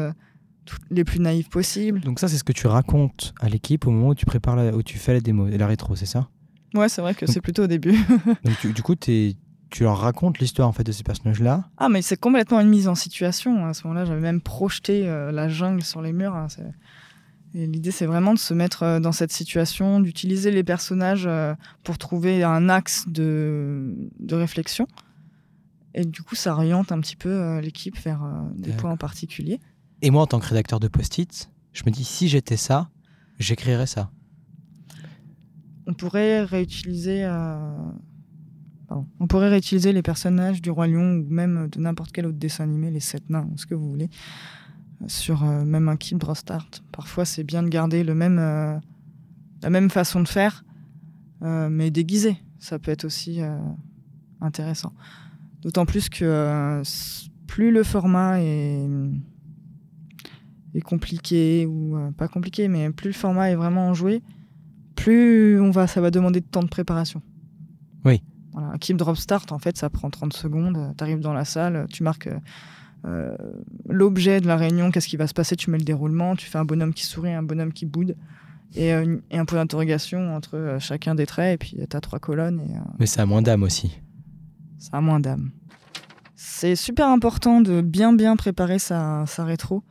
les 0.90 1.04
plus 1.04 1.20
naïves 1.20 1.50
possibles. 1.50 2.00
Donc 2.02 2.20
ça, 2.20 2.28
c'est 2.28 2.38
ce 2.38 2.44
que 2.44 2.54
tu 2.54 2.68
racontes 2.68 3.34
à 3.40 3.50
l'équipe 3.50 3.88
au 3.88 3.92
moment 3.92 4.10
où 4.10 4.16
tu 4.16 4.26
prépares, 4.26 4.56
la, 4.56 4.76
où 4.76 4.84
tu 4.84 4.98
fais 4.98 5.14
la 5.14 5.20
démo, 5.22 5.48
la 5.48 5.68
rétro, 5.68 5.96
c'est 5.96 6.06
ça? 6.06 6.28
Ouais, 6.76 6.90
c'est 6.90 7.02
vrai 7.02 7.16
que 7.16 7.26
c'est 7.26 7.42
plutôt 7.42 7.64
au 7.64 7.68
début. 7.68 7.98
donc 8.44 8.68
du 8.74 8.82
coup, 8.82 8.96
tu 8.96 9.12
es, 9.12 9.36
tu 9.70 9.84
leur 9.84 9.98
racontes 9.98 10.40
l'histoire 10.40 10.68
en 10.68 10.72
fait 10.72 10.84
de 10.84 10.92
ces 10.92 11.04
personnages-là? 11.04 11.66
Ah, 11.78 11.90
mais 11.90 12.02
c'est 12.02 12.20
complètement 12.20 12.60
une 12.60 12.70
mise 12.70 12.88
en 12.88 12.96
situation. 12.96 13.66
À 13.66 13.74
ce 13.74 13.88
moment-là, 13.88 14.06
j'avais 14.06 14.22
même 14.22 14.42
projeté 14.42 15.08
euh, 15.08 15.32
la 15.32 15.48
jungle 15.48 15.84
sur 15.84 16.02
les 16.02 16.14
murs. 16.14 16.36
Hein, 16.36 16.48
et 17.54 17.66
l'idée, 17.68 17.92
c'est 17.92 18.06
vraiment 18.06 18.34
de 18.34 18.40
se 18.40 18.54
mettre 18.54 18.84
euh, 18.84 19.00
dans 19.00 19.14
cette 19.14 19.32
situation, 19.32 20.02
d'utiliser 20.02 20.52
les 20.52 20.64
personnages 20.64 21.26
euh, 21.26 21.56
pour 21.84 21.98
trouver 21.98 22.44
un 22.44 22.68
axe 22.70 23.06
de, 23.08 23.96
de, 24.20 24.36
réflexion. 24.36 24.88
Et 25.94 26.04
du 26.04 26.22
coup, 26.22 26.36
ça 26.36 26.54
oriente 26.54 26.92
un 26.92 27.00
petit 27.00 27.16
peu 27.16 27.60
l'équipe 27.60 27.98
vers 27.98 28.22
des 28.54 28.74
points 28.74 28.92
en 28.92 28.98
particulier. 28.98 29.62
Et 30.02 30.12
moi, 30.12 30.24
en 30.24 30.28
tant 30.28 30.40
que 30.40 30.48
rédacteur 30.48 30.80
de 30.80 30.88
post-it, 30.88 31.50
je 31.74 31.84
me 31.86 31.92
dis, 31.92 32.04
si 32.04 32.28
j'étais 32.28 32.58
ça, 32.58 32.90
j'écrirais 33.40 33.88
ça. 33.88 34.12
On 35.88 35.94
pourrait 35.94 36.44
réutiliser 36.44 37.26
on 39.20 39.28
pourrait 39.28 39.50
réutiliser 39.50 39.94
les 39.94 40.02
personnages 40.02 40.62
du 40.62 40.70
Roi 40.70 40.88
Lion 40.88 41.18
ou 41.18 41.26
même 41.30 41.68
de 41.70 41.80
n'importe 41.80 42.12
quel 42.12 42.26
autre 42.26 42.38
dessin 42.38 42.66
animé, 42.66 42.92
les 42.92 43.00
sept 43.00 43.30
nains 43.30 43.48
ce 43.56 43.66
que 43.66 43.76
vous 43.76 43.90
voulez, 43.90 44.10
sur 45.08 45.44
euh, 45.44 45.64
même 45.64 45.90
un 45.90 45.98
Kid 45.98 46.24
Start. 46.34 46.84
Parfois, 46.92 47.26
c'est 47.26 47.44
bien 47.44 47.64
de 47.64 47.70
garder 47.70 48.04
le 48.04 48.16
même, 48.16 48.40
euh, 48.40 48.78
la 49.62 49.70
même 49.70 49.90
façon 49.90 50.22
de 50.22 50.28
faire, 50.28 50.64
euh, 51.42 51.70
mais 51.70 51.92
déguisé. 51.92 52.38
Ça 52.60 52.80
peut 52.80 52.92
être 52.92 53.06
aussi 53.06 53.42
intéressant. 54.42 54.94
D'autant 55.62 55.86
plus 55.86 56.10
que 56.10 56.82
plus 57.46 57.72
le 57.72 57.84
format 57.84 58.42
est, 58.42 58.88
est 60.78 60.82
compliqué, 60.82 61.66
ou 61.66 61.98
pas 62.18 62.28
compliqué, 62.28 62.68
mais 62.68 62.90
plus 62.92 63.10
le 63.10 63.14
format 63.14 63.50
est 63.50 63.56
vraiment 63.56 63.88
enjoué, 63.88 64.22
plus 64.96 65.60
on 65.60 65.72
va, 65.72 65.88
ça 65.88 66.02
va 66.02 66.12
demander 66.12 66.42
de 66.42 66.46
temps 66.46 66.64
de 66.64 66.70
préparation. 66.70 67.22
Oui. 68.06 68.22
Voilà, 68.54 68.70
un 68.70 68.78
keep 68.78 68.98
drop 68.98 69.18
start, 69.18 69.52
en 69.52 69.60
fait, 69.60 69.78
ça 69.78 69.90
prend 69.90 70.10
30 70.10 70.34
secondes. 70.34 70.94
Tu 70.98 71.04
arrives 71.04 71.20
dans 71.20 71.34
la 71.34 71.46
salle, 71.46 71.88
tu 71.92 72.04
marques 72.04 72.30
euh, 73.06 73.36
l'objet 73.88 74.42
de 74.42 74.48
la 74.48 74.56
réunion, 74.56 74.90
qu'est-ce 74.92 75.08
qui 75.08 75.18
va 75.18 75.28
se 75.28 75.34
passer, 75.34 75.56
tu 75.56 75.70
mets 75.70 75.78
le 75.78 75.84
déroulement, 75.84 76.36
tu 76.36 76.48
fais 76.48 76.58
un 76.58 76.66
bonhomme 76.66 76.94
qui 76.94 77.06
sourit, 77.06 77.34
un 77.34 77.44
bonhomme 77.44 77.74
qui 77.74 77.86
boude. 77.86 78.16
Et, 78.76 78.94
euh, 78.94 79.18
un 79.32 79.46
point 79.46 79.60
d'interrogation 79.60 80.36
entre 80.36 80.58
euh, 80.58 80.80
chacun 80.80 81.16
des 81.16 81.26
traits, 81.26 81.54
et 81.54 81.58
puis 81.58 81.78
tu 81.90 81.98
as 81.98 82.02
trois 82.02 82.20
colonnes. 82.20 82.62
Et, 82.62 82.74
Mais 83.00 83.06
c'est 83.06 83.22
à 83.22 83.26
moins 83.26 83.42
d'âme 83.42 83.64
aussi. 83.64 84.00
C'est 84.78 84.94
à 84.94 85.02
moins 85.02 85.20
d'âme. 85.20 85.52
C'est 86.36 86.76
super 86.76 87.08
important 87.08 87.62
de 87.62 87.82
bien 87.82 88.14
bien 88.14 88.36
préparer 88.36 88.80
sa, 88.80 89.26
sa 89.28 89.46
rétro, 89.46 89.84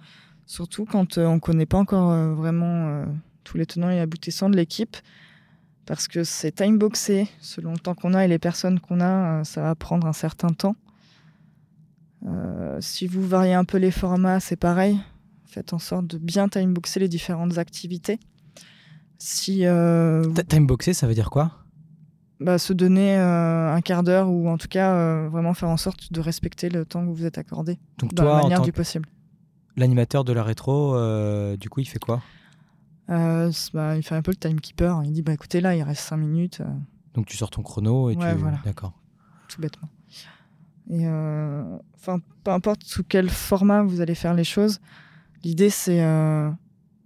surtout 0.46 0.84
quand 0.84 1.18
on 1.18 1.34
ne 1.34 1.40
connaît 1.40 1.66
pas 1.66 1.78
encore 1.78 2.34
vraiment 2.34 3.04
tous 3.44 3.56
les 3.56 3.66
tenants 3.66 3.90
et 3.90 4.00
aboutissants 4.00 4.50
de 4.50 4.56
l'équipe 4.56 4.96
parce 5.86 6.08
que 6.08 6.24
c'est 6.24 6.52
timeboxé 6.52 7.28
selon 7.40 7.72
le 7.72 7.78
temps 7.78 7.94
qu'on 7.94 8.14
a 8.14 8.24
et 8.24 8.28
les 8.28 8.38
personnes 8.38 8.80
qu'on 8.80 9.00
a, 9.00 9.40
euh, 9.40 9.44
ça 9.44 9.62
va 9.62 9.74
prendre 9.74 10.06
un 10.06 10.12
certain 10.12 10.48
temps. 10.48 10.76
Euh, 12.26 12.78
si 12.80 13.06
vous 13.06 13.26
variez 13.26 13.54
un 13.54 13.64
peu 13.64 13.78
les 13.78 13.90
formats, 13.90 14.40
c'est 14.40 14.56
pareil. 14.56 14.98
Faites 15.44 15.72
en 15.72 15.78
sorte 15.78 16.06
de 16.06 16.18
bien 16.18 16.48
timeboxer 16.48 17.00
les 17.00 17.08
différentes 17.08 17.58
activités. 17.58 18.18
Si 19.18 19.66
euh, 19.66 20.24
timeboxer, 20.48 20.94
ça 20.94 21.06
veut 21.06 21.14
dire 21.14 21.30
quoi? 21.30 21.52
Bah, 22.40 22.58
se 22.58 22.72
donner 22.72 23.14
un 23.14 23.80
quart 23.80 24.02
d'heure 24.02 24.28
ou 24.28 24.48
en 24.48 24.58
tout 24.58 24.66
cas 24.68 25.28
vraiment 25.28 25.54
faire 25.54 25.68
en 25.68 25.76
sorte 25.76 26.12
de 26.12 26.20
respecter 26.20 26.68
le 26.68 26.84
temps 26.84 27.06
que 27.06 27.12
vous 27.12 27.24
êtes 27.24 27.38
accordé 27.38 27.78
Donc 27.98 28.12
dans 28.12 28.24
toi, 28.24 28.36
la 28.36 28.42
manière 28.42 28.62
du 28.62 28.72
possible. 28.72 29.08
L'animateur 29.76 30.24
de 30.24 30.32
la 30.32 30.42
rétro, 30.42 30.96
du 31.56 31.68
coup, 31.68 31.80
il 31.80 31.86
fait 31.86 31.98
quoi? 31.98 32.22
Euh, 33.10 33.52
bah, 33.72 33.96
il 33.96 34.02
fait 34.02 34.14
un 34.14 34.22
peu 34.22 34.30
le 34.30 34.36
timekeeper. 34.36 35.02
Il 35.04 35.12
dit 35.12 35.22
bah 35.22 35.32
écoutez 35.32 35.60
là, 35.60 35.74
il 35.76 35.82
reste 35.82 36.02
5 36.02 36.16
minutes. 36.16 36.60
Euh. 36.60 36.74
Donc 37.14 37.26
tu 37.26 37.36
sors 37.36 37.50
ton 37.50 37.62
chrono 37.62 38.10
et 38.10 38.16
tu. 38.16 38.26
Voilà. 38.36 38.60
D'accord. 38.64 38.92
Tout 39.48 39.60
bêtement. 39.60 39.88
Et 40.90 41.06
euh, 41.06 41.62
enfin, 41.94 42.18
peu 42.42 42.50
importe 42.50 42.84
sous 42.84 43.04
quel 43.04 43.30
format 43.30 43.82
vous 43.82 44.00
allez 44.00 44.14
faire 44.14 44.34
les 44.34 44.44
choses, 44.44 44.80
l'idée 45.42 45.70
c'est, 45.70 45.98
je 46.00 46.52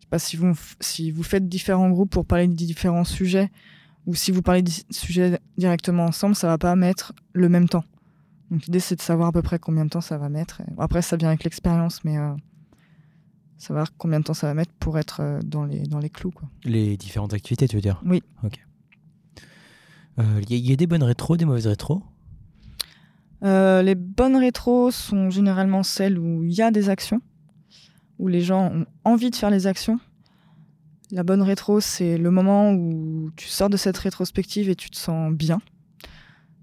sais 0.00 0.08
pas 0.10 0.18
si 0.18 0.36
vous 0.36 0.52
si 0.80 1.12
vous 1.12 1.22
faites 1.22 1.48
différents 1.48 1.88
groupes 1.88 2.10
pour 2.10 2.26
parler 2.26 2.48
de 2.48 2.54
différents 2.54 3.04
sujets 3.04 3.52
ou 4.06 4.16
si 4.16 4.32
vous 4.32 4.42
parlez 4.42 4.62
de 4.62 4.70
sujets 4.90 5.38
directement 5.58 6.06
ensemble, 6.06 6.34
ça 6.34 6.48
va 6.48 6.58
pas 6.58 6.74
mettre 6.74 7.12
le 7.34 7.48
même 7.48 7.68
temps. 7.68 7.84
Donc 8.50 8.64
l'idée 8.64 8.80
c'est 8.80 8.96
de 8.96 9.02
savoir 9.02 9.28
à 9.28 9.32
peu 9.32 9.42
près 9.42 9.60
combien 9.60 9.84
de 9.84 9.90
temps 9.90 10.00
ça 10.00 10.18
va 10.18 10.28
mettre. 10.28 10.60
Après 10.78 11.02
ça 11.02 11.16
vient 11.16 11.28
avec 11.28 11.44
l'expérience, 11.44 12.02
mais 12.02 12.16
savoir 13.58 13.88
combien 13.96 14.20
de 14.20 14.24
temps 14.24 14.34
ça 14.34 14.46
va 14.46 14.54
mettre 14.54 14.72
pour 14.78 14.98
être 14.98 15.20
euh, 15.20 15.40
dans 15.44 15.64
les, 15.64 15.80
dans 15.80 15.98
les 15.98 16.10
clous. 16.10 16.30
Quoi. 16.30 16.48
Les 16.64 16.96
différentes 16.96 17.34
activités, 17.34 17.68
tu 17.68 17.76
veux 17.76 17.82
dire? 17.82 18.00
Oui. 18.06 18.22
Ok. 18.44 18.58
Il 20.16 20.24
euh, 20.24 20.40
y, 20.48 20.72
a 20.72 20.76
des 20.76 20.86
bonnes 20.86 21.02
rétros, 21.02 21.36
des 21.36 21.44
mauvaises 21.44 21.66
rétros? 21.66 22.02
Euh, 23.44 23.82
Les 23.82 23.94
bonnes 23.94 24.36
rétros 24.36 24.90
sont 24.90 25.30
généralement 25.30 25.82
celles 25.82 26.18
où 26.18 26.44
il 26.44 26.52
y 26.52 26.62
a 26.62 26.72
des 26.72 26.88
actions, 26.88 27.20
où 28.18 28.26
les 28.26 28.40
gens 28.40 28.72
ont 28.72 28.86
envie 29.04 29.30
de 29.30 29.36
faire 29.36 29.50
les 29.50 29.68
actions. 29.68 30.00
La 31.12 31.22
bonne 31.22 31.42
rétro, 31.42 31.80
c'est 31.80 32.18
le 32.18 32.30
moment 32.32 32.72
où 32.72 33.30
tu 33.36 33.46
sors 33.46 33.70
de 33.70 33.76
cette 33.76 33.96
rétrospective 33.96 34.68
et 34.68 34.74
tu 34.74 34.90
te 34.90 34.96
sens 34.96 35.32
bien. 35.32 35.60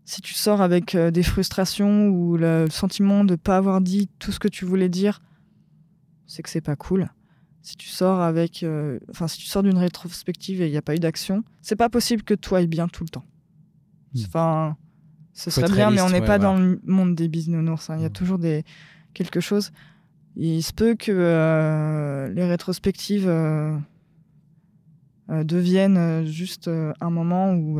Si 0.04 0.22
tu 0.22 0.34
sors 0.34 0.62
avec 0.62 0.96
des 0.96 1.24
frustrations 1.24 2.10
ou 2.10 2.38
le 2.38 2.68
sentiment 2.70 3.24
de 3.24 3.32
ne 3.32 3.38
pas 3.38 3.58
avoir 3.58 3.82
dit 3.82 4.10
tout 4.20 4.32
ce 4.32 4.40
que 4.40 4.50
tu 4.50 4.66
voulais 4.66 4.90
dire, 4.90 5.22
c'est 6.28 6.44
que 6.44 6.50
c'est 6.50 6.62
pas 6.62 6.76
cool. 6.76 7.10
Si 7.62 7.76
tu 7.78 7.88
sors 7.88 8.20
avec, 8.22 8.62
euh, 8.64 9.00
enfin, 9.10 9.28
si 9.28 9.40
tu 9.40 9.48
sors 9.48 9.64
d'une 9.64 9.78
rétrospective 9.78 10.62
et 10.62 10.68
il 10.68 10.72
n'y 10.72 10.78
a 10.78 10.82
pas 10.82 10.96
eu 10.96 11.00
d'action, 11.00 11.44
c'est 11.62 11.76
pas 11.76 11.90
possible 11.90 12.24
que 12.24 12.36
toi 12.36 12.60
ailles 12.60 12.68
bien 12.68 12.88
tout 12.88 13.04
le 13.04 13.10
temps. 13.10 13.26
Hmm. 14.14 14.22
Enfin, 14.28 14.78
ce 15.34 15.50
serait 15.50 15.70
bien, 15.70 15.90
mais 15.90 16.02
on 16.02 16.10
n'est 16.10 16.22
pas 16.22 16.38
dans 16.38 16.56
le 16.56 16.80
monde 16.86 17.16
des 17.16 17.28
bisounours. 17.28 17.90
Hein. 17.90 17.98
Il 17.98 18.02
y 18.04 18.06
a 18.06 18.10
hmm. 18.10 18.14
toujours 18.14 18.38
des 18.38 18.64
quelque 19.14 19.40
chose. 19.40 19.72
Il 20.36 20.62
se 20.62 20.74
peut 20.74 20.96
que 20.96 21.12
euh, 21.12 22.30
les 22.30 22.46
rétrospectives 22.46 23.28
euh, 23.28 23.78
deviennent 25.30 26.26
juste 26.26 26.70
un 26.70 27.10
moment 27.10 27.54
où 27.54 27.80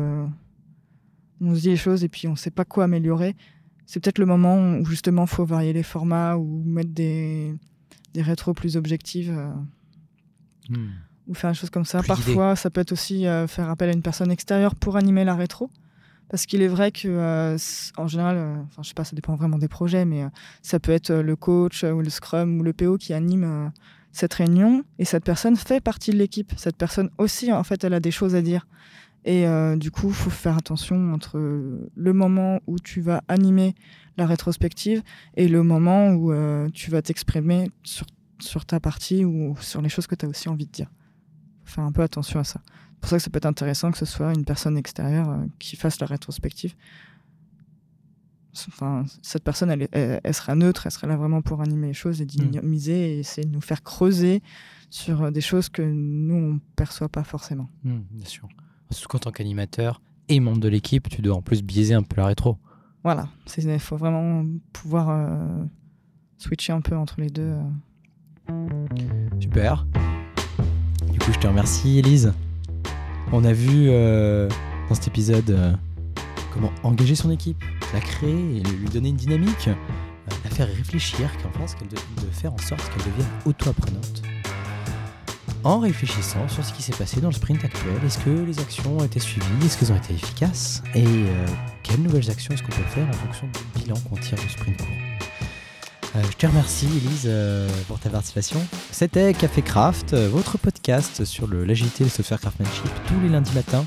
on 1.40 1.54
se 1.54 1.60
dit 1.60 1.68
les 1.68 1.76
choses 1.76 2.02
et 2.02 2.08
puis 2.08 2.26
on 2.28 2.32
ne 2.32 2.36
sait 2.36 2.50
pas 2.50 2.64
quoi 2.64 2.84
améliorer. 2.84 3.36
C'est 3.84 4.00
peut-être 4.00 4.18
le 4.18 4.26
moment 4.26 4.58
où 4.58 4.84
justement 4.84 5.24
il 5.24 5.28
faut 5.28 5.44
varier 5.44 5.72
les 5.72 5.84
formats 5.84 6.36
ou 6.36 6.62
mettre 6.64 6.90
des 6.90 7.54
des 8.16 8.22
rétros 8.22 8.54
plus 8.54 8.76
objectives 8.76 9.30
euh, 9.36 9.50
hmm. 10.70 10.88
ou 11.28 11.34
faire 11.34 11.50
des 11.50 11.56
choses 11.56 11.70
comme 11.70 11.84
ça. 11.84 12.02
Parfois, 12.02 12.56
ça 12.56 12.70
peut 12.70 12.80
être 12.80 12.92
aussi 12.92 13.26
euh, 13.26 13.46
faire 13.46 13.68
appel 13.68 13.90
à 13.90 13.92
une 13.92 14.02
personne 14.02 14.30
extérieure 14.30 14.74
pour 14.74 14.96
animer 14.96 15.24
la 15.24 15.34
rétro. 15.34 15.70
Parce 16.28 16.46
qu'il 16.46 16.62
est 16.62 16.68
vrai 16.68 16.90
que, 16.90 17.06
euh, 17.06 17.56
en 17.96 18.08
général, 18.08 18.36
euh, 18.36 18.56
enfin, 18.66 18.82
je 18.82 18.88
sais 18.88 18.94
pas, 18.94 19.04
ça 19.04 19.14
dépend 19.14 19.36
vraiment 19.36 19.58
des 19.58 19.68
projets, 19.68 20.04
mais 20.04 20.24
euh, 20.24 20.28
ça 20.60 20.80
peut 20.80 20.92
être 20.92 21.12
le 21.12 21.36
coach 21.36 21.84
ou 21.84 22.00
le 22.00 22.10
scrum 22.10 22.58
ou 22.58 22.62
le 22.64 22.72
PO 22.72 22.98
qui 22.98 23.12
anime 23.12 23.70
cette 24.10 24.34
réunion 24.34 24.82
et 24.98 25.04
cette 25.04 25.24
personne 25.24 25.56
fait 25.56 25.80
partie 25.80 26.10
de 26.10 26.16
l'équipe. 26.16 26.52
Cette 26.56 26.76
personne 26.76 27.10
aussi, 27.18 27.52
en 27.52 27.62
fait, 27.62 27.84
elle 27.84 27.94
a 27.94 28.00
des 28.00 28.10
choses 28.10 28.34
à 28.34 28.42
dire. 28.42 28.66
Et 29.26 29.44
euh, 29.48 29.76
du 29.76 29.90
coup, 29.90 30.06
il 30.08 30.14
faut 30.14 30.30
faire 30.30 30.56
attention 30.56 31.12
entre 31.12 31.36
le 31.36 32.12
moment 32.12 32.60
où 32.68 32.78
tu 32.78 33.00
vas 33.00 33.22
animer 33.26 33.74
la 34.16 34.24
rétrospective 34.24 35.02
et 35.34 35.48
le 35.48 35.64
moment 35.64 36.10
où 36.10 36.32
euh, 36.32 36.68
tu 36.72 36.92
vas 36.92 37.02
t'exprimer 37.02 37.68
sur, 37.82 38.06
sur 38.38 38.64
ta 38.64 38.78
partie 38.78 39.24
ou 39.24 39.56
sur 39.60 39.82
les 39.82 39.88
choses 39.88 40.06
que 40.06 40.14
tu 40.14 40.24
as 40.24 40.28
aussi 40.28 40.48
envie 40.48 40.66
de 40.66 40.70
dire. 40.70 40.88
Faut 41.64 41.74
faire 41.74 41.84
un 41.84 41.90
peu 41.90 42.02
attention 42.02 42.38
à 42.38 42.44
ça. 42.44 42.60
C'est 42.68 43.00
pour 43.00 43.10
ça 43.10 43.16
que 43.16 43.22
ça 43.24 43.30
peut 43.30 43.38
être 43.38 43.46
intéressant 43.46 43.90
que 43.90 43.98
ce 43.98 44.04
soit 44.04 44.32
une 44.32 44.44
personne 44.44 44.78
extérieure 44.78 45.28
euh, 45.28 45.44
qui 45.58 45.74
fasse 45.74 45.98
la 45.98 46.06
rétrospective. 46.06 46.76
Enfin, 48.68 49.04
cette 49.22 49.42
personne, 49.42 49.70
elle, 49.70 49.88
elle, 49.90 50.20
elle 50.22 50.34
sera 50.34 50.54
neutre, 50.54 50.86
elle 50.86 50.92
sera 50.92 51.08
là 51.08 51.16
vraiment 51.16 51.42
pour 51.42 51.60
animer 51.60 51.88
les 51.88 51.94
choses 51.94 52.22
et 52.22 52.24
dynamiser 52.24 53.16
et 53.16 53.18
essayer 53.18 53.46
de 53.46 53.52
nous 53.52 53.60
faire 53.60 53.82
creuser 53.82 54.40
sur 54.88 55.30
des 55.32 55.42
choses 55.42 55.68
que 55.68 55.82
nous, 55.82 56.36
on 56.36 56.60
perçoit 56.76 57.08
pas 57.08 57.24
forcément. 57.24 57.68
Hmm, 57.82 57.98
bien 58.12 58.24
sûr. 58.24 58.48
Surtout 58.90 59.08
qu'en 59.08 59.18
tant 59.18 59.32
qu'animateur 59.32 60.00
et 60.28 60.40
membre 60.40 60.60
de 60.60 60.68
l'équipe, 60.68 61.08
tu 61.08 61.22
dois 61.22 61.36
en 61.36 61.42
plus 61.42 61.62
biaiser 61.62 61.94
un 61.94 62.02
peu 62.02 62.16
la 62.20 62.26
rétro. 62.26 62.56
Voilà, 63.04 63.28
il 63.56 63.78
faut 63.78 63.96
vraiment 63.96 64.44
pouvoir 64.72 65.10
euh, 65.10 65.64
switcher 66.38 66.72
un 66.72 66.80
peu 66.80 66.96
entre 66.96 67.20
les 67.20 67.30
deux. 67.30 67.54
euh. 68.50 68.86
Super. 69.40 69.86
Du 71.12 71.18
coup, 71.18 71.32
je 71.32 71.38
te 71.38 71.46
remercie, 71.46 71.98
Elise. 71.98 72.32
On 73.32 73.44
a 73.44 73.52
vu 73.52 73.88
euh, 73.88 74.48
dans 74.88 74.94
cet 74.94 75.08
épisode 75.08 75.50
euh, 75.50 75.72
comment 76.52 76.70
engager 76.82 77.14
son 77.14 77.30
équipe, 77.30 77.62
la 77.92 78.00
créer 78.00 78.56
et 78.58 78.60
lui 78.60 78.88
donner 78.88 79.08
une 79.10 79.16
dynamique, 79.16 79.68
la 80.44 80.50
faire 80.50 80.68
réfléchir, 80.68 81.30
qu'en 81.42 81.50
pense 81.50 81.74
qu'elle 81.74 81.88
de, 81.88 81.94
de 81.94 82.30
faire 82.32 82.52
en 82.52 82.58
sorte 82.58 82.82
qu'elle 82.90 83.12
devienne 83.12 83.28
auto-apprenante. 83.44 84.22
En 85.66 85.80
réfléchissant 85.80 86.46
sur 86.46 86.64
ce 86.64 86.72
qui 86.72 86.80
s'est 86.80 86.94
passé 86.94 87.20
dans 87.20 87.26
le 87.26 87.34
sprint 87.34 87.64
actuel, 87.64 87.96
est-ce 88.06 88.18
que 88.18 88.30
les 88.30 88.60
actions 88.60 88.98
ont 88.98 89.04
été 89.04 89.18
suivies, 89.18 89.66
est-ce 89.66 89.76
qu'elles 89.76 89.90
ont 89.90 89.96
été 89.96 90.14
efficaces? 90.14 90.80
Et 90.94 91.04
euh, 91.04 91.46
quelles 91.82 92.02
nouvelles 92.02 92.30
actions 92.30 92.54
est-ce 92.54 92.62
qu'on 92.62 92.68
peut 92.68 92.88
faire 92.94 93.08
en 93.08 93.12
fonction 93.12 93.48
du 93.48 93.80
bilan 93.80 93.96
qu'on 94.08 94.14
tire 94.14 94.38
du 94.38 94.48
sprint 94.48 94.76
court? 94.76 95.15
Euh, 96.16 96.22
je 96.30 96.36
te 96.36 96.46
remercie, 96.46 96.86
Elise, 96.86 97.24
euh, 97.26 97.68
pour 97.88 97.98
ta 97.98 98.08
participation. 98.08 98.58
C'était 98.90 99.34
Café 99.34 99.60
Craft, 99.60 100.14
euh, 100.14 100.28
votre 100.30 100.56
podcast 100.56 101.24
sur 101.26 101.46
le- 101.46 101.64
l'agilité 101.64 102.04
et 102.04 102.06
le 102.06 102.10
software 102.10 102.40
craftsmanship 102.40 102.88
tous 103.06 103.20
les 103.22 103.28
lundis 103.28 103.52
matins. 103.54 103.84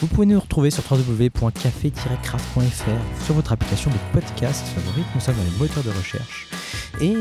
Vous 0.00 0.06
pouvez 0.06 0.24
nous 0.26 0.40
retrouver 0.40 0.70
sur 0.70 0.82
www.café-craft.fr 0.90 3.24
sur 3.24 3.34
votre 3.34 3.52
application 3.52 3.90
de 3.90 3.96
podcast 4.12 4.64
favorite, 4.74 5.04
nous 5.14 5.20
sommes 5.20 5.36
dans 5.36 5.44
les 5.44 5.58
moteurs 5.58 5.82
de 5.84 5.90
recherche. 5.90 6.46
Et 7.00 7.14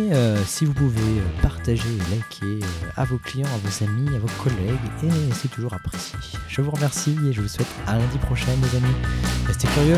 si 0.48 0.64
vous 0.66 0.74
pouvez 0.74 1.22
partager 1.42 1.84
et 1.90 2.16
liker 2.16 2.66
à 2.96 3.04
vos 3.04 3.18
clients, 3.18 3.50
à 3.54 3.58
vos 3.68 3.84
amis, 3.84 4.08
à 4.16 4.20
vos 4.20 4.30
collègues, 4.42 4.80
et 5.04 5.10
c'est 5.34 5.50
toujours 5.52 5.74
apprécié. 5.74 6.18
Je 6.48 6.62
vous 6.62 6.72
remercie 6.72 7.14
et 7.30 7.34
je 7.34 7.42
vous 7.42 7.48
souhaite 7.50 7.68
à 7.88 7.98
lundi 7.98 8.18
prochain, 8.20 8.52
mes 8.62 8.78
amis. 8.78 8.96
Restez 9.48 9.68
curieux. 9.70 9.98